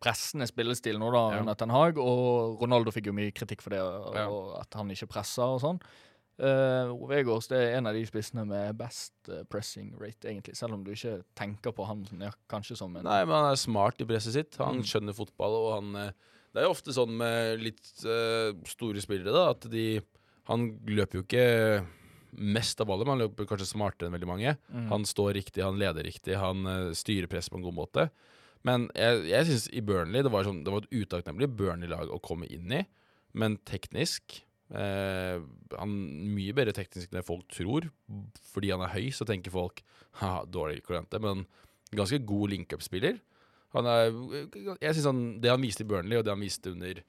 pressende 0.00 0.46
spillestil 0.48 0.96
nå 0.98 1.10
da, 1.12 1.24
Ja. 1.34 1.40
under 1.42 1.54
Ten 1.60 1.70
Hag, 1.70 1.98
og 2.00 2.60
Ronaldo 2.62 2.90
fikk 2.94 3.06
jo 3.10 3.12
mye 3.16 3.32
kritikk 3.36 3.60
for 3.62 3.70
det, 3.70 3.80
og, 3.80 4.14
Ja. 4.16 4.28
og 4.28 4.60
at 4.62 4.72
han 4.74 4.88
ikke 4.90 5.08
presser 5.08 5.44
og 5.44 5.60
sånn. 5.60 5.80
Uh, 6.40 6.88
Vegårs 7.04 7.48
det 7.50 7.58
er 7.58 7.74
en 7.76 7.86
av 7.90 7.92
de 7.92 8.00
spissene 8.08 8.46
med 8.48 8.78
best 8.78 9.12
uh, 9.28 9.42
pressing 9.44 9.90
rate, 10.00 10.24
egentlig, 10.24 10.56
selv 10.56 10.72
om 10.72 10.82
du 10.86 10.90
ikke 10.94 11.18
tenker 11.36 11.74
på 11.76 11.84
han 11.86 12.06
ja, 12.18 12.30
kanskje 12.48 12.78
som 12.78 12.96
en 12.96 13.04
Nei, 13.04 13.18
men 13.26 13.34
han 13.36 13.52
er 13.52 13.60
smart 13.60 14.00
i 14.00 14.06
presset 14.08 14.32
sitt. 14.32 14.56
Han 14.56 14.78
Mm. 14.80 14.82
skjønner 14.88 15.12
fotball, 15.14 15.52
og 15.58 15.74
han 15.82 15.96
eh, 15.96 16.12
Det 16.54 16.62
er 16.62 16.64
jo 16.64 16.72
ofte 16.72 16.94
sånn 16.96 17.12
med 17.14 17.60
litt 17.60 17.92
uh, 18.08 18.56
store 18.64 18.98
spillere, 19.04 19.30
da, 19.36 19.50
at 19.50 19.68
de 19.70 20.00
Han 20.48 20.80
løper 20.88 21.20
jo 21.20 21.22
ikke 21.28 21.86
mest 22.32 22.80
av 22.80 22.88
alle, 22.90 23.04
men 23.04 23.18
han 23.18 23.28
løper 23.28 23.46
kanskje 23.46 23.68
smartere 23.76 24.08
enn 24.08 24.16
veldig 24.16 24.26
mange. 24.26 24.56
Mm. 24.72 24.88
Han 24.88 25.04
står 25.04 25.34
riktig, 25.36 25.62
han 25.62 25.78
leder 25.78 26.02
riktig, 26.08 26.34
han 26.40 26.64
eh, 26.66 26.90
styrer 26.96 27.28
presset 27.28 27.52
på 27.52 27.58
en 27.60 27.66
god 27.68 27.74
måte. 27.76 28.10
Men 28.66 28.88
jeg, 28.98 29.22
jeg 29.30 29.48
syns 29.48 29.66
i 29.72 29.82
Burnley 29.84 30.24
det 30.26 30.32
var, 30.32 30.44
sånn, 30.44 30.62
det 30.66 30.72
var 30.72 30.84
et 30.84 30.92
utakknemlig 30.92 31.48
Burnley-lag 31.56 32.12
å 32.12 32.20
komme 32.22 32.48
inn 32.52 32.74
i, 32.76 32.82
men 33.32 33.56
teknisk 33.68 34.40
eh, 34.74 35.38
Han 35.78 35.94
Mye 36.34 36.54
bedre 36.56 36.74
teknisk 36.76 37.14
enn 37.14 37.24
folk 37.26 37.46
tror. 37.54 37.88
Fordi 38.52 38.72
han 38.74 38.84
er 38.84 38.92
høy, 38.92 39.08
så 39.16 39.24
tenker 39.28 39.54
folk 39.54 39.80
ha, 40.20 40.40
dårlig 40.44 40.82
klønete, 40.84 41.22
men 41.22 41.46
ganske 41.96 42.20
god 42.26 42.52
link-up-spiller. 42.52 43.20
Er 43.70 44.08
Jeg 44.82 44.96
synes 44.96 45.06
han 45.06 45.20
Det 45.40 45.50
han 45.52 45.62
viste 45.62 45.86
i 45.86 45.88
Burnley, 45.88 46.18
og 46.18 46.26
det 46.26 46.34
han 46.34 46.42
viste 46.42 46.72
under 46.74 47.02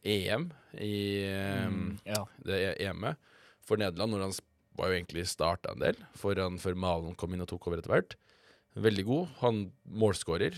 EM 0.00 0.48
i 0.80 0.94
Mm, 1.68 1.98
ja. 2.08 2.24
det 2.40 2.60
EM-et 2.80 3.20
for 3.68 3.76
Nederland, 3.76 4.14
når 4.14 4.24
han 4.24 4.34
var 4.78 4.90
jo 4.90 4.96
egentlig 4.96 5.26
starta 5.28 5.74
en 5.74 5.82
del, 5.82 5.98
foran 6.18 6.58
før 6.58 6.78
Malen 6.78 7.16
kom 7.18 7.34
inn 7.34 7.44
og 7.44 7.50
tok 7.50 7.68
over 7.68 7.82
etter 7.82 7.92
hvert. 7.92 8.16
Veldig 8.80 9.04
god. 9.06 9.34
Han 9.42 9.60
målskårer. 9.84 10.56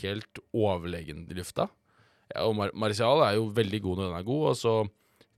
Helt 0.00 0.40
overlegen 0.52 1.26
i 1.30 1.38
lufta. 1.38 1.68
Ja, 2.32 2.46
og 2.46 2.56
Mar 2.58 2.72
Martial 2.74 3.22
er 3.26 3.36
jo 3.38 3.50
veldig 3.54 3.80
god 3.84 4.00
når 4.00 4.10
han 4.10 4.18
er 4.20 4.26
god, 4.26 4.46
og 4.50 4.56
så 4.58 4.74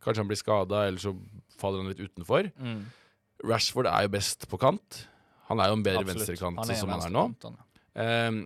kanskje 0.05 0.23
han 0.23 0.31
blir 0.31 0.41
skada, 0.41 0.85
eller 0.87 1.03
så 1.03 1.13
faller 1.59 1.83
han 1.83 1.91
litt 1.91 2.05
utenfor. 2.05 2.51
Mm, 2.63 2.85
Rashford 3.47 3.89
er 3.91 4.07
jo 4.07 4.13
best 4.15 4.47
på 4.51 4.61
kant. 4.61 5.03
Han 5.51 5.63
er 5.63 5.71
jo 5.71 5.79
en 5.79 5.87
bedre 5.87 6.05
absolutt. 6.05 6.23
venstrekant 6.23 6.63
Han 6.63 6.79
som 6.79 6.93
han 6.95 7.05
er 7.07 7.15
nå. 7.15 7.27
Um. 7.47 7.59
Ehm, 8.03 8.41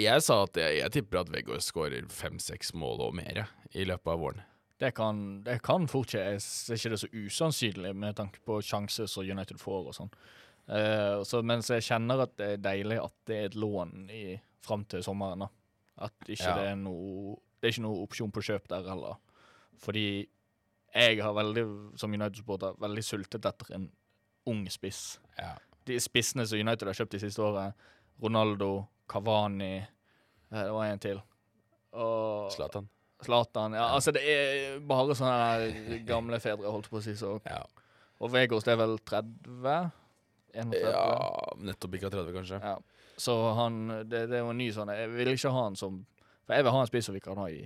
jeg 0.00 0.24
sa 0.24 0.38
at 0.46 0.56
jeg, 0.56 0.78
jeg 0.80 0.94
tipper 0.94 1.20
at 1.20 1.30
Vegård 1.32 1.62
skårer 1.62 2.06
fem-seks 2.10 2.72
mål 2.78 3.04
og 3.08 3.16
mer 3.18 3.44
i 3.76 3.84
løpet 3.86 4.14
av 4.14 4.22
våren. 4.22 4.46
Det 4.82 4.90
kan, 4.96 5.42
det 5.46 5.60
kan 5.62 5.84
fort 5.86 6.10
skje. 6.10 6.22
Jeg 6.32 6.42
ser 6.42 6.78
ikke 6.78 6.94
det 6.94 7.00
så 7.04 7.10
usannsynlig 7.12 7.92
med 7.94 8.16
tanke 8.18 8.40
på 8.42 8.56
sjanser 8.66 9.06
som 9.10 9.28
United 9.28 9.60
får 9.62 9.92
og 9.92 9.94
sånn. 9.94 10.10
Uh, 10.66 11.20
så, 11.26 11.42
mens 11.46 11.70
jeg 11.70 11.84
kjenner 11.86 12.24
at 12.24 12.34
det 12.38 12.48
er 12.56 12.64
deilig 12.64 12.98
at 13.02 13.14
det 13.28 13.36
er 13.38 13.50
et 13.50 13.58
lån 13.58 14.08
i, 14.14 14.24
fram 14.62 14.84
til 14.88 15.02
sommeren. 15.04 15.44
da. 15.44 15.48
At 16.06 16.12
ikke 16.26 16.42
Ja. 16.48 16.54
det 16.58 16.68
er 16.72 16.76
noe 16.80 17.36
Det 17.62 17.68
er 17.68 17.72
ikke 17.76 17.82
noe 17.84 18.02
opsjon 18.02 18.32
på 18.34 18.42
kjøp 18.42 18.64
der 18.68 18.88
heller. 18.88 19.16
Fordi 19.78 20.26
jeg 20.94 21.22
har 21.22 21.32
veldig, 21.32 21.96
som 21.98 22.10
United-supporter, 22.12 22.74
veldig 22.82 23.04
sultet 23.06 23.44
etter 23.46 23.74
en 23.76 23.84
ung 24.46 24.64
spiss. 24.68 25.18
Ja. 25.38 25.52
De 25.86 25.94
spissene 26.00 26.44
som 26.46 26.58
United 26.58 26.88
har 26.88 26.94
kjøpt 26.98 27.10
de 27.14 27.20
siste 27.22 27.38
året, 27.42 27.72
Ronaldo, 28.20 28.88
Cavani 29.08 29.76
eh, 29.78 29.86
Det 30.50 30.72
var 30.72 30.84
en 30.90 30.98
til. 30.98 31.22
Og 31.92 32.50
Zlatan. 32.52 32.88
Zlatan. 33.22 33.72
Ja, 33.78 33.86
altså 33.94 34.12
det 34.12 34.22
er 34.26 34.80
bare 34.80 35.14
sånne 35.14 36.02
gamle 36.04 36.40
fedre, 36.42 36.66
holdt 36.70 36.90
på 36.90 36.98
å 36.98 37.02
si. 37.04 37.14
Så. 37.14 37.36
Ja. 37.46 37.62
Og 38.20 38.30
Vegårs 38.32 38.64
det 38.66 38.72
er 38.74 38.80
vel 38.82 38.98
30? 38.98 39.92
31? 40.54 40.82
ja, 40.82 41.54
nettopp 41.62 41.94
ikke 41.94 42.10
av 42.10 42.16
30, 42.18 42.34
kanskje. 42.36 42.60
Ja. 42.60 42.74
Så 43.20 43.36
han 43.58 43.84
det, 44.08 44.26
det 44.30 44.40
var 44.40 44.54
en 44.54 44.58
ny 44.58 44.70
sånn 44.72 44.90
Jeg 44.94 45.10
vil 45.12 45.30
ikke 45.34 45.52
ha 45.52 45.66
han 45.66 45.76
som 45.78 45.98
For 46.46 46.56
jeg 46.56 46.64
vil 46.64 46.74
ha 46.74 46.80
en 46.80 46.88
spiss 46.88 47.08
som 47.10 47.16
vi 47.16 47.20
kan 47.22 47.38
ha 47.38 47.48
i 47.52 47.60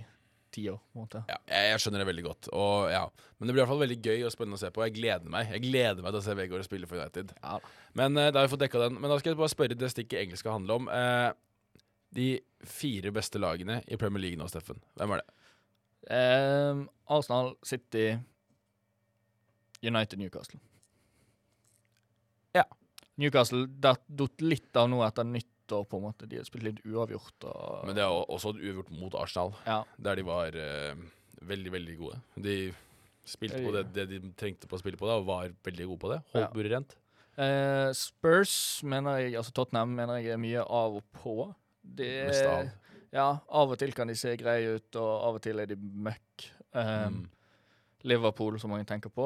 ti 0.53 0.63
år, 0.71 0.77
på 0.79 0.97
en 0.97 1.03
måte. 1.03 1.21
Ja, 1.27 1.37
jeg, 1.51 1.71
jeg 1.71 1.81
skjønner 1.83 2.01
det 2.01 2.07
veldig 2.07 2.23
godt. 2.23 2.47
Og, 2.55 2.87
ja. 2.89 3.03
Men 3.37 3.49
det 3.49 3.53
blir 3.53 3.59
i 3.59 3.63
hvert 3.65 3.73
fall 3.73 3.81
veldig 3.83 3.97
gøy 3.99 4.23
og 4.25 4.31
spennende 4.33 4.57
å 4.57 4.61
se 4.61 4.69
på. 4.73 4.83
Jeg 4.87 4.95
gleder 4.95 5.33
meg 5.33 5.51
Jeg 5.51 5.63
gleder 5.65 6.05
meg 6.05 6.13
til 6.13 6.21
å 6.21 6.25
se 6.25 6.35
Vegard 6.39 6.65
spille 6.65 6.89
for 6.89 7.01
United. 7.01 7.33
Ja. 7.43 7.57
Men 7.99 8.15
uh, 8.17 8.29
da 8.29 8.39
har 8.39 8.47
vi 8.47 8.53
fått 8.55 8.63
dekka 8.63 8.85
den. 8.85 8.95
Men 9.01 9.11
da 9.11 9.19
skal 9.19 9.33
jeg 9.33 9.41
bare 9.41 9.53
spørre 9.53 9.77
det 9.77 9.91
stikket 9.93 10.21
egentlig 10.21 10.39
skal 10.41 10.55
handle 10.55 10.79
om. 10.79 10.87
Uh, 10.87 11.35
de 12.15 12.29
fire 12.65 13.11
beste 13.13 13.41
lagene 13.41 13.81
i 13.87 13.99
Premier 13.99 14.23
League 14.23 14.39
nå, 14.39 14.47
Steffen. 14.49 14.79
Hvem 14.97 15.17
er 15.17 15.21
det? 15.21 15.27
Um, 16.07 16.87
Arsenal, 17.11 17.53
City, 17.67 18.15
United, 19.83 20.17
Newcastle. 20.17 20.59
Newcastle 23.17 23.65
datt 23.81 24.03
datt 24.07 24.41
litt 24.45 24.75
av 24.77 24.89
nå 24.91 24.99
etter 25.05 25.25
nyttår, 25.25 25.85
på 25.89 25.97
en 25.99 26.03
måte. 26.07 26.27
De 26.29 26.37
har 26.39 26.45
spilt 26.47 26.63
litt 26.67 26.81
uavgjort. 26.85 27.47
Og, 27.49 27.85
Men 27.89 27.97
det 27.97 28.03
er 28.05 28.13
også 28.13 28.53
uavgjort 28.55 28.91
mot 28.93 29.15
Arsenal, 29.19 29.55
ja. 29.65 29.79
der 29.97 30.19
de 30.19 30.25
var 30.27 30.53
uh, 30.55 31.01
veldig, 31.49 31.71
veldig 31.73 31.97
gode. 31.99 32.19
De 32.45 32.57
spilte 33.27 33.59
på 33.65 33.73
det, 33.75 33.85
det 33.95 34.05
de 34.13 34.21
trengte 34.39 34.69
på 34.69 34.77
å 34.77 34.81
spille 34.81 34.99
på, 34.99 35.09
det, 35.09 35.17
og 35.19 35.25
var 35.27 35.49
veldig 35.67 35.87
gode 35.89 36.03
på 36.05 36.11
det. 36.13 36.19
Holdt 36.35 36.45
Ja. 36.45 36.51
buret 36.55 36.71
rent. 36.77 36.95
Uh, 37.37 37.89
Spurs 37.93 38.53
mener 38.87 39.19
jeg, 39.21 39.35
altså 39.37 39.51
Tottenham 39.53 39.91
mener 39.97 40.21
jeg 40.21 40.33
er 40.37 40.39
mye 40.41 40.63
av 40.63 40.95
og 41.01 41.03
på. 41.19 41.53
Det, 41.83 42.11
Mest 42.29 42.45
av. 42.49 42.69
Ja, 43.13 43.27
av 43.49 43.71
og 43.71 43.77
til 43.79 43.93
kan 43.95 44.09
de 44.09 44.15
se 44.19 44.33
greie 44.39 44.77
ut, 44.77 44.95
og 44.99 45.09
av 45.27 45.37
og 45.37 45.43
til 45.45 45.59
er 45.63 45.69
de 45.69 45.77
møkk. 45.79 46.47
Um, 46.77 47.17
Mm. 47.17 47.25
Liverpool, 48.07 48.59
som 48.61 48.69
mange 48.71 48.85
tenker 48.87 49.09
på, 49.11 49.25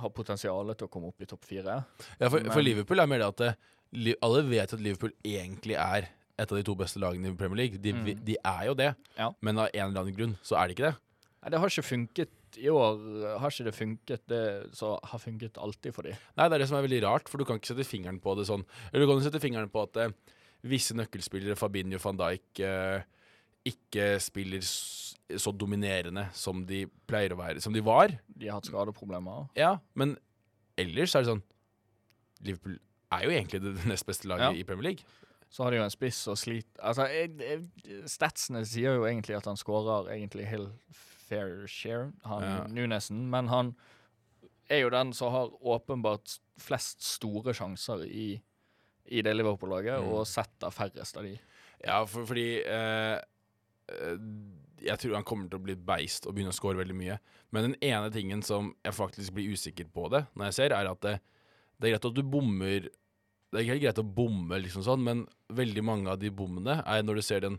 har 0.00 0.10
potensial 0.14 0.74
til 0.74 0.86
å 0.86 0.90
komme 0.90 1.08
opp 1.10 1.20
i 1.20 1.26
topp 1.26 1.44
fire. 1.48 1.84
Ja, 2.20 2.28
for, 2.28 2.40
for 2.52 2.62
Liverpool 2.64 3.00
er 3.00 3.06
mer 3.10 3.18
det 3.24 3.28
at 3.28 3.42
det, 3.42 4.16
alle 4.22 4.42
vet 4.48 4.72
at 4.74 4.80
Liverpool 4.84 5.12
egentlig 5.24 5.76
er 5.78 6.08
et 6.38 6.52
av 6.52 6.56
de 6.58 6.62
to 6.62 6.74
beste 6.78 7.00
lagene 7.02 7.32
i 7.32 7.36
Premier 7.38 7.64
League. 7.64 7.78
De, 7.82 7.92
Mm. 7.92 8.24
de 8.24 8.36
er 8.44 8.66
jo 8.66 8.74
det, 8.78 8.94
Ja. 9.18 9.32
men 9.42 9.58
av 9.58 9.68
en 9.74 9.88
eller 9.90 10.00
annen 10.04 10.14
grunn 10.16 10.36
så 10.42 10.56
er 10.60 10.68
det 10.68 10.76
ikke 10.76 10.90
det. 10.92 10.96
Nei, 11.42 11.50
det 11.50 11.58
har 11.60 11.68
ikke 11.68 11.86
funket 11.86 12.30
i 12.58 12.68
år. 12.68 13.38
Har 13.38 13.50
ikke 13.50 13.64
det 13.64 13.74
funket 13.74 14.22
det 14.28 14.74
som 14.76 14.98
har 15.02 15.18
funket 15.18 15.58
alltid 15.58 15.94
for 15.94 16.02
dem. 16.02 16.14
Nei, 16.36 16.48
det 16.48 16.54
er 16.54 16.58
det 16.58 16.68
som 16.68 16.78
er 16.78 16.86
veldig 16.88 17.02
rart, 17.04 17.28
for 17.28 17.38
du 17.38 17.44
kan 17.44 17.58
ikke 17.58 17.72
sette 17.74 17.86
fingeren 17.86 18.20
på 18.20 18.34
det 18.36 18.46
sånn. 18.48 18.64
Eller 18.92 19.06
du 19.06 19.12
kan 19.12 19.22
sette 19.22 19.40
fingeren 19.42 19.70
på 19.70 19.82
at 19.82 19.96
eh, 19.96 20.10
visse 20.64 20.94
nøkkelspillere, 20.94 21.56
Fabinho 21.56 21.98
van 22.02 22.16
Dijk, 22.18 22.60
eh, 22.60 23.02
ikke 23.68 24.18
spiller 24.22 24.58
s- 24.62 25.07
så 25.36 25.52
dominerende 25.52 26.28
som 26.32 26.62
de 26.66 26.86
pleier 27.06 27.34
å 27.34 27.38
være, 27.40 27.60
som 27.60 27.72
de 27.74 27.82
var. 27.84 28.14
De 28.28 28.46
har 28.48 28.56
hatt 28.60 28.68
skadeproblemer. 28.70 29.48
Ja, 29.58 29.74
men 29.94 30.16
ellers 30.80 31.14
er 31.18 31.24
det 31.26 31.32
sånn 31.34 31.42
Liverpool 32.46 32.78
er 33.12 33.24
jo 33.26 33.32
egentlig 33.34 33.60
det 33.64 33.72
nest 33.90 34.06
beste 34.06 34.28
laget 34.30 34.52
Ja. 34.54 34.60
i 34.60 34.64
Premier 34.64 34.90
League. 34.92 35.04
Så 35.50 35.64
har 35.64 35.72
de 35.72 35.78
jo 35.80 35.84
en 35.84 35.90
spiss 35.92 36.20
og 36.28 36.36
slit... 36.38 36.66
Altså, 36.84 37.06
jeg, 37.08 37.32
jeg, 37.40 38.02
statsene 38.08 38.60
sier 38.68 38.98
jo 38.98 39.06
egentlig 39.08 39.36
at 39.38 39.46
han 39.48 39.56
skårer 39.56 40.10
egentlig 40.12 40.44
helt 40.46 40.74
fair 41.28 41.66
share, 41.68 42.10
han 42.24 42.42
Ja. 42.44 42.58
Nunesen, 42.68 43.26
men 43.32 43.48
han 43.48 43.74
er 44.70 44.82
jo 44.84 44.90
den 44.92 45.12
som 45.16 45.32
har 45.32 45.48
åpenbart 45.64 46.38
flest 46.60 47.00
store 47.04 47.54
sjanser 47.56 48.04
i, 48.04 48.40
i 49.08 49.22
det 49.24 49.34
Liverpool-laget, 49.36 50.02
Mm. 50.04 50.08
og 50.12 50.26
setter 50.28 50.70
færrest 50.70 51.16
av 51.16 51.24
de. 51.24 51.38
Ja, 51.84 52.02
for, 52.04 52.26
fordi 52.28 52.60
eh, 52.64 53.16
eh, 53.88 54.16
Jeg 54.84 54.98
tror 55.02 55.14
han 55.18 55.24
kommer 55.26 55.48
til 55.50 55.58
å 55.58 55.64
bli 55.64 55.74
beist 55.74 56.26
og 56.26 56.34
begynne 56.36 56.52
å 56.52 56.56
score 56.56 56.78
veldig 56.78 56.96
mye. 56.96 57.18
Men 57.54 57.70
den 57.70 57.76
ene 57.82 58.10
tingen 58.14 58.42
som 58.46 58.72
jeg 58.84 58.94
faktisk 58.96 59.34
blir 59.36 59.50
usikker 59.54 59.88
på 59.94 60.08
det, 60.12 60.24
når 60.36 60.50
jeg 60.50 60.56
ser, 60.58 60.74
er 60.76 60.90
at 60.90 61.00
det, 61.04 61.14
det 61.78 61.88
er 61.88 61.94
greit 61.96 62.08
at 62.10 62.14
du 62.18 62.22
bommer 62.22 62.88
Det 63.48 63.60
er 63.62 63.68
helt 63.70 63.80
greit 63.82 63.98
å 64.02 64.04
bomme, 64.04 64.58
liksom 64.60 64.82
sånn, 64.84 65.00
men 65.06 65.22
veldig 65.56 65.82
mange 65.88 66.10
av 66.12 66.18
de 66.20 66.28
bommene 66.28 66.82
er 66.84 67.02
når 67.02 67.14
du 67.16 67.22
ser 67.24 67.40
den 67.46 67.54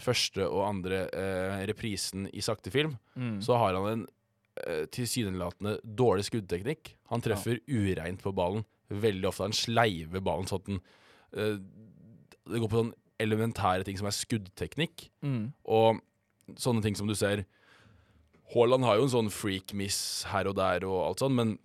første 0.00 0.46
og 0.48 0.62
andre 0.64 1.02
eh, 1.12 1.58
reprisen 1.68 2.26
i 2.32 2.40
sakte 2.44 2.70
film, 2.72 2.94
Mm. 3.16 3.40
så 3.44 3.56
har 3.60 3.74
han 3.76 3.86
en 3.90 4.06
eh, 4.66 4.86
tilsynelatende 4.92 5.78
dårlig 5.84 6.24
skuddteknikk. 6.30 6.94
Han 7.12 7.20
treffer 7.24 7.60
ureint 7.68 8.20
på 8.24 8.32
ballen 8.32 8.64
veldig 8.88 9.28
ofte. 9.28 9.44
Han 9.44 9.52
sleiver 9.56 10.20
ballen 10.24 10.48
sånn 10.48 10.60
at 10.62 10.66
den 10.70 10.80
eh, 11.36 11.58
Det 12.46 12.60
går 12.62 12.68
på 12.72 12.80
sånn 12.80 12.94
elementære 13.20 13.84
ting 13.84 13.96
som 14.00 14.06
er 14.08 14.16
skuddteknikk. 14.16 15.10
Mm. 15.24 15.52
Og 15.68 16.00
sånne 16.54 16.82
ting 16.84 16.94
som 16.98 17.08
du 17.10 17.14
ser 17.18 17.44
Haaland 18.54 18.84
har 18.86 18.96
jo 19.00 19.08
en 19.08 19.10
sånn 19.10 19.30
freak 19.34 19.72
miss 19.74 20.22
her 20.30 20.46
og 20.46 20.54
der 20.54 20.84
og 20.86 21.00
alt 21.08 21.18
sånn, 21.24 21.34
men 21.34 21.56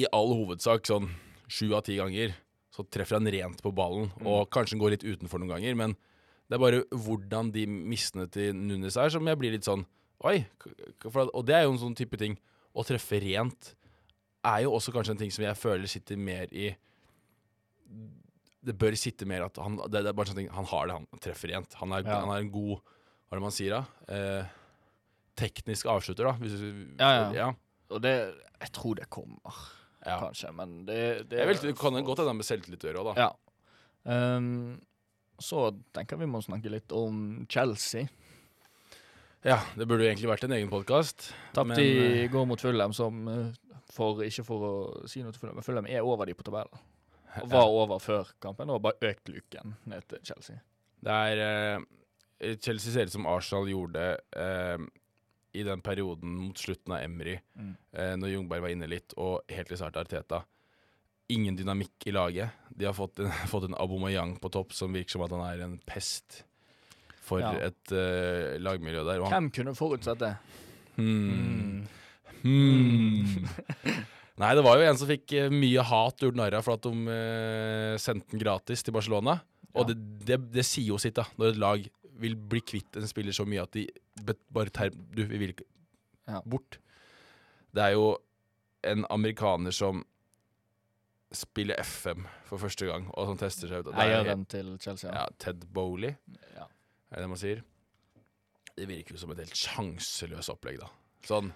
i 0.00 0.06
all 0.16 0.32
hovedsak 0.32 0.86
sånn 0.88 1.10
sju 1.52 1.74
av 1.76 1.84
ti 1.84 1.98
ganger 2.00 2.32
så 2.74 2.82
treffer 2.88 3.18
han 3.20 3.28
rent 3.30 3.60
på 3.62 3.70
ballen, 3.76 4.08
og 4.24 4.48
kanskje 4.50 4.74
han 4.74 4.80
går 4.82 4.94
litt 4.96 5.04
utenfor 5.06 5.38
noen 5.38 5.52
ganger, 5.58 5.76
men 5.78 5.96
Det 6.48 6.56
er 6.56 6.60
bare 6.60 6.80
hvordan 6.92 7.52
de 7.54 7.62
missene 7.66 8.26
til 8.28 8.52
Nunes 8.54 8.96
er, 9.00 9.08
som 9.08 9.24
jeg 9.26 9.38
blir 9.40 9.52
litt 9.54 9.64
sånn 9.64 9.84
Oi! 10.24 10.46
og 11.32 11.44
det 11.46 11.54
er 11.54 11.62
jo 11.64 11.72
en 11.72 11.78
sånn 11.80 11.94
type 11.96 12.16
ting. 12.20 12.34
Å 12.76 12.84
treffe 12.84 13.16
rent 13.20 13.74
er 14.44 14.62
jo 14.66 14.74
også 14.76 14.92
kanskje 14.92 15.14
en 15.14 15.20
ting 15.22 15.32
som 15.32 15.44
jeg 15.44 15.56
føler 15.56 15.86
sitter 15.88 16.16
mer 16.20 16.48
i 16.52 16.74
Det 18.64 18.74
bør 18.76 18.96
sitte 18.96 19.26
mer 19.28 19.44
at 19.46 19.56
han 19.60 19.76
Det, 19.76 20.02
det 20.04 20.10
er 20.12 20.16
bare 20.16 20.30
sånn 20.30 20.38
ting 20.42 20.50
Han 20.52 20.68
har 20.68 20.86
det, 20.88 20.94
han 20.98 21.20
treffer 21.24 21.52
rent. 21.52 21.74
Han 21.80 21.92
er, 21.92 22.04
Ja. 22.04 22.20
han 22.20 22.30
er 22.34 22.40
en 22.44 22.50
god 22.52 22.80
Hva 23.34 23.40
er 23.40 23.40
det 23.40 23.48
man 23.48 23.54
sier, 23.54 23.72
da? 23.74 24.14
Eh, 24.14 24.50
teknisk 25.34 25.88
avslutter, 25.90 26.28
da. 26.28 26.34
Hvis 26.38 26.52
du, 26.60 26.68
Ja, 27.00 27.08
ja. 27.10 27.24
ja. 27.34 27.48
Og 27.90 28.02
det 28.04 28.12
Jeg 28.60 28.70
tror 28.72 28.94
det 28.94 29.08
kommer, 29.10 29.56
ja. 30.06 30.20
kanskje, 30.22 30.52
men 30.54 30.84
det, 30.86 31.28
det 31.28 31.40
Jeg 31.40 31.48
vil, 31.48 31.58
det 31.66 31.78
kan 31.80 31.98
godt 32.06 32.22
hende 32.22 32.36
med 32.38 32.46
selvtillit 32.46 32.86
å 32.86 32.88
gjøre 32.88 33.02
òg, 33.02 33.08
da. 33.10 33.26
Ja. 33.26 34.36
Um, 34.38 34.78
så 35.42 35.66
tenker 35.96 36.20
vi 36.20 36.28
må 36.30 36.38
snakke 36.44 36.70
litt 36.70 36.94
om 36.94 37.42
Chelsea. 37.50 38.06
Ja, 39.42 39.58
det 39.74 39.88
burde 39.90 40.06
jo 40.06 40.12
egentlig 40.12 40.30
vært 40.30 40.46
en 40.46 40.54
egen 40.56 40.70
podkast. 40.70 41.32
Tapte 41.56 41.82
i 41.82 42.28
går 42.32 42.46
mot 42.48 42.62
Fulham, 42.62 42.94
som 42.96 43.26
eh, 43.28 43.80
for, 43.92 44.22
ikke 44.24 44.46
for 44.46 44.68
å 44.68 44.74
si 45.10 45.24
noe 45.26 45.34
til 45.34 45.42
Fulham, 45.42 45.58
men 45.58 45.66
Fulham 45.66 45.90
er 45.90 46.06
over 46.06 46.30
de 46.30 46.38
på 46.38 46.46
tabellen. 46.46 46.86
Og 47.42 47.50
var 47.50 47.66
over 47.66 47.98
før 47.98 48.30
kampen 48.40 48.70
og 48.70 48.80
bare 48.86 49.10
økt 49.10 49.28
luken 49.34 49.74
ned 49.90 50.06
til 50.06 50.22
Chelsea. 50.30 50.62
Det 51.02 51.18
er 51.34 51.42
eh, 51.42 51.84
Chelsea 52.60 52.92
ser 52.94 53.06
ut 53.08 53.12
som 53.14 53.26
Arsenal 53.30 53.68
gjorde 53.70 54.04
eh, 54.36 54.78
i 55.54 55.62
den 55.66 55.80
perioden 55.86 56.32
mot 56.46 56.58
slutten 56.58 56.92
av 56.96 57.02
Emry, 57.04 57.36
Mm. 57.58 57.76
eh, 57.94 58.14
når 58.18 58.32
Jungberg 58.34 58.64
var 58.64 58.72
inne 58.74 58.88
litt, 58.90 59.14
og 59.16 59.42
helt 59.54 59.68
til 59.70 59.78
start 59.78 59.96
Arteta. 60.00 60.42
Ingen 61.30 61.56
dynamikk 61.56 62.08
i 62.10 62.12
laget. 62.12 62.50
De 62.74 62.84
har 62.88 62.92
fått 62.96 63.20
en, 63.22 63.30
fått 63.52 63.68
en 63.68 63.76
Abomayang 63.80 64.34
på 64.42 64.50
topp 64.52 64.74
som 64.76 64.92
virker 64.92 65.14
som 65.16 65.22
at 65.24 65.30
han 65.36 65.44
er 65.46 65.62
en 65.64 65.78
pest 65.86 66.42
for 67.24 67.40
Ja. 67.40 67.52
et 67.70 67.92
eh, 67.96 68.58
lagmiljø 68.60 69.04
der. 69.06 69.22
Hvem 69.24 69.50
kunne 69.54 69.74
forutsett 69.78 70.18
det? 70.20 70.34
hmm, 70.96 71.86
Mm. 72.44 73.24
hmm. 73.24 73.46
Nei, 74.36 74.50
det 74.58 74.64
var 74.66 74.76
jo 74.80 74.84
en 74.88 74.98
som 74.98 75.08
fikk 75.08 75.32
eh, 75.38 75.48
mye 75.54 75.82
hat 75.86 76.18
gjort 76.20 76.36
narr 76.36 76.56
av 76.58 76.64
for 76.66 76.74
at 76.76 76.82
de 76.84 76.92
eh, 77.14 77.94
sendte 78.02 78.34
den 78.34 78.42
gratis 78.42 78.82
til 78.84 78.92
Barcelona. 78.96 79.38
Og 79.74 79.84
Ja. 79.88 79.94
det, 79.94 79.96
det, 80.26 80.38
det 80.58 80.64
sier 80.66 80.90
jo 80.92 80.98
sitt, 81.00 81.14
da. 81.16 81.24
Når 81.38 81.54
et 81.54 81.60
lag 81.62 81.86
vil 82.20 82.36
bli 82.36 82.60
kvitt 82.60 82.96
en 82.96 83.08
spiller 83.08 83.32
så 83.32 83.44
mye 83.48 83.62
at 83.62 83.72
de 83.72 83.88
bare 84.52 84.70
tar 84.70 84.90
Du, 84.90 85.24
vi 85.26 85.38
vil 85.38 85.54
ikke 85.54 85.64
Ja. 86.28 86.40
bort. 86.46 86.78
Det 87.74 87.82
er 87.82 87.92
jo 87.92 88.16
en 88.84 89.04
amerikaner 89.10 89.72
som 89.72 90.04
spiller 91.34 91.74
FM 91.82 92.26
for 92.46 92.58
første 92.62 92.86
gang, 92.86 93.08
og 93.14 93.26
som 93.26 93.38
tester 93.40 93.68
seg 93.68 93.78
ut. 93.80 93.86
det 93.86 93.94
er- 93.94 94.22
Eieren 94.24 94.46
til 94.46 94.78
Chelsea. 94.80 95.10
Ja, 95.12 95.26
Ted 95.38 95.64
Bowley, 95.72 96.14
Ja. 96.54 96.62
er 97.10 97.16
det 97.16 97.22
det 97.22 97.28
man 97.28 97.38
sier? 97.38 97.62
Det 98.76 98.88
virker 98.88 99.12
jo 99.12 99.16
som 99.18 99.30
et 99.30 99.38
helt 99.38 99.54
sjanseløst 99.56 100.50
opplegg, 100.50 100.78
da. 100.80 100.86
Sånn. 101.22 101.52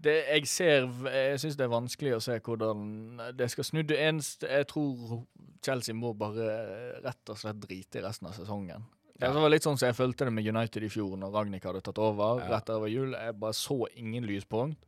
Det, 0.00 0.24
jeg 0.28 0.46
ser 0.48 0.86
Jeg 1.04 1.38
syns 1.38 1.56
det 1.56 1.60
er 1.60 1.68
vanskelig 1.68 2.16
å 2.16 2.22
se 2.22 2.38
hvordan 2.40 3.36
det 3.36 3.50
skal 3.50 3.64
snu. 3.64 3.82
Det 3.86 3.98
eneste 3.98 4.48
Jeg 4.48 4.66
tror 4.68 5.26
Chelsea 5.62 5.94
må 5.94 6.12
bare 6.16 7.00
rett 7.04 7.28
og 7.30 7.36
slett 7.36 7.60
drite 7.60 7.96
i 7.96 8.02
resten 8.02 8.26
av 8.26 8.34
sesongen. 8.34 8.82
Det 9.20 9.28
var 9.34 9.52
litt 9.52 9.66
sånn 9.66 9.76
som 9.78 9.86
jeg 9.90 9.96
følte 9.98 10.26
det 10.26 10.32
med 10.34 10.46
United 10.48 10.82
i 10.82 10.90
fjor, 10.90 11.16
når 11.20 11.34
Ragnhild 11.34 11.66
hadde 11.68 11.82
tatt 11.84 12.00
over 12.02 12.40
Ja. 12.40 12.48
rett 12.56 12.70
over 12.70 12.88
jul. 12.88 13.12
Jeg 13.12 13.38
bare 13.38 13.52
så 13.52 13.86
ingen 13.96 14.24
lyspunkt. 14.26 14.78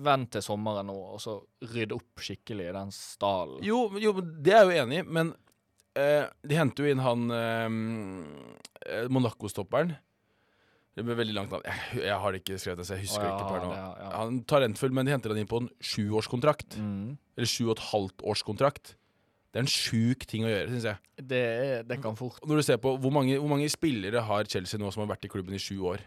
Vent 0.00 0.30
til 0.32 0.42
sommeren 0.42 0.86
nå, 0.86 0.96
og 0.96 1.20
så 1.20 1.36
rydde 1.60 1.94
opp 1.94 2.22
skikkelig 2.24 2.70
i 2.70 2.72
den 2.72 2.90
stallen. 2.90 3.62
Jo, 3.62 3.90
jo, 4.00 4.14
det 4.20 4.54
er 4.54 4.64
jeg 4.64 4.70
jo 4.70 4.84
enig 4.86 4.98
i, 5.02 5.02
men 5.02 5.34
eh, 5.94 6.26
de 6.46 6.56
henter 6.56 6.84
jo 6.86 6.90
inn 6.94 7.02
han 7.04 7.30
eh, 7.36 9.08
Monaco-stopperen. 9.12 9.92
Det 10.96 11.04
ble 11.06 11.14
veldig 11.20 11.36
langt 11.36 11.52
navn. 11.54 11.66
Jeg, 11.68 12.02
jeg 12.02 12.16
har 12.22 12.32
det 12.34 12.40
ikke 12.42 12.58
skrevet 12.60 12.86
så 12.88 12.96
jeg 12.96 13.06
husker 13.06 13.24
oh, 13.24 13.28
ja, 13.28 13.34
ikke 13.36 13.50
per 13.52 13.62
nå. 13.62 13.74
ja, 13.76 13.90
ja. 14.00 14.08
Han 14.18 14.40
talentfull, 14.50 14.94
men 14.96 15.06
de 15.06 15.14
henter 15.14 15.34
han 15.34 15.38
inn 15.42 15.50
på 15.50 15.60
en 15.62 15.68
sjuårskontrakt. 15.84 16.76
Mm. 16.80 17.14
Eller 17.36 17.50
sju 17.50 17.68
og 17.68 17.76
et 17.76 17.84
halvt 17.92 18.24
årskontrakt. 18.32 18.96
Det 19.50 19.58
er 19.58 19.64
en 19.64 19.72
sjuk 19.72 20.24
ting 20.30 20.44
å 20.46 20.50
gjøre, 20.50 20.70
syns 20.70 20.86
jeg. 20.86 21.26
Det, 21.26 21.42
det 21.88 21.98
kan 22.02 22.14
fort 22.18 22.38
Når 22.46 22.60
du 22.60 22.64
ser 22.68 22.78
på 22.82 22.92
hvor 23.02 23.12
mange, 23.14 23.34
hvor 23.40 23.50
mange 23.50 23.66
spillere 23.72 24.22
har 24.28 24.46
Chelsea 24.50 24.78
nå 24.78 24.92
som 24.94 25.02
har 25.02 25.10
vært 25.10 25.26
i 25.26 25.30
klubben 25.32 25.56
i 25.56 25.62
sju 25.62 25.80
år? 25.90 26.04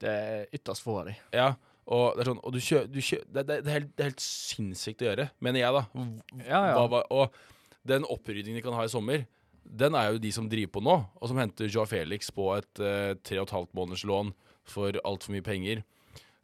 Det 0.00 0.10
er 0.10 0.56
ytterst 0.56 0.84
få 0.84 0.96
av 1.02 1.10
de. 1.10 1.14
Ja, 1.36 1.50
og 1.92 2.16
det 2.16 2.24
er 2.24 2.30
sånn 2.32 2.40
Og 2.40 2.54
du 2.54 2.60
kjø, 2.64 2.80
du 2.88 2.98
kjø, 3.04 3.20
det, 3.28 3.44
det, 3.50 3.58
er 3.60 3.76
helt, 3.76 3.92
det 3.92 4.04
er 4.04 4.10
helt 4.14 4.24
sinnssykt 4.24 5.04
å 5.04 5.10
gjøre, 5.10 5.28
mener 5.44 5.60
jeg, 5.60 5.76
da. 5.76 6.06
Ja, 6.40 6.62
ja. 6.72 6.86
Hva, 6.88 7.02
og 7.12 7.36
den 7.84 8.06
oppryddingen 8.08 8.56
de 8.56 8.64
kan 8.64 8.76
ha 8.78 8.86
i 8.86 8.92
sommer, 8.92 9.26
den 9.64 9.96
er 9.96 10.14
jo 10.14 10.22
de 10.22 10.30
som 10.32 10.48
driver 10.48 10.72
på 10.76 10.84
nå, 10.84 10.94
og 11.20 11.28
som 11.30 11.40
henter 11.40 11.68
Joa 11.68 11.84
Felix 11.88 12.30
på 12.32 12.50
et 12.56 12.80
eh, 12.80 13.12
tre 13.24 13.40
og 13.40 13.46
et 13.46 13.54
halvt 13.56 13.76
måneders 13.76 14.04
lån 14.08 14.32
for 14.68 14.96
altfor 15.04 15.34
mye 15.36 15.44
penger. 15.44 15.82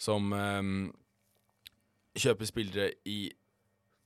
Som 0.00 0.34
eh, 0.36 0.60
kjøper 2.20 2.48
spillere 2.48 2.90
i 3.08 3.22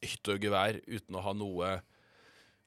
hytte 0.05 0.37
og 0.37 0.47
gevær 0.47 0.79
uten 0.87 1.19
å 1.19 1.25
ha 1.25 1.35
noe, 1.35 1.75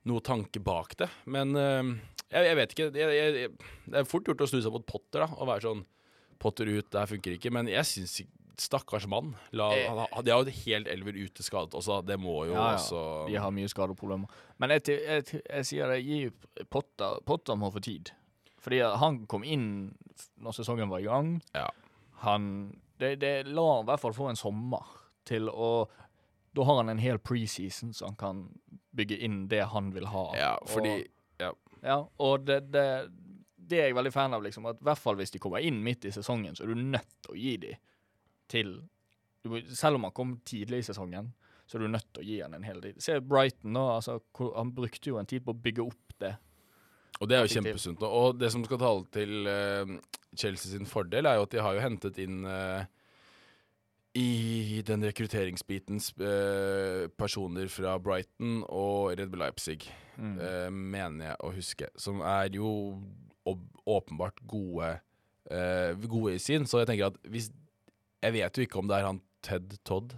noe 0.07 0.23
tanke 0.25 0.61
bak 0.63 0.95
det. 0.99 1.09
Men 1.25 1.53
eh, 1.59 1.91
jeg, 2.31 2.47
jeg 2.49 2.57
vet 2.61 2.73
ikke. 2.75 2.87
Jeg, 2.95 3.19
jeg, 3.19 3.51
det 3.87 4.01
er 4.01 4.07
fort 4.09 4.27
gjort 4.27 4.41
å 4.45 4.49
snu 4.49 4.59
seg 4.63 4.73
mot 4.73 4.85
Potter 4.87 5.23
da, 5.25 5.29
og 5.37 5.47
være 5.51 5.65
sånn 5.67 5.85
Potter 6.41 6.69
ut, 6.69 6.89
det 6.93 6.99
her 7.01 7.09
funker 7.09 7.33
ikke. 7.37 7.51
Men 7.55 7.69
jeg 7.71 7.87
syns 7.89 8.17
Stakkars 8.57 9.05
mann. 9.09 9.35
La, 9.53 9.67
Eh. 9.75 9.85
han, 9.85 10.23
de 10.25 10.31
har 10.33 10.39
jo 10.41 10.47
et 10.49 10.63
helt 10.65 10.87
elver 10.89 11.13
ute 11.19 11.43
skadet 11.45 11.75
også. 11.77 11.99
Det 12.07 12.15
må 12.17 12.39
jo 12.49 12.55
Ja, 12.55 12.71
ja. 12.71 12.79
også 12.79 13.01
De 13.29 13.35
har 13.37 13.51
mye 13.53 13.69
skadeproblemer. 13.69 14.31
Men 14.57 14.73
jeg, 14.73 14.87
jeg, 14.95 15.25
jeg, 15.29 15.41
jeg 15.45 15.67
sier 15.69 15.91
det, 15.93 15.99
gi 16.01 16.65
Potter, 16.73 17.19
Potter 17.27 17.55
må 17.59 17.69
få 17.75 17.83
tid. 17.85 18.09
Fordi 18.65 18.79
han 18.97 19.19
kom 19.29 19.45
inn 19.45 19.67
når 20.41 20.57
sesongen 20.57 20.89
var 20.89 21.03
i 21.03 21.05
gang. 21.05 21.35
Ja. 21.53 21.67
Han 22.25 22.49
det, 22.97 23.19
det 23.21 23.33
La 23.45 23.67
han 23.75 23.85
i 23.85 23.91
hvert 23.91 24.01
fall 24.01 24.15
få 24.17 24.31
en 24.31 24.39
sommer 24.39 24.81
til 25.29 25.51
å 25.53 25.85
Da 26.57 26.65
har 26.65 26.79
han 26.81 26.89
en 26.89 26.97
hel 27.03 27.19
preseason 27.21 27.93
så 27.93 28.07
han 28.09 28.17
kan 28.17 28.39
bygge 28.97 29.17
inn 29.27 29.43
det 29.51 29.63
han 29.71 29.91
vil 29.95 30.07
ha. 30.11 30.25
Ja, 30.37 30.51
fordi 30.67 30.95
og, 31.45 31.57
ja, 31.85 31.97
og 32.25 32.45
det, 32.47 32.59
det, 32.73 32.85
det 33.69 33.79
er 33.83 33.89
jeg 33.91 33.97
veldig 33.99 34.13
fan 34.15 34.33
av. 34.33 34.41
liksom 34.45 34.65
At 34.71 34.79
i 34.81 34.87
hvert 34.87 35.01
fall 35.01 35.17
hvis 35.19 35.31
de 35.35 35.41
kommer 35.43 35.61
inn 35.63 35.79
midt 35.85 36.07
i 36.09 36.13
sesongen, 36.15 36.55
så 36.57 36.65
er 36.65 36.73
du 36.73 36.81
nødt 36.81 37.11
til 37.21 37.35
å 37.35 37.37
gi 37.37 37.53
dem 37.67 37.83
til 38.49 38.71
du, 39.43 39.49
må- 39.51 39.61
Selv 39.75 39.99
om 39.99 40.07
han 40.07 40.15
kom 40.17 40.37
tidlig 40.47 40.81
i 40.81 40.87
sesongen, 40.89 41.29
så 41.67 41.77
er 41.77 41.83
du 41.85 41.91
nødt 41.93 42.07
til 42.15 42.23
å 42.23 42.27
gi 42.27 42.39
han 42.41 42.53
en 42.57 42.63
hel 42.65 42.81
tid. 42.81 42.97
Se 43.03 43.19
Brighton 43.21 43.73
nå. 43.75 43.83
altså 43.97 44.17
Han 44.55 44.71
brukte 44.75 45.11
jo 45.11 45.17
en 45.19 45.27
tid 45.29 45.43
på 45.45 45.51
å 45.53 45.61
bygge 45.61 45.83
opp 45.85 46.15
det. 46.23 46.33
Og 47.19 47.27
det 47.29 47.37
er 47.37 47.45
jo 47.45 47.53
kjempesunt. 47.59 48.01
Og 48.07 48.37
det 48.39 48.51
som 48.53 48.63
skal 48.65 48.79
tale 48.81 49.05
til 49.13 49.47
uh, 49.49 49.97
Chelsea 50.37 50.71
sin 50.73 50.85
fordel, 50.89 51.25
er 51.25 51.37
jo 51.39 51.45
at 51.47 51.53
de 51.55 51.61
har 51.65 51.75
jo 51.77 51.81
hentet 51.83 52.17
inn 52.23 52.43
eh, 52.45 52.85
i 54.17 54.81
den 54.87 55.03
rekrutteringsbiten 55.05 55.99
eh, 56.25 57.05
personer 57.19 57.69
fra 57.69 57.97
Brighton 58.01 58.63
og 58.65 59.11
Red 59.19 59.29
Bull 59.33 59.43
Leipzig, 59.45 59.83
Mm. 60.17 60.39
eh, 60.41 60.69
mener 60.73 61.25
jeg 61.27 61.35
å 61.45 61.51
huske. 61.53 61.87
Som 62.01 62.21
er 62.25 62.49
jo 62.55 62.97
åpenbart 63.85 64.39
gode, 64.49 64.99
eh, 65.51 65.93
gode 66.09 66.33
i 66.33 66.39
sin. 66.41 66.65
Så 66.65 66.79
jeg 66.81 66.87
tenker 66.87 67.11
at 67.11 67.17
hvis 67.29 67.51
Jeg 68.23 68.33
vet 68.33 68.57
jo 68.57 68.63
ikke 68.65 68.79
om 68.79 68.87
det 68.87 68.95
er 68.97 69.05
han 69.05 69.21
Ted 69.43 69.77
Todd 69.85 70.15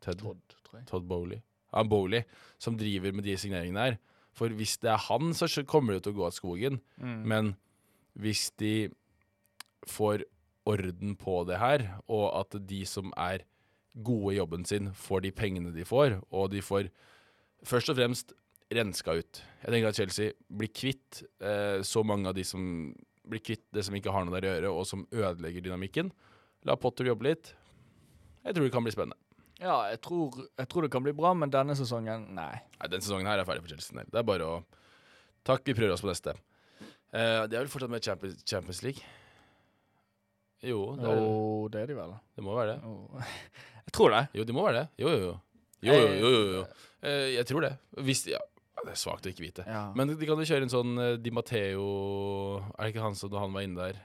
Ted 0.00 0.16
Todd, 0.18 0.40
tror 0.64 0.78
jeg. 0.80 0.86
Todd 0.88 1.04
Bowley. 1.06 1.42
Han 1.74 1.86
Bowley 1.88 2.22
som 2.58 2.78
driver 2.78 3.12
med 3.12 3.24
de 3.24 3.34
signeringene 3.36 3.76
her. 3.78 3.98
For 4.32 4.48
hvis 4.48 4.78
det 4.80 4.88
er 4.90 4.96
han, 4.96 5.34
så 5.34 5.46
kommer 5.66 5.92
det 5.92 6.04
til 6.04 6.14
å 6.14 6.16
gå 6.16 6.24
av 6.26 6.32
skogen. 6.32 6.80
Mm. 6.98 7.26
Men 7.28 7.56
hvis 8.18 8.50
de 8.56 8.88
får 9.86 10.24
orden 10.68 11.16
på 11.18 11.42
det 11.48 11.58
her, 11.60 11.86
og 12.06 12.28
at 12.40 12.56
de 12.68 12.82
som 12.88 13.12
er 13.18 13.44
gode 13.92 14.34
i 14.34 14.38
jobben 14.38 14.64
sin, 14.68 14.92
får 14.96 15.24
de 15.26 15.32
pengene 15.36 15.72
de 15.74 15.84
får, 15.84 16.20
og 16.32 16.50
de 16.52 16.62
får 16.64 16.88
først 17.68 17.92
og 17.92 17.98
fremst 17.98 18.32
renska 18.72 19.16
ut. 19.18 19.40
Jeg 19.62 19.74
tenker 19.74 19.90
at 19.90 19.98
Chelsea 19.98 20.36
blir 20.48 20.70
kvitt 20.72 21.22
eh, 21.44 21.82
så 21.84 22.04
mange 22.06 22.30
av 22.30 22.36
de 22.38 22.44
som 22.46 22.62
blir 23.28 23.42
kvitt 23.44 23.64
det 23.74 23.84
som 23.86 23.94
ikke 23.94 24.12
har 24.14 24.24
noe 24.24 24.34
der 24.38 24.48
å 24.48 24.54
gjøre, 24.54 24.70
og 24.72 24.86
som 24.88 25.04
ødelegger 25.12 25.66
dynamikken. 25.66 26.10
La 26.66 26.78
Potter 26.80 27.10
jobbe 27.10 27.28
litt. 27.28 27.52
Jeg 28.42 28.56
tror 28.56 28.66
det 28.66 28.74
kan 28.74 28.86
bli 28.86 28.94
spennende. 28.94 29.18
Ja, 29.62 29.76
jeg 29.92 30.00
tror, 30.02 30.40
jeg 30.58 30.70
tror 30.70 30.86
det 30.86 30.90
kan 30.90 31.04
bli 31.04 31.12
bra, 31.14 31.30
men 31.38 31.52
denne 31.52 31.76
sesongen, 31.78 32.32
nei. 32.34 32.54
Nei, 32.80 32.88
Den 32.90 33.04
sesongen 33.04 33.28
her 33.30 33.38
er 33.38 33.46
ferdig 33.46 33.62
for 33.62 33.74
Chelsea. 33.76 34.06
Det 34.08 34.18
er 34.22 34.26
bare 34.26 34.48
å 34.48 34.62
Takk, 35.42 35.64
vi 35.66 35.74
prøver 35.74 35.90
oss 35.96 36.02
på 36.04 36.06
neste. 36.06 36.36
Eh, 37.10 37.40
de 37.50 37.56
er 37.56 37.64
vel 37.64 37.70
fortsatt 37.70 37.90
med 37.90 38.04
Champions, 38.06 38.44
Champions 38.46 38.78
League? 38.86 39.02
Jo, 40.62 40.80
det, 40.96 41.08
er, 41.10 41.22
det 41.74 41.80
er 41.82 41.86
de 41.90 41.94
vel. 41.98 42.12
det 42.38 42.44
må 42.46 42.54
være 42.54 42.76
det. 42.76 42.84
Oh. 42.86 43.18
Jeg 43.86 43.92
tror 43.96 44.10
det. 44.14 44.22
Jo, 44.38 44.44
det 44.46 44.54
må 44.54 44.62
være 44.66 44.78
det. 44.84 44.88
Jo, 45.02 45.08
jo, 45.10 45.18
jo. 45.26 45.34
Jo, 45.82 45.94
jo, 45.98 46.08
jo, 46.14 46.28
jo, 46.30 46.42
jo. 46.60 46.64
Eh, 47.02 47.32
jeg 47.34 47.46
tror 47.50 47.64
det. 47.66 47.72
Hvis, 48.06 48.20
ja, 48.30 48.38
det 48.84 48.92
er 48.92 48.98
svakt 49.00 49.26
å 49.26 49.30
ikke 49.32 49.42
vite. 49.42 49.64
Ja. 49.66 49.88
Men 49.98 50.12
de 50.14 50.28
kan 50.28 50.38
jo 50.38 50.46
kjøre 50.46 50.68
en 50.68 50.70
sånn 50.70 50.92
eh, 51.02 51.16
Di 51.18 51.32
Matteo 51.34 51.86
Er 52.76 52.84
det 52.86 52.92
ikke 52.92 53.02
han 53.02 53.16
som 53.18 53.32
da 53.32 53.40
han 53.42 53.50
var 53.56 53.66
inne 53.66 53.88
der? 53.88 53.98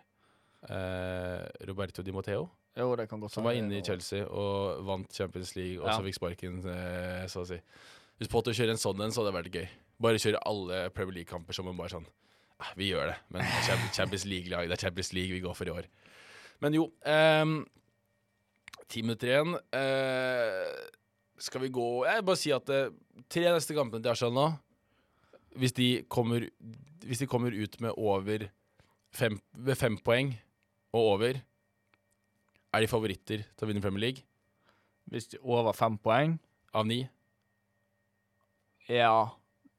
Eh, 0.74 1.44
Roberto 1.70 2.02
Di 2.02 2.12
Matteo? 2.16 2.48
jo, 2.78 2.96
det 2.98 3.08
kan 3.10 3.22
godt 3.22 3.34
Som 3.34 3.46
var 3.46 3.54
inne 3.58 3.78
i 3.80 3.84
Chelsea 3.86 4.26
og 4.26 4.82
vant 4.86 5.14
Champions 5.14 5.56
League, 5.56 5.80
og 5.82 5.88
Ja. 5.88 5.96
så 5.98 6.04
fikk 6.06 6.18
sparken, 6.18 6.58
eh, 6.70 7.26
så 7.30 7.42
å 7.42 7.48
si. 7.48 7.58
Hvis 8.20 8.30
Potter 8.30 8.54
kjører 8.54 8.74
en 8.74 8.82
sånn 8.82 9.02
en, 9.02 9.10
så 9.14 9.22
hadde 9.24 9.32
det 9.34 9.38
vært 9.38 9.54
gøy. 9.62 9.70
Bare 10.02 10.22
kjøre 10.22 10.42
alle 10.46 10.90
Premier 10.94 11.14
League-kamper 11.22 11.54
som 11.54 11.68
en 11.70 11.78
bare 11.78 11.90
sånn 11.90 12.06
Ah, 12.60 12.74
Vi 12.76 12.90
gjør 12.90 13.12
det, 13.12 13.18
men 13.30 13.46
Champions 13.94 14.26
League-lag. 14.26 14.66
Det 14.68 14.74
er 14.74 14.88
Champions 14.90 15.14
League 15.14 15.30
vi 15.32 15.40
går 15.42 15.54
for 15.56 15.66
i 15.70 15.70
år. 15.70 15.86
Men 16.64 16.78
jo 16.78 16.88
ehm, 17.06 17.60
Ti 18.88 19.04
minutter 19.04 19.28
igjen. 19.28 19.58
Uh, 19.76 20.78
skal 21.38 21.62
vi 21.66 21.74
gå 21.74 21.88
Jeg 22.08 22.22
vil 22.22 22.28
bare 22.30 22.40
si 22.40 22.54
at 22.56 22.72
uh, 22.72 22.94
tre 23.30 23.44
neste 23.52 23.76
kampene 23.78 24.02
til 24.04 24.14
Arsenal 24.14 24.34
nå 24.38 24.48
Hvis 25.60 25.76
de 25.78 25.90
kommer 26.10 26.48
Hvis 27.04 27.22
de 27.24 27.30
kommer 27.30 27.54
ut 27.54 27.78
med 27.84 27.94
over 27.98 28.48
fem, 29.14 29.40
ved 29.54 29.76
fem 29.76 29.98
poeng 29.98 30.36
og 30.96 31.04
over, 31.04 31.36
er 32.74 32.82
de 32.82 32.88
favoritter 32.90 33.44
til 33.44 33.66
å 33.66 33.68
vinne 33.70 33.84
Premier 33.84 34.06
League 34.08 34.24
Hvis 35.12 35.28
de 35.34 35.42
over 35.44 35.76
fem 35.76 35.98
poeng 36.00 36.38
av 36.78 36.86
ni. 36.88 37.02
Ja. 38.90 39.30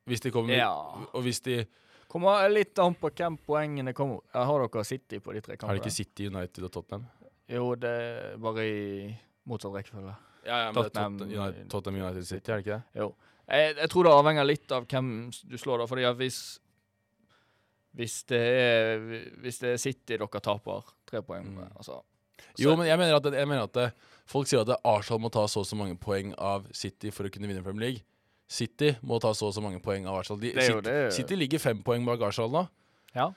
Hvis 0.08 0.20
de 0.24 0.32
kommer 0.32 0.56
Ja. 0.56 0.72
Og 1.12 1.22
hvis 1.22 1.40
de 1.40 1.64
Kommer 2.08 2.48
litt 2.48 2.78
an 2.80 2.94
på 2.96 3.10
hvem 3.12 3.36
poengene 3.44 3.92
kommer. 3.94 4.20
Har 4.32 4.64
dere 4.66 4.84
City 4.88 5.18
på 5.20 5.34
de 5.36 5.40
tre 5.44 5.52
Har 5.52 5.56
de 5.56 5.60
kampene? 5.66 5.80
ikke 5.82 5.92
City, 5.92 6.26
United 6.32 6.64
og 6.64 6.72
Tottenham? 6.72 7.06
Jo, 7.48 7.74
det 7.76 7.90
er 7.90 8.36
bare 8.40 8.64
i 8.64 9.16
motsatt 9.48 9.74
rekkefølge. 9.76 10.14
Ja, 10.46 10.56
ja, 10.64 10.72
men 10.72 10.74
Tottenham- 10.78 11.18
Tottenham, 11.18 11.42
United, 11.42 11.68
Tottenham 11.70 12.00
United 12.06 12.24
City, 12.26 12.50
er 12.50 12.56
det 12.56 12.64
ikke 12.66 12.78
det? 12.78 13.02
Jo. 13.02 13.10
Jeg, 13.48 13.76
jeg 13.76 13.90
tror 13.92 14.04
det 14.04 14.12
avhenger 14.12 14.44
litt 14.48 14.72
av 14.72 14.86
hvem 14.88 15.10
du 15.52 15.56
slår, 15.60 15.78
da. 15.78 15.86
Fordi 15.86 16.04
at 16.08 16.16
hvis 16.16 16.40
hvis 17.98 18.22
det 18.28 18.38
er 18.38 18.98
Hvis 19.42 19.58
det 19.62 19.70
er 19.74 19.76
City 19.80 20.16
dere 20.16 20.40
taper 20.40 20.84
tre 21.08 21.22
poeng 21.24 21.46
Mm. 21.56 21.70
altså 21.76 22.02
Jo, 22.58 22.76
men 22.76 22.86
jeg 22.86 22.98
mener 22.98 23.16
at, 23.16 23.24
jeg 23.34 23.48
mener 23.48 23.62
at 23.64 23.72
det, 23.72 23.92
folk 24.26 24.46
sier 24.46 24.60
at 24.60 24.66
det 24.66 24.76
Arsenal 24.84 25.20
må 25.20 25.30
ta 25.30 25.46
så 25.46 25.60
og 25.60 25.66
så 25.66 25.76
mange 25.76 25.96
poeng 25.98 26.32
av 26.38 26.66
City 26.72 27.10
for 27.10 27.24
å 27.24 27.30
kunne 27.30 27.48
vinne 27.48 27.62
Premier 27.64 27.88
League. 27.90 28.02
City 28.48 28.94
må 29.04 29.18
ta 29.20 29.34
så 29.36 29.50
og 29.50 29.54
så 29.56 29.62
mange 29.64 29.80
poeng 29.84 30.06
av 30.08 30.22
Arsenal. 30.22 30.40
De, 30.40 30.52
Det 30.56 30.64
City, 30.64 30.84
det. 30.86 31.00
City 31.12 31.36
ligger 31.36 31.60
fem 31.60 31.82
poeng 31.84 32.06
bak 32.08 32.22
Arsenal 32.30 32.54
nå. 32.54 32.62
Ja. 33.14 33.28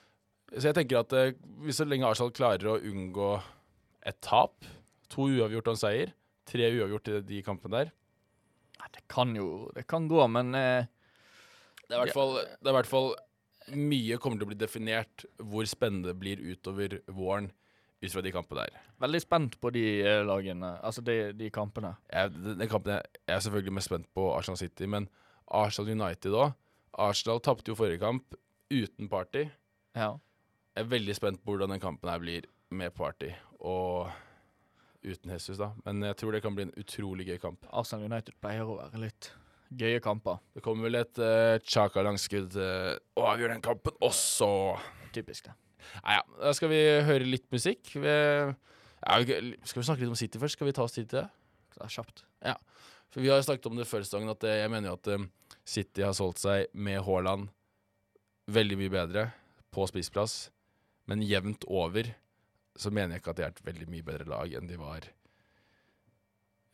Så 0.51 0.69
jeg 0.69 0.77
tenker 0.77 1.01
at 1.01 1.15
eh, 1.15 1.33
hvis 1.65 1.79
så 1.81 1.87
lenge 1.87 2.07
Arsenal 2.07 2.31
klarer 2.35 2.73
å 2.73 2.77
unngå 2.79 3.33
et 4.07 4.17
tap, 4.23 4.65
to 5.11 5.27
uavgjort 5.27 5.67
og 5.67 5.75
en 5.75 5.81
seier, 5.83 6.13
tre 6.47 6.71
uavgjort 6.71 7.11
i 7.11 7.19
de 7.27 7.41
kampene 7.45 7.75
der 7.83 7.91
Nei, 8.81 8.87
Det 8.95 9.03
kan 9.11 9.35
jo 9.37 9.69
Det 9.75 9.83
kan 9.87 10.07
gå, 10.09 10.19
men 10.31 10.55
eh, 10.57 10.87
Det 11.85 11.93
er 11.93 11.99
i 11.99 12.01
hvert 12.07 12.15
fall, 12.15 12.33
det 12.41 12.65
er 12.65 12.73
i 12.73 12.77
hvert 12.79 12.89
fall 12.89 13.11
Mye 13.77 14.17
kommer 14.17 14.39
til 14.41 14.47
å 14.47 14.49
bli 14.49 14.57
definert 14.59 15.25
hvor 15.37 15.67
spennende 15.69 16.09
det 16.09 16.17
blir 16.19 16.41
utover 16.41 16.97
våren 17.13 17.51
ut 18.01 18.13
fra 18.13 18.23
de 18.25 18.31
kampene 18.33 18.65
der. 18.65 18.79
veldig 19.01 19.21
spent 19.21 19.59
på 19.61 19.69
de 19.73 19.83
eh, 20.01 20.23
lagene. 20.25 20.73
Altså 20.81 21.03
de, 21.05 21.33
de 21.37 21.49
kampene. 21.53 21.95
jeg, 22.11 22.31
den, 22.33 22.57
den 22.59 22.69
kampen 22.69 22.95
jeg, 22.95 23.03
jeg 23.27 23.35
er 23.35 23.43
selvfølgelig 23.45 23.73
mest 23.73 23.91
spent 23.91 24.09
på 24.13 24.31
Arsenal 24.33 24.57
City, 24.57 24.89
men 24.89 25.09
Arsenal 25.47 25.91
United 25.93 26.37
òg. 26.37 26.57
Arsenal 26.93 27.39
tapte 27.39 27.71
jo 27.71 27.77
forrige 27.77 28.01
kamp 28.01 28.35
uten 28.71 29.09
Party. 29.09 29.45
Ja. 29.95 30.15
Jeg 30.75 30.85
er 30.85 30.91
veldig 30.91 31.15
spent 31.15 31.43
på 31.43 31.53
hvordan 31.53 31.75
den 31.75 31.83
kampen 31.83 32.09
her 32.09 32.19
blir 32.19 32.47
med 32.71 32.93
Party 32.95 33.29
og 33.59 34.09
uten 35.03 35.33
Jesus, 35.33 35.57
da. 35.57 35.71
Men 35.85 36.03
jeg 36.05 36.17
tror 36.17 36.31
det 36.31 36.41
kan 36.41 36.55
bli 36.55 36.67
en 36.69 36.75
utrolig 36.77 37.27
gøy 37.27 37.37
kamp. 37.41 37.65
Arsenal 37.71 38.07
United 38.09 38.37
pleier 38.41 38.65
å 38.65 38.79
være 38.79 39.01
litt 39.05 39.31
gøye 39.71 40.01
kamper. 40.03 40.41
Det 40.55 40.63
kommer 40.65 40.89
vel 40.89 40.99
et 40.99 41.21
uh, 41.21 41.57
Chaka-langskudd 41.63 42.57
uh, 42.59 42.95
og 43.19 43.27
avgjør 43.33 43.55
den 43.55 43.63
kampen 43.65 43.95
også. 44.03 44.49
Typisk 45.15 45.47
det. 45.47 45.55
Nei, 46.01 46.17
ja. 46.17 46.23
Da 46.41 46.53
skal 46.57 46.71
vi 46.71 46.81
høre 47.07 47.27
litt 47.27 47.47
musikk. 47.53 47.93
Vi, 47.93 48.11
ja, 48.11 49.19
skal 49.67 49.81
vi 49.81 49.87
snakke 49.87 50.03
litt 50.03 50.13
om 50.13 50.19
City 50.19 50.41
først? 50.41 50.57
Skal 50.59 50.69
vi 50.69 50.75
ta 50.77 50.85
oss 50.85 50.97
tid 50.97 51.09
til 51.11 51.21
det? 51.21 51.27
Det 51.75 51.83
er 51.85 51.93
kjapt. 51.95 52.25
Ja. 52.45 52.57
For 53.11 53.23
Vi 53.23 53.31
har 53.31 53.43
snakket 53.43 53.67
om 53.67 53.79
det 53.79 53.89
før 53.89 54.05
sesongen, 54.05 54.31
at 54.31 54.43
eh, 54.47 54.61
jeg 54.61 54.71
mener 54.71 54.93
jo 54.93 54.97
at 54.99 55.11
eh, 55.11 55.27
City 55.67 56.05
har 56.05 56.15
solgt 56.15 56.41
seg 56.43 56.71
med 56.73 57.01
Haaland 57.05 57.49
veldig 58.51 58.77
mye 58.79 58.93
bedre 58.93 59.25
på 59.71 59.85
spissplass. 59.89 60.49
Men 61.11 61.23
jevnt 61.25 61.65
over 61.67 62.13
så 62.79 62.91
mener 62.93 63.17
jeg 63.17 63.23
ikke 63.23 63.33
at 63.33 63.39
de 63.39 63.45
er 63.45 63.55
et 63.55 63.65
veldig 63.67 63.87
mye 63.91 64.05
bedre 64.07 64.29
lag 64.31 64.53
enn 64.55 64.69
de 64.69 64.77
var 64.79 65.09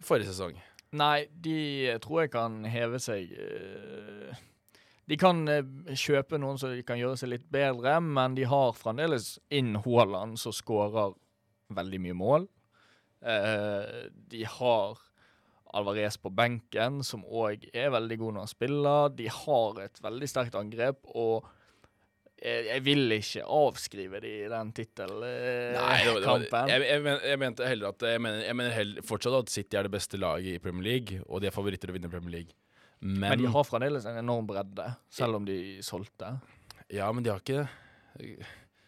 forrige 0.06 0.30
sesong. 0.30 0.60
Nei, 0.98 1.26
de 1.34 1.98
tror 2.04 2.24
jeg 2.24 2.32
kan 2.36 2.62
heve 2.70 3.00
seg 3.04 3.34
eh, 3.34 4.38
De 5.08 5.18
kan 5.20 5.40
eh, 5.48 5.64
kjøpe 5.96 6.40
noen 6.42 6.60
som 6.60 6.74
kan 6.88 7.00
gjøre 7.00 7.18
seg 7.20 7.32
litt 7.32 7.48
bedre, 7.54 7.98
men 8.04 8.36
de 8.36 8.48
har 8.50 8.76
fremdeles 8.76 9.38
inn 9.54 9.78
Haaland, 9.86 10.40
som 10.42 10.56
skårer 10.56 11.16
veldig 11.78 12.00
mye 12.04 12.18
mål. 12.18 12.48
Eh, 13.24 14.08
de 14.32 14.44
har 14.58 14.98
Alvarez 15.78 16.18
på 16.20 16.32
benken, 16.32 17.02
som 17.04 17.26
òg 17.28 17.68
er 17.74 17.92
veldig 17.92 18.18
god 18.20 18.36
når 18.36 18.46
han 18.46 18.52
spiller. 18.52 19.14
De 19.16 19.30
har 19.32 19.82
et 19.84 20.04
veldig 20.04 20.30
sterkt 20.32 20.56
angrep, 20.60 21.00
og 21.16 21.48
jeg, 22.38 22.68
jeg 22.68 22.84
vil 22.86 23.16
ikke 23.16 23.48
avskrive 23.58 24.22
de 24.22 24.34
i 24.44 24.52
den 24.52 24.72
tittelkampen. 24.78 26.70
jeg, 26.70 26.86
jeg, 26.86 27.04
men, 27.08 27.20
jeg 27.32 27.42
mente 27.42 27.66
heller 27.66 27.96
at 27.96 28.06
Jeg 28.06 28.22
mener, 28.22 28.44
jeg 28.46 28.60
mener 28.60 28.76
heller, 28.76 29.08
fortsatt 29.08 29.40
at 29.40 29.50
City 29.52 29.80
er 29.80 29.88
det 29.88 29.96
beste 29.96 30.20
laget 30.22 30.56
i 30.56 30.62
Premier 30.62 30.86
League, 30.92 31.24
og 31.26 31.42
de 31.42 31.50
er 31.50 31.56
favoritter 31.56 31.88
til 31.88 31.96
å 31.96 31.98
vinne 31.98 32.12
Premier 32.14 32.40
League. 32.40 32.54
Men, 33.00 33.20
Men 33.30 33.38
de 33.40 33.46
har 33.54 33.64
fremdeles 33.68 34.06
en 34.10 34.18
enorm 34.18 34.48
bredde, 34.50 34.88
selv 35.14 35.36
om 35.38 35.46
de 35.46 35.78
solgte. 35.86 36.32
Ja, 36.90 37.12
men 37.14 37.24
de 37.24 37.30
har 37.30 37.40
ikke 37.44 37.68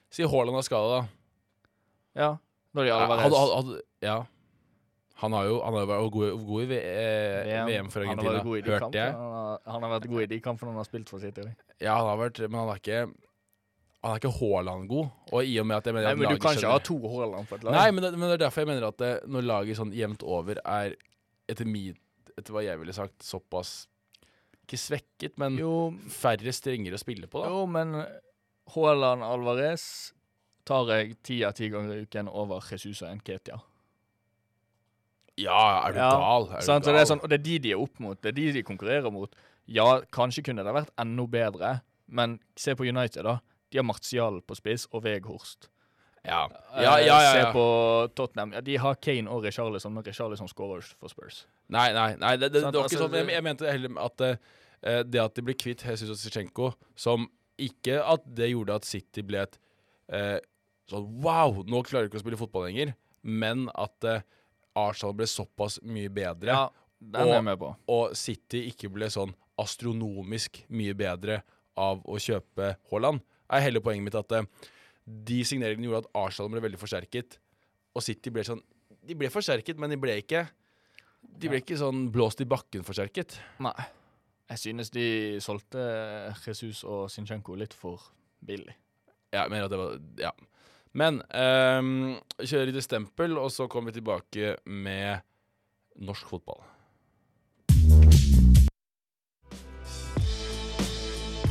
Si 0.10 0.24
Haaland 0.26 0.56
har 0.58 0.66
skada, 0.66 0.90
da. 0.90 1.02
Ja. 2.18 2.30
Når 2.74 2.88
de 2.88 2.92
allerede 2.94 3.22
hadde, 3.22 3.38
hadde, 3.38 3.56
hadde, 3.60 3.82
ja. 4.02 4.16
Han 5.20 5.34
har 5.36 5.46
jo 5.50 5.58
han 5.62 5.76
har 5.76 5.86
vært 5.90 6.12
god, 6.16 6.46
god 6.48 6.64
i 6.64 6.68
v 6.70 6.78
eh, 6.80 7.66
VM, 7.68 7.90
for 7.92 8.06
Han 8.08 8.18
har 8.22 8.30
Argentina, 8.40 8.62
de 8.66 8.72
hørte 8.72 8.98
jeg. 9.02 9.14
Han 9.14 9.34
har, 9.36 9.58
han 9.68 9.84
har 9.86 9.92
vært 9.98 10.08
god 10.10 10.22
i 10.24 10.30
de 10.32 10.40
kampene 10.42 10.72
han 10.72 10.80
har 10.80 10.88
spilt 10.88 11.12
for 11.12 11.20
City. 11.22 11.44
Ja, 11.84 11.98
han 12.00 12.08
har 12.08 12.18
vært, 12.22 12.40
men 12.48 12.60
han 12.62 12.72
er 12.74 12.80
ikke 12.82 13.02
Han 14.00 14.14
er 14.16 14.22
ikke 14.22 14.32
Haaland-god. 14.40 15.10
Og 15.36 15.44
i 15.44 15.58
og 15.60 15.66
med 15.68 15.76
at 15.82 15.90
jeg 15.90 15.94
mener 15.98 16.08
Nei, 16.08 16.14
at 16.16 16.22
men 16.24 16.30
du 16.32 16.40
kan 16.40 16.56
ikke 16.56 16.62
skjønner- 16.64 16.72
ha 16.72 16.86
to 16.88 16.98
Haaland 17.14 17.50
på 17.50 17.56
et 17.60 17.64
lag. 17.68 17.74
Nei, 17.76 17.92
men 17.92 18.04
det, 18.06 18.12
men 18.16 18.30
det 18.32 18.38
er 18.40 18.44
derfor 18.46 18.62
jeg 18.64 18.70
mener 18.72 18.88
at 18.88 18.98
det, 19.04 19.12
når 19.28 19.48
laget 19.52 19.78
sånn 19.82 19.92
jevnt 19.94 20.24
over 20.24 20.62
er 20.64 20.96
etter, 21.52 21.68
mi, 21.68 21.90
etter 22.38 22.56
hva 22.56 22.64
jeg 22.64 22.80
ville 22.80 22.96
sagt, 22.96 23.20
såpass 23.28 23.74
Ikke 24.70 24.78
svekket, 24.78 25.34
men 25.42 25.56
jo, 25.58 25.74
færre 26.14 26.54
strenger 26.54 26.94
å 26.94 27.02
spille 27.02 27.26
på, 27.26 27.42
da. 27.42 27.50
jo, 27.50 27.64
men 27.66 27.96
Haaland 28.76 29.26
Alvarez 29.26 29.84
tar 30.70 30.92
jeg 30.94 31.16
ti 31.26 31.40
av 31.48 31.56
ti 31.58 31.72
ganger 31.74 31.96
i 31.98 32.04
uken 32.06 32.30
over 32.30 32.62
Jesus 32.70 33.02
og 33.02 33.16
Nketia. 33.18 33.58
Ja, 35.40 35.88
er 35.88 35.96
du 35.96 35.98
Ja, 35.98 36.12
gal? 36.14 36.46
Er 36.52 36.60
du 36.62 36.66
Sant? 36.68 36.86
Så 36.86 36.92
gal? 36.92 37.00
det 37.00 37.02
er 37.02 37.10
sånn, 37.10 37.24
og 37.24 37.32
det 37.32 37.40
er 37.40 37.46
de 37.48 37.58
de 37.64 37.72
er 37.74 37.82
opp 37.82 37.98
mot. 38.04 38.20
Det 38.22 38.30
er 38.30 38.38
de 38.38 38.46
de 38.60 38.64
konkurrerer 38.68 39.10
mot. 39.14 39.34
Ja, 39.66 39.88
kanskje 40.14 40.44
kunne 40.46 40.66
det 40.66 40.76
vært 40.76 40.94
enda 41.02 41.26
bedre, 41.26 41.74
men 42.06 42.38
se 42.60 42.76
på 42.78 42.86
United, 42.86 43.24
da. 43.26 43.40
De 43.72 43.80
har 43.82 43.86
Martial 43.90 44.42
på 44.46 44.58
spiss 44.58 44.86
og 44.92 45.02
Veghorst. 45.06 45.70
Ja. 46.26 46.42
Eh, 46.76 46.84
Ja, 46.84 46.98
ja, 47.00 47.18
ja, 47.24 47.32
Se 47.34 47.52
på 47.54 47.66
Tottenham. 48.16 48.54
Ja, 48.54 48.62
de 48.62 48.76
har 48.78 48.96
Kane 48.96 49.30
og 49.30 49.44
Richarlison, 49.44 49.94
men 49.94 50.04
Richarlison 50.04 50.48
skårer 50.52 50.84
ikke 50.84 51.00
for 51.00 51.08
Spurs. 51.14 51.46
Nei, 51.70 51.92
nei, 51.94 52.16
nei 52.20 52.36
det, 52.38 52.52
det, 52.54 52.62
det 52.62 52.64
var 52.66 52.88
ikke 52.88 52.98
altså, 52.98 53.06
sånn. 53.08 53.18
Jeg, 53.22 53.30
jeg 53.38 53.44
mente 53.46 53.70
heller 53.72 54.00
at 54.06 54.22
eh, 54.28 55.04
det 55.06 55.22
at 55.24 55.36
de 55.36 55.44
ble 55.46 55.54
kvitt 55.60 55.84
Jesus 55.86 56.10
og 56.14 56.18
Zizjenko, 56.22 56.72
som 56.96 57.28
ikke 57.60 58.00
at 58.04 58.24
det 58.26 58.52
gjorde 58.54 58.76
at 58.80 58.88
City 58.88 59.22
ble 59.28 59.42
et 59.44 59.58
eh, 60.16 60.38
sånn 60.90 61.08
Wow, 61.24 61.64
nå 61.68 61.82
klarer 61.86 62.08
de 62.08 62.12
ikke 62.14 62.22
å 62.22 62.26
spille 62.26 62.40
fotball 62.40 62.70
lenger. 62.70 62.94
Men 63.24 63.68
at 63.76 64.08
eh, 64.08 64.22
Arsenal 64.80 65.14
ble 65.20 65.28
såpass 65.28 65.80
mye 65.84 66.10
bedre, 66.14 66.56
Og- 66.56 66.74
jeg 67.16 67.44
med 67.44 67.60
på. 67.60 67.76
og 67.88 68.16
City 68.18 68.66
ikke 68.72 68.90
ble 68.92 69.08
sånn 69.12 69.32
astronomisk 69.60 70.64
mye 70.76 70.94
bedre 70.98 71.42
av 71.80 72.02
å 72.08 72.18
kjøpe 72.20 72.74
Haaland, 72.92 73.22
er 73.52 73.64
hele 73.66 73.80
poenget 73.84 74.04
mitt 74.10 74.18
at 74.20 74.32
eh, 74.36 74.44
de 75.10 75.40
signeringene 75.48 75.88
gjorde 75.90 76.06
at 76.06 76.18
Arsenal 76.22 76.52
ble 76.54 76.64
veldig 76.68 76.80
forsterket, 76.82 77.40
og 77.98 78.06
City 78.06 78.34
ble 78.34 78.46
sånn 78.46 78.62
De 79.10 79.16
ble 79.18 79.32
forsterket, 79.34 79.80
men 79.82 79.90
de 79.90 79.98
ble 79.98 80.14
ikke 80.22 80.44
De 81.42 81.50
ble 81.50 81.64
ikke 81.64 81.78
sånn 81.80 82.08
blåst 82.14 82.44
i 82.44 82.48
bakken 82.50 82.86
forsterket. 82.86 83.40
Nei. 83.64 83.74
Jeg 84.50 84.62
synes 84.62 84.90
de 84.94 85.08
solgte 85.44 85.82
Jesus 86.46 86.84
og 86.84 87.10
Sinchenko 87.14 87.58
litt 87.58 87.74
for 87.78 88.02
billig. 88.46 88.74
Ja, 89.34 89.44
jeg 89.44 89.52
mener 89.54 89.68
at 89.68 89.74
det 89.74 89.82
var 89.82 90.00
Ja. 90.22 90.34
Men 90.98 91.22
um, 91.38 92.18
kjører 92.42 92.74
litt 92.74 92.86
stempel, 92.86 93.38
og 93.38 93.52
så 93.54 93.68
kommer 93.70 93.92
vi 93.94 94.00
tilbake 94.00 94.56
med 94.66 95.22
norsk 96.02 96.34
fotball. 96.34 96.66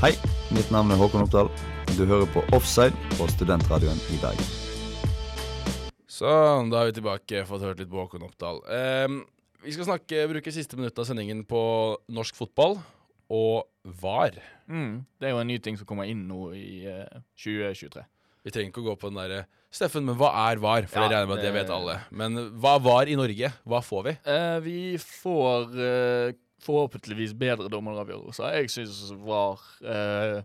Hei, 0.03 0.15
mitt 0.55 0.75
navn 0.75 0.91
er 0.91 0.99
Håkon 0.99 1.27
Oppdal. 1.27 1.55
Du 1.99 2.05
hører 2.07 2.29
på 2.31 2.45
Offside 2.55 2.95
på 3.19 3.27
Studentradioen 3.33 3.99
i 4.15 4.19
Bergen. 4.23 4.51
Sånn, 6.07 6.69
da 6.71 6.85
er 6.85 6.93
vi 6.93 6.95
tilbake. 7.01 7.41
Fått 7.49 7.65
hørt 7.67 7.81
litt 7.83 7.91
på 7.91 7.99
Håkon 7.99 8.23
Oppdal. 8.23 8.61
Um, 8.71 9.17
vi 9.65 9.75
skal 9.75 9.89
snakke, 9.89 10.21
bruke 10.31 10.53
siste 10.55 10.79
minutt 10.79 10.95
av 11.03 11.09
sendingen 11.09 11.41
på 11.49 11.61
norsk 12.15 12.39
fotball 12.39 12.77
og 13.35 13.67
VAR. 13.99 14.39
Mm. 14.71 15.01
Det 15.19 15.27
er 15.27 15.35
jo 15.35 15.41
en 15.43 15.51
ny 15.51 15.57
ting 15.65 15.81
som 15.81 15.89
kommer 15.91 16.07
inn 16.07 16.23
nå 16.31 16.53
i 16.55 16.85
uh, 16.87 17.19
2023. 17.43 18.05
Vi 18.47 18.55
trenger 18.55 18.71
ikke 18.71 18.85
å 18.85 18.89
gå 18.93 18.95
på 19.03 19.11
den 19.11 19.19
derre 19.19 19.41
Steffen, 19.75 20.07
men 20.07 20.17
hva 20.23 20.31
er 20.47 20.63
VAR? 20.63 20.87
For 20.89 21.03
Ja, 21.03 21.09
jeg 21.11 21.17
regner 21.17 21.29
med 21.33 21.41
at 21.41 21.43
det 21.43 21.51
det- 21.51 21.59
vet 21.59 21.75
alle. 21.75 21.99
Men 22.23 22.39
hva 22.63 22.77
var 22.81 23.11
i 23.11 23.19
Norge? 23.19 23.51
Hva 23.67 23.83
får 23.85 24.07
vi? 24.07 24.15
Eh, 24.23 24.61
vi 24.65 24.79
får 25.03 25.75
eh, 25.91 26.39
forhåpentligvis 26.63 27.35
bedre 27.43 27.67
dommeravgjørelser. 27.75 28.55
Jeg 28.63 28.71
syns 28.73 29.03
var 29.27 29.59
eh, 29.83 30.41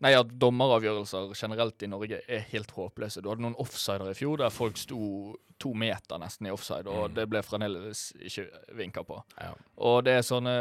Nei, 0.00 0.14
at 0.16 0.30
dommeravgjørelser 0.40 1.34
generelt 1.36 1.82
i 1.84 1.88
Norge 1.92 2.22
er 2.24 2.44
helt 2.54 2.70
håpløse. 2.72 3.20
Du 3.20 3.28
hadde 3.28 3.44
noen 3.44 3.58
offsider 3.60 4.08
i 4.08 4.16
fjor 4.16 4.40
der 4.40 4.52
folk 4.54 4.78
sto 4.80 5.00
to 5.60 5.74
meter 5.76 6.20
nesten 6.22 6.48
i 6.48 6.52
offside, 6.54 6.88
og 6.88 7.12
det 7.12 7.26
ble 7.28 7.42
fremdeles 7.44 8.06
ikke 8.16 8.46
vinka 8.78 9.04
på. 9.04 9.18
Ja. 9.36 9.52
Og 9.76 10.06
det 10.08 10.16
er 10.20 10.24
sånne 10.26 10.56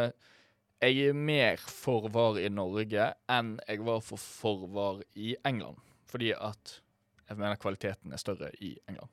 Jeg 0.79 1.09
er 1.09 1.15
mer 1.15 1.57
for 1.59 2.07
VAR 2.07 2.37
i 2.39 2.47
Norge 2.51 3.09
enn 3.27 3.57
jeg 3.67 3.81
var 3.83 3.99
for 4.03 4.19
for 4.19 4.67
VAR 4.71 5.01
i 5.15 5.33
England. 5.43 5.79
Fordi 6.07 6.31
at 6.35 6.79
jeg 7.29 7.37
mener 7.37 7.59
kvaliteten 7.59 8.13
er 8.15 8.21
større 8.21 8.51
i 8.63 8.77
England. 8.87 9.11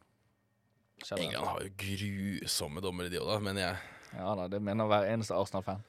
England 1.18 1.46
har 1.46 1.62
jo 1.62 1.72
grusomme 1.82 2.80
dommere, 2.80 3.10
de 3.10 3.18
òg, 3.20 3.28
da, 3.28 3.38
mener 3.42 3.62
jeg. 3.62 3.76
Ja 4.16 4.34
da, 4.38 4.46
det 4.48 4.62
mener 4.62 4.88
hver 4.88 5.10
eneste 5.10 5.34
Arsenal-fan. 5.36 5.82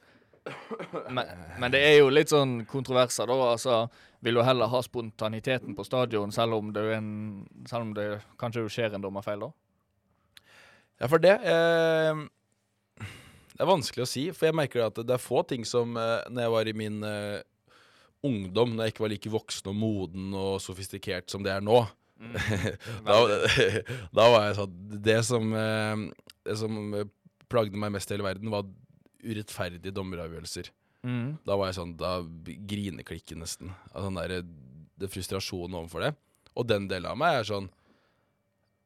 Men, 1.10 1.24
men 1.60 1.72
det 1.74 1.80
er 1.84 1.96
jo 1.98 2.10
litt 2.12 2.32
sånn 2.32 2.62
kontroverser, 2.68 3.28
da. 3.30 3.52
Altså, 3.52 3.78
vil 4.24 4.38
du 4.38 4.42
heller 4.42 4.70
ha 4.72 4.80
spontaniteten 4.82 5.76
på 5.78 5.86
stadion, 5.86 6.32
selv 6.34 6.58
om 6.58 6.72
det, 6.74 6.84
en, 6.96 7.10
selv 7.70 7.88
om 7.88 7.94
det 7.96 8.08
kanskje 8.40 8.66
skjer 8.72 8.96
en 8.96 9.04
dommerfeil, 9.04 9.46
da? 9.46 9.52
Ja, 10.98 11.06
for 11.06 11.22
det 11.22 11.36
eh, 11.46 12.24
Det 12.98 13.62
er 13.62 13.70
vanskelig 13.70 14.02
å 14.02 14.10
si, 14.10 14.24
for 14.34 14.48
jeg 14.48 14.56
merker 14.58 14.88
at 14.88 14.98
det 14.98 15.14
er 15.14 15.22
få 15.22 15.44
ting 15.46 15.62
som 15.68 15.94
eh, 15.94 16.24
Når 16.26 16.42
jeg 16.42 16.54
var 16.56 16.70
i 16.70 16.74
min 16.74 16.96
eh, 17.06 17.44
ungdom, 18.26 18.74
når 18.74 18.88
jeg 18.88 18.94
ikke 18.94 19.04
var 19.04 19.12
like 19.14 19.30
voksen 19.30 19.70
og 19.70 19.78
moden 19.78 20.34
og 20.34 20.56
sofistikert 20.62 21.30
som 21.30 21.44
det 21.46 21.54
er 21.54 21.62
nå 21.62 21.84
da, 23.06 23.18
da 24.18 24.24
var 24.26 24.48
jeg 24.48 24.56
sånn 24.58 24.78
Det 25.06 25.20
som, 25.28 25.52
eh, 25.54 26.02
det 26.48 26.56
som 26.58 26.80
eh, 26.98 27.06
plagde 27.48 27.78
meg 27.78 27.94
mest 27.94 28.10
i 28.10 28.16
hele 28.16 28.26
verden, 28.26 28.50
var 28.52 28.66
urettferdige 29.24 29.94
dommeravgjørelser. 29.94 30.70
Mm. 31.06 31.38
Da 31.46 31.54
var 31.54 31.68
jeg 31.70 31.76
sånn 31.78 31.92
Da 31.94 32.16
grineklikken 32.68 33.38
nesten. 33.38 33.70
Altså, 33.92 34.08
den 34.08 34.18
der, 34.18 34.48
det 34.98 35.10
frustrasjonen 35.12 35.78
overfor 35.78 36.02
det. 36.02 36.12
Og 36.58 36.66
den 36.66 36.88
delen 36.90 37.12
av 37.12 37.20
meg 37.20 37.38
er 37.38 37.48
sånn 37.48 37.70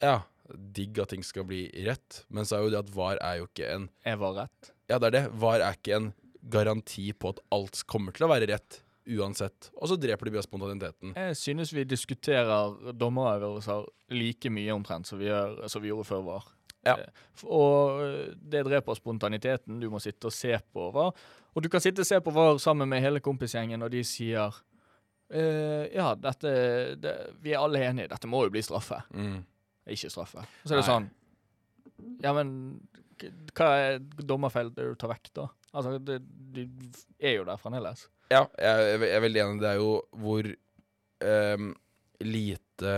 Ja, 0.02 0.16
digg 0.52 0.98
at 1.00 1.12
ting 1.14 1.24
skal 1.24 1.46
bli 1.48 1.64
rett, 1.86 2.24
men 2.28 2.44
så 2.44 2.58
er 2.58 2.66
jo 2.66 2.72
det 2.74 2.82
at 2.82 2.92
VAR 2.92 3.20
er 3.22 3.40
jo 3.40 3.48
ikke 3.48 3.68
en 3.70 3.88
Er 4.04 4.18
var 4.20 4.36
rett. 4.42 4.72
Ja, 4.90 4.98
det 4.98 5.12
er 5.12 5.16
det. 5.16 5.26
VAR 5.40 5.62
er 5.62 5.78
ikke 5.78 5.96
en 5.96 6.10
garanti 6.52 7.12
på 7.14 7.32
at 7.32 7.44
alt 7.54 7.84
kommer 7.88 8.12
til 8.12 8.26
å 8.26 8.32
være 8.32 8.50
rett 8.50 8.82
uansett. 9.06 9.70
Og 9.78 9.88
så 9.90 9.96
dreper 9.98 10.28
de 10.28 10.34
bare 10.34 10.46
spontaniteten. 10.46 11.14
Jeg 11.16 11.38
synes 11.38 11.72
vi 11.74 11.86
diskuterer 11.88 12.92
dommeravgjørelser 12.98 13.86
like 14.14 14.50
mye 14.52 14.74
omtrent 14.74 15.08
som 15.08 15.20
vi, 15.22 15.30
gjør, 15.30 15.62
som 15.70 15.82
vi 15.82 15.90
gjorde 15.90 16.08
før 16.10 16.26
VAR. 16.26 16.50
Ja. 16.86 16.96
Eh, 16.98 17.22
Og 17.46 18.00
eh, 18.02 18.32
det 18.34 18.64
dreper 18.66 18.96
spontaniteten. 18.98 19.78
Du 19.80 19.88
må 19.92 20.00
sitte 20.02 20.28
og 20.30 20.34
se 20.34 20.56
på 20.72 20.88
VAR. 20.94 21.12
Og 21.54 21.62
du 21.62 21.68
kan 21.72 21.82
sitte 21.84 22.02
og 22.02 22.08
se 22.08 22.18
på 22.24 22.32
VAR 22.34 22.58
sammen 22.62 22.88
med 22.90 23.02
hele 23.04 23.20
kompisgjengen, 23.22 23.82
og 23.84 23.90
de 23.92 24.02
sier 24.06 24.54
eh, 25.30 25.88
Ja, 25.94 26.12
dette 26.18 26.52
det, 27.00 27.12
Vi 27.44 27.52
er 27.54 27.60
alle 27.62 27.82
enige. 27.86 28.08
Dette 28.14 28.30
må 28.30 28.44
jo 28.46 28.52
bli 28.54 28.62
straffe. 28.64 29.02
Mm. 29.14 29.42
Ikke 29.94 30.10
straffe. 30.12 30.42
Og 30.42 30.66
så 30.70 30.74
er 30.74 30.80
det 30.80 30.86
Nei. 30.86 30.90
sånn 30.92 31.10
Ja, 32.24 32.32
men 32.34 32.54
hva 33.54 33.66
er 33.78 34.00
dommerfeil 34.26 34.72
du 34.74 34.96
tar 34.98 35.12
vekk, 35.12 35.28
da? 35.38 35.44
Altså, 35.72 35.94
det, 36.02 36.16
de 36.56 36.64
er 37.22 37.36
jo 37.36 37.44
der 37.46 37.60
fremdeles. 37.60 38.08
Ja, 38.32 38.40
jeg, 38.58 38.96
jeg 38.98 39.12
er 39.14 39.22
veldig 39.22 39.42
enig. 39.44 39.60
Det 39.62 39.68
er 39.70 39.78
jo 39.78 39.92
hvor 40.24 40.48
um, 41.22 41.68
lite 42.26 42.94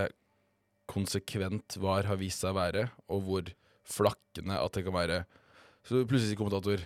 konsekvent 0.91 1.77
VAR 1.81 2.09
har 2.09 2.19
vist 2.21 2.41
seg 2.45 2.55
å 2.55 2.59
være, 2.59 2.87
og 3.13 3.23
hvor 3.29 3.51
flakkende 3.89 4.57
at 4.61 4.73
det 4.77 4.85
kan 4.87 4.95
være. 4.97 5.23
Så 5.85 6.05
plutselig 6.09 6.33
sier 6.33 6.41
kommentator 6.41 6.81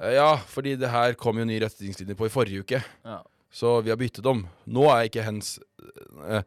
«Eh, 0.00 0.14
Ja, 0.16 0.34
fordi 0.50 0.74
det 0.76 0.90
her 0.90 1.14
kom 1.18 1.38
jo 1.40 1.46
nye 1.48 1.62
retningslinjer 1.62 2.16
på 2.18 2.26
i 2.28 2.32
forrige 2.34 2.64
uke, 2.64 2.82
Ja. 3.04 3.22
så 3.50 3.78
vi 3.84 3.90
har 3.90 3.96
byttet 4.00 4.26
om. 4.26 4.44
Nå 4.66 4.84
er 4.90 5.04
jeg 5.04 5.12
ikke 5.14 5.24
hens 5.30 5.58
eh, 6.28 6.42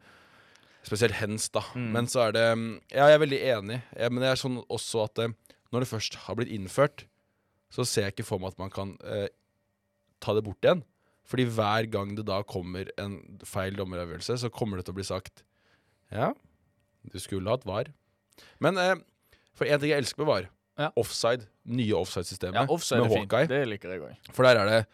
Spesielt 0.88 1.16
hens, 1.18 1.48
da. 1.52 1.60
Mm. 1.74 1.88
Men 1.92 2.06
så 2.08 2.28
er 2.28 2.32
det 2.32 2.44
Ja, 2.94 3.08
jeg 3.08 3.14
er 3.18 3.22
veldig 3.24 3.40
enig, 3.50 3.82
jeg, 3.98 4.12
men 4.12 4.22
det 4.22 4.28
er 4.30 4.40
sånn 4.40 4.60
også 4.70 5.04
at 5.08 5.18
eh, 5.24 5.34
når 5.72 5.84
det 5.84 5.88
først 5.90 6.14
har 6.24 6.36
blitt 6.38 6.48
innført, 6.54 7.02
så 7.68 7.84
ser 7.84 8.06
jeg 8.06 8.14
ikke 8.14 8.24
for 8.30 8.38
meg 8.40 8.54
at 8.54 8.58
man 8.62 8.70
kan 8.72 8.94
eh, 9.04 9.26
ta 10.24 10.32
det 10.32 10.44
bort 10.46 10.62
igjen. 10.64 10.80
Fordi 11.28 11.44
hver 11.44 11.84
gang 11.92 12.14
det 12.16 12.24
da 12.24 12.38
kommer 12.48 12.88
en 12.96 13.18
feil 13.44 13.76
dommeravgjørelse, 13.76 14.38
så 14.40 14.48
kommer 14.48 14.78
det 14.80 14.86
til 14.86 14.94
å 14.94 15.00
bli 15.00 15.04
sagt 15.04 15.42
Ja, 16.14 16.30
du 17.04 17.18
skulle 17.20 17.50
hatt 17.52 17.66
VAR. 17.68 17.90
Men 18.64 18.78
eh, 18.80 18.94
for 19.58 19.66
en 19.66 19.80
ting 19.82 19.90
jeg 19.92 19.98
elsker 20.04 20.22
med 20.24 20.30
VAR, 20.30 20.48
Ja. 20.78 20.90
offside. 20.96 21.46
Nye 21.66 21.92
offside-systemet 21.98 22.54
Ja, 22.54 22.66
offside 22.70 23.02
med 23.02 23.10
er 23.10 23.16
fint. 23.18 23.32
Hawkeye. 23.32 23.48
Det 23.50 23.68
liker 23.68 23.90
jeg 23.96 24.00
også. 24.06 24.32
For 24.38 24.46
der 24.46 24.56
er 24.62 24.66
det 24.72 24.86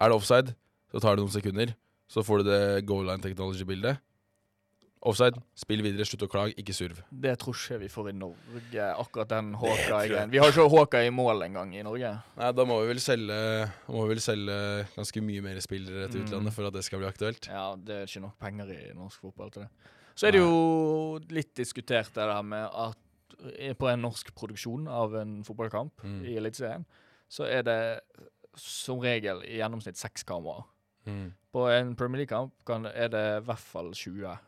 Er 0.00 0.08
det 0.08 0.16
offside, 0.16 0.54
så 0.90 1.00
tar 1.00 1.14
det 1.16 1.22
noen 1.24 1.32
sekunder. 1.34 1.74
Så 2.08 2.22
får 2.26 2.42
du 2.42 2.50
det 2.50 2.86
goal 2.88 3.04
line 3.06 3.20
technology-bildet. 3.22 3.98
Offside, 5.02 5.38
spill 5.56 5.80
videre, 5.80 6.04
slutt 6.04 6.26
å 6.26 6.28
klage, 6.28 6.52
ikke 6.60 6.74
surv. 6.76 6.98
Det 7.08 7.30
tror 7.40 7.54
ikke 7.56 7.78
vi 7.80 7.88
får 7.88 8.08
i 8.10 8.12
Norge, 8.20 8.88
akkurat 9.00 9.28
den 9.32 9.54
Hawkeye-greien. 9.56 10.28
Vi 10.32 10.36
har 10.42 10.50
ikke 10.52 10.66
Hawkeye 10.68 11.06
i 11.08 11.10
mål 11.14 11.40
engang 11.46 11.70
i 11.72 11.80
Norge. 11.86 12.10
Nei, 12.36 12.50
da 12.52 12.66
må 12.68 12.76
vi 12.82 12.90
vel 12.90 13.00
selge 13.00 13.38
må 13.88 14.02
vi 14.04 14.10
vel 14.12 14.20
selge 14.20 14.58
ganske 14.98 15.22
mye 15.24 15.40
mer 15.46 15.60
spillere 15.64 16.10
til 16.12 16.20
Mm. 16.20 16.26
utlandet 16.28 16.52
for 16.52 16.66
at 16.68 16.72
det 16.74 16.84
skal 16.84 16.98
bli 17.00 17.08
aktuelt. 17.08 17.48
Ja, 17.48 17.76
det 17.76 17.94
er 17.96 18.04
ikke 18.10 18.20
nok 18.26 18.38
penger 18.38 18.68
i 18.76 18.92
norsk 18.92 19.20
fotball 19.24 19.50
til 19.50 19.62
det. 19.62 19.70
Så 20.16 20.26
er 20.28 20.32
det 20.32 20.40
jo 20.42 21.18
litt 21.30 21.54
diskutert 21.54 22.12
det 22.12 22.26
der 22.28 22.42
med 22.42 22.68
at 22.68 22.96
på 23.78 23.88
en 23.90 24.02
norsk 24.02 24.34
produksjon 24.34 24.88
av 24.88 25.14
en 25.20 25.42
fotballkamp 25.44 26.02
Mm. 26.04 26.24
i 26.24 26.36
Eliteserien, 26.36 26.84
så 27.28 27.44
er 27.46 27.62
det 27.62 28.00
som 28.56 28.98
regel 29.00 29.42
i 29.46 29.58
gjennomsnitt 29.60 29.96
seks 29.96 30.22
kameraer. 30.24 30.64
Mm. 31.06 31.32
På 31.52 31.68
en 31.70 31.94
Premier 31.96 32.24
League-kamp 32.26 32.52
er 32.94 33.08
det 33.08 33.24
i 33.38 33.44
hvert 33.46 33.58
fall 33.58 33.92
20. 33.94 34.38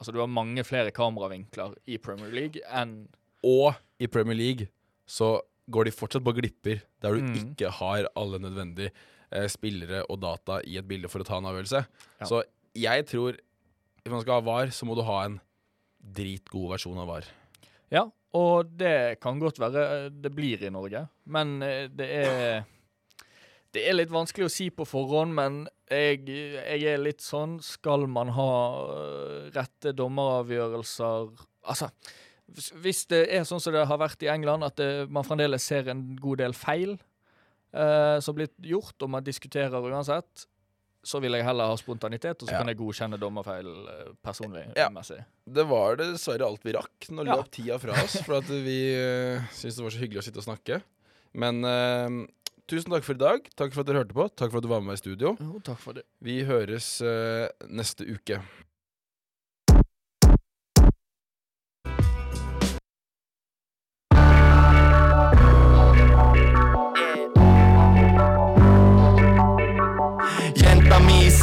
Altså 0.00 0.12
du 0.12 0.18
har 0.20 0.26
mange 0.30 0.62
flere 0.64 0.90
kameravinkler 0.94 1.74
i 1.86 1.96
Premier 1.98 2.30
League 2.30 2.60
enn 2.70 3.08
Og 3.44 3.74
i 4.00 4.06
Premier 4.06 4.34
League 4.36 4.68
så 5.06 5.40
går 5.70 5.84
de 5.84 5.90
fortsatt 5.90 6.24
på 6.24 6.32
glipper 6.34 6.80
der 7.02 7.14
du 7.14 7.20
Mm. 7.22 7.34
ikke 7.54 7.70
har 7.70 8.06
alle 8.16 8.38
nødvendige 8.38 8.90
eh, 9.30 9.46
spillere 9.48 10.04
og 10.08 10.20
data 10.20 10.60
i 10.64 10.76
et 10.78 10.88
bilde 10.88 11.08
for 11.08 11.20
å 11.20 11.24
ta 11.24 11.36
en 11.36 11.44
avgjørelse. 11.44 11.86
Ja. 12.20 12.24
Så 12.26 12.42
jeg 12.74 13.04
tror 13.06 13.32
hvis 14.02 14.10
man 14.10 14.20
skal 14.22 14.34
ha 14.34 14.40
VAR, 14.40 14.66
så 14.70 14.86
må 14.86 14.94
du 14.96 15.02
ha 15.02 15.24
en 15.26 15.40
dritgod 16.00 16.70
versjon 16.70 16.96
av 16.98 17.06
VAR. 17.10 17.24
Ja, 17.90 18.06
og 18.36 18.68
det 18.78 19.18
kan 19.22 19.38
godt 19.40 19.58
være 19.62 19.84
eh, 20.06 20.08
det 20.12 20.32
blir 20.36 20.62
i 20.66 20.70
Norge, 20.74 21.06
men 21.26 21.62
eh, 21.62 21.86
det 21.88 22.08
er 22.24 22.64
Det 23.72 23.82
er 23.88 23.92
litt 23.98 24.10
vanskelig 24.10 24.46
å 24.46 24.50
si 24.52 24.70
på 24.72 24.84
forhånd, 24.88 25.34
men 25.36 25.58
jeg, 25.92 26.22
jeg 26.28 26.84
er 26.88 26.98
litt 27.00 27.20
sånn 27.20 27.58
Skal 27.64 28.06
man 28.08 28.28
ha 28.32 28.52
øh, 28.94 29.50
rette 29.54 29.92
dommeravgjørelser? 29.96 31.28
Altså, 31.68 31.90
hvis- 32.80 33.06
det 33.08 33.26
er 33.28 33.44
sånn 33.44 33.60
som 33.60 33.72
det 33.72 33.86
har 33.86 33.98
vært 34.00 34.22
i 34.24 34.30
England, 34.32 34.64
at 34.64 34.76
det, 34.76 35.08
man 35.10 35.24
fremdeles 35.24 35.62
ser 35.62 35.88
en 35.92 36.16
god 36.16 36.38
del 36.38 36.52
feil 36.56 36.96
eh, 37.74 38.18
som 38.24 38.34
blir 38.34 38.48
gjort, 38.64 38.96
og 39.04 39.10
man 39.10 39.24
diskuterer 39.24 39.84
uansett, 39.84 40.46
så 41.08 41.20
vil 41.24 41.32
jeg 41.38 41.46
heller 41.46 41.70
ha 41.72 41.76
spontanitet, 41.80 42.42
og 42.42 42.48
så 42.48 42.52
Ja. 42.52 42.58
kan 42.60 42.68
jeg 42.68 42.76
godkjenne 42.82 43.18
dommerfeil 43.20 43.68
eh, 43.94 44.12
personlig. 44.24 44.66
Ja. 44.76 44.90
messig. 44.92 45.22
Det 45.48 45.64
var 45.70 45.96
dessverre 45.96 46.44
alt 46.46 46.64
vi 46.66 46.74
rakk. 46.76 47.08
Nå 47.10 47.24
Ja. 47.24 47.36
løp 47.38 47.48
tida 47.50 47.78
fra 47.80 47.96
oss, 48.04 48.18
for 48.26 48.38
at 48.42 48.48
vi 48.48 48.78
uh, 48.92 49.40
syntes 49.56 49.76
det 49.80 49.84
var 49.86 49.94
så 49.96 50.02
hyggelig 50.04 50.20
å 50.20 50.26
sitte 50.28 50.42
og 50.42 50.48
snakke. 50.50 50.82
Men 51.32 51.64
uh, 51.64 52.26
tusen 52.68 52.92
takk 52.92 53.04
for 53.08 53.16
i 53.16 53.22
dag. 53.24 53.48
Takk 53.56 53.72
for 53.72 53.80
at 53.80 53.88
dere 53.88 54.02
hørte 54.04 54.16
på. 54.16 54.28
Takk 54.36 54.52
for 54.52 54.60
at 54.60 54.66
du 54.68 54.68
var 54.68 54.80
med 54.84 54.92
meg 54.92 55.00
i 55.00 55.04
studio. 55.04 55.34
Jo, 55.40 55.60
takk 55.64 55.80
for 55.80 55.96
det. 55.96 56.04
Vi 56.20 56.42
høres 56.48 57.00
uh, 57.00 57.48
neste 57.68 58.04
uke. 58.08 58.42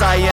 I 0.01 0.15
am. 0.27 0.34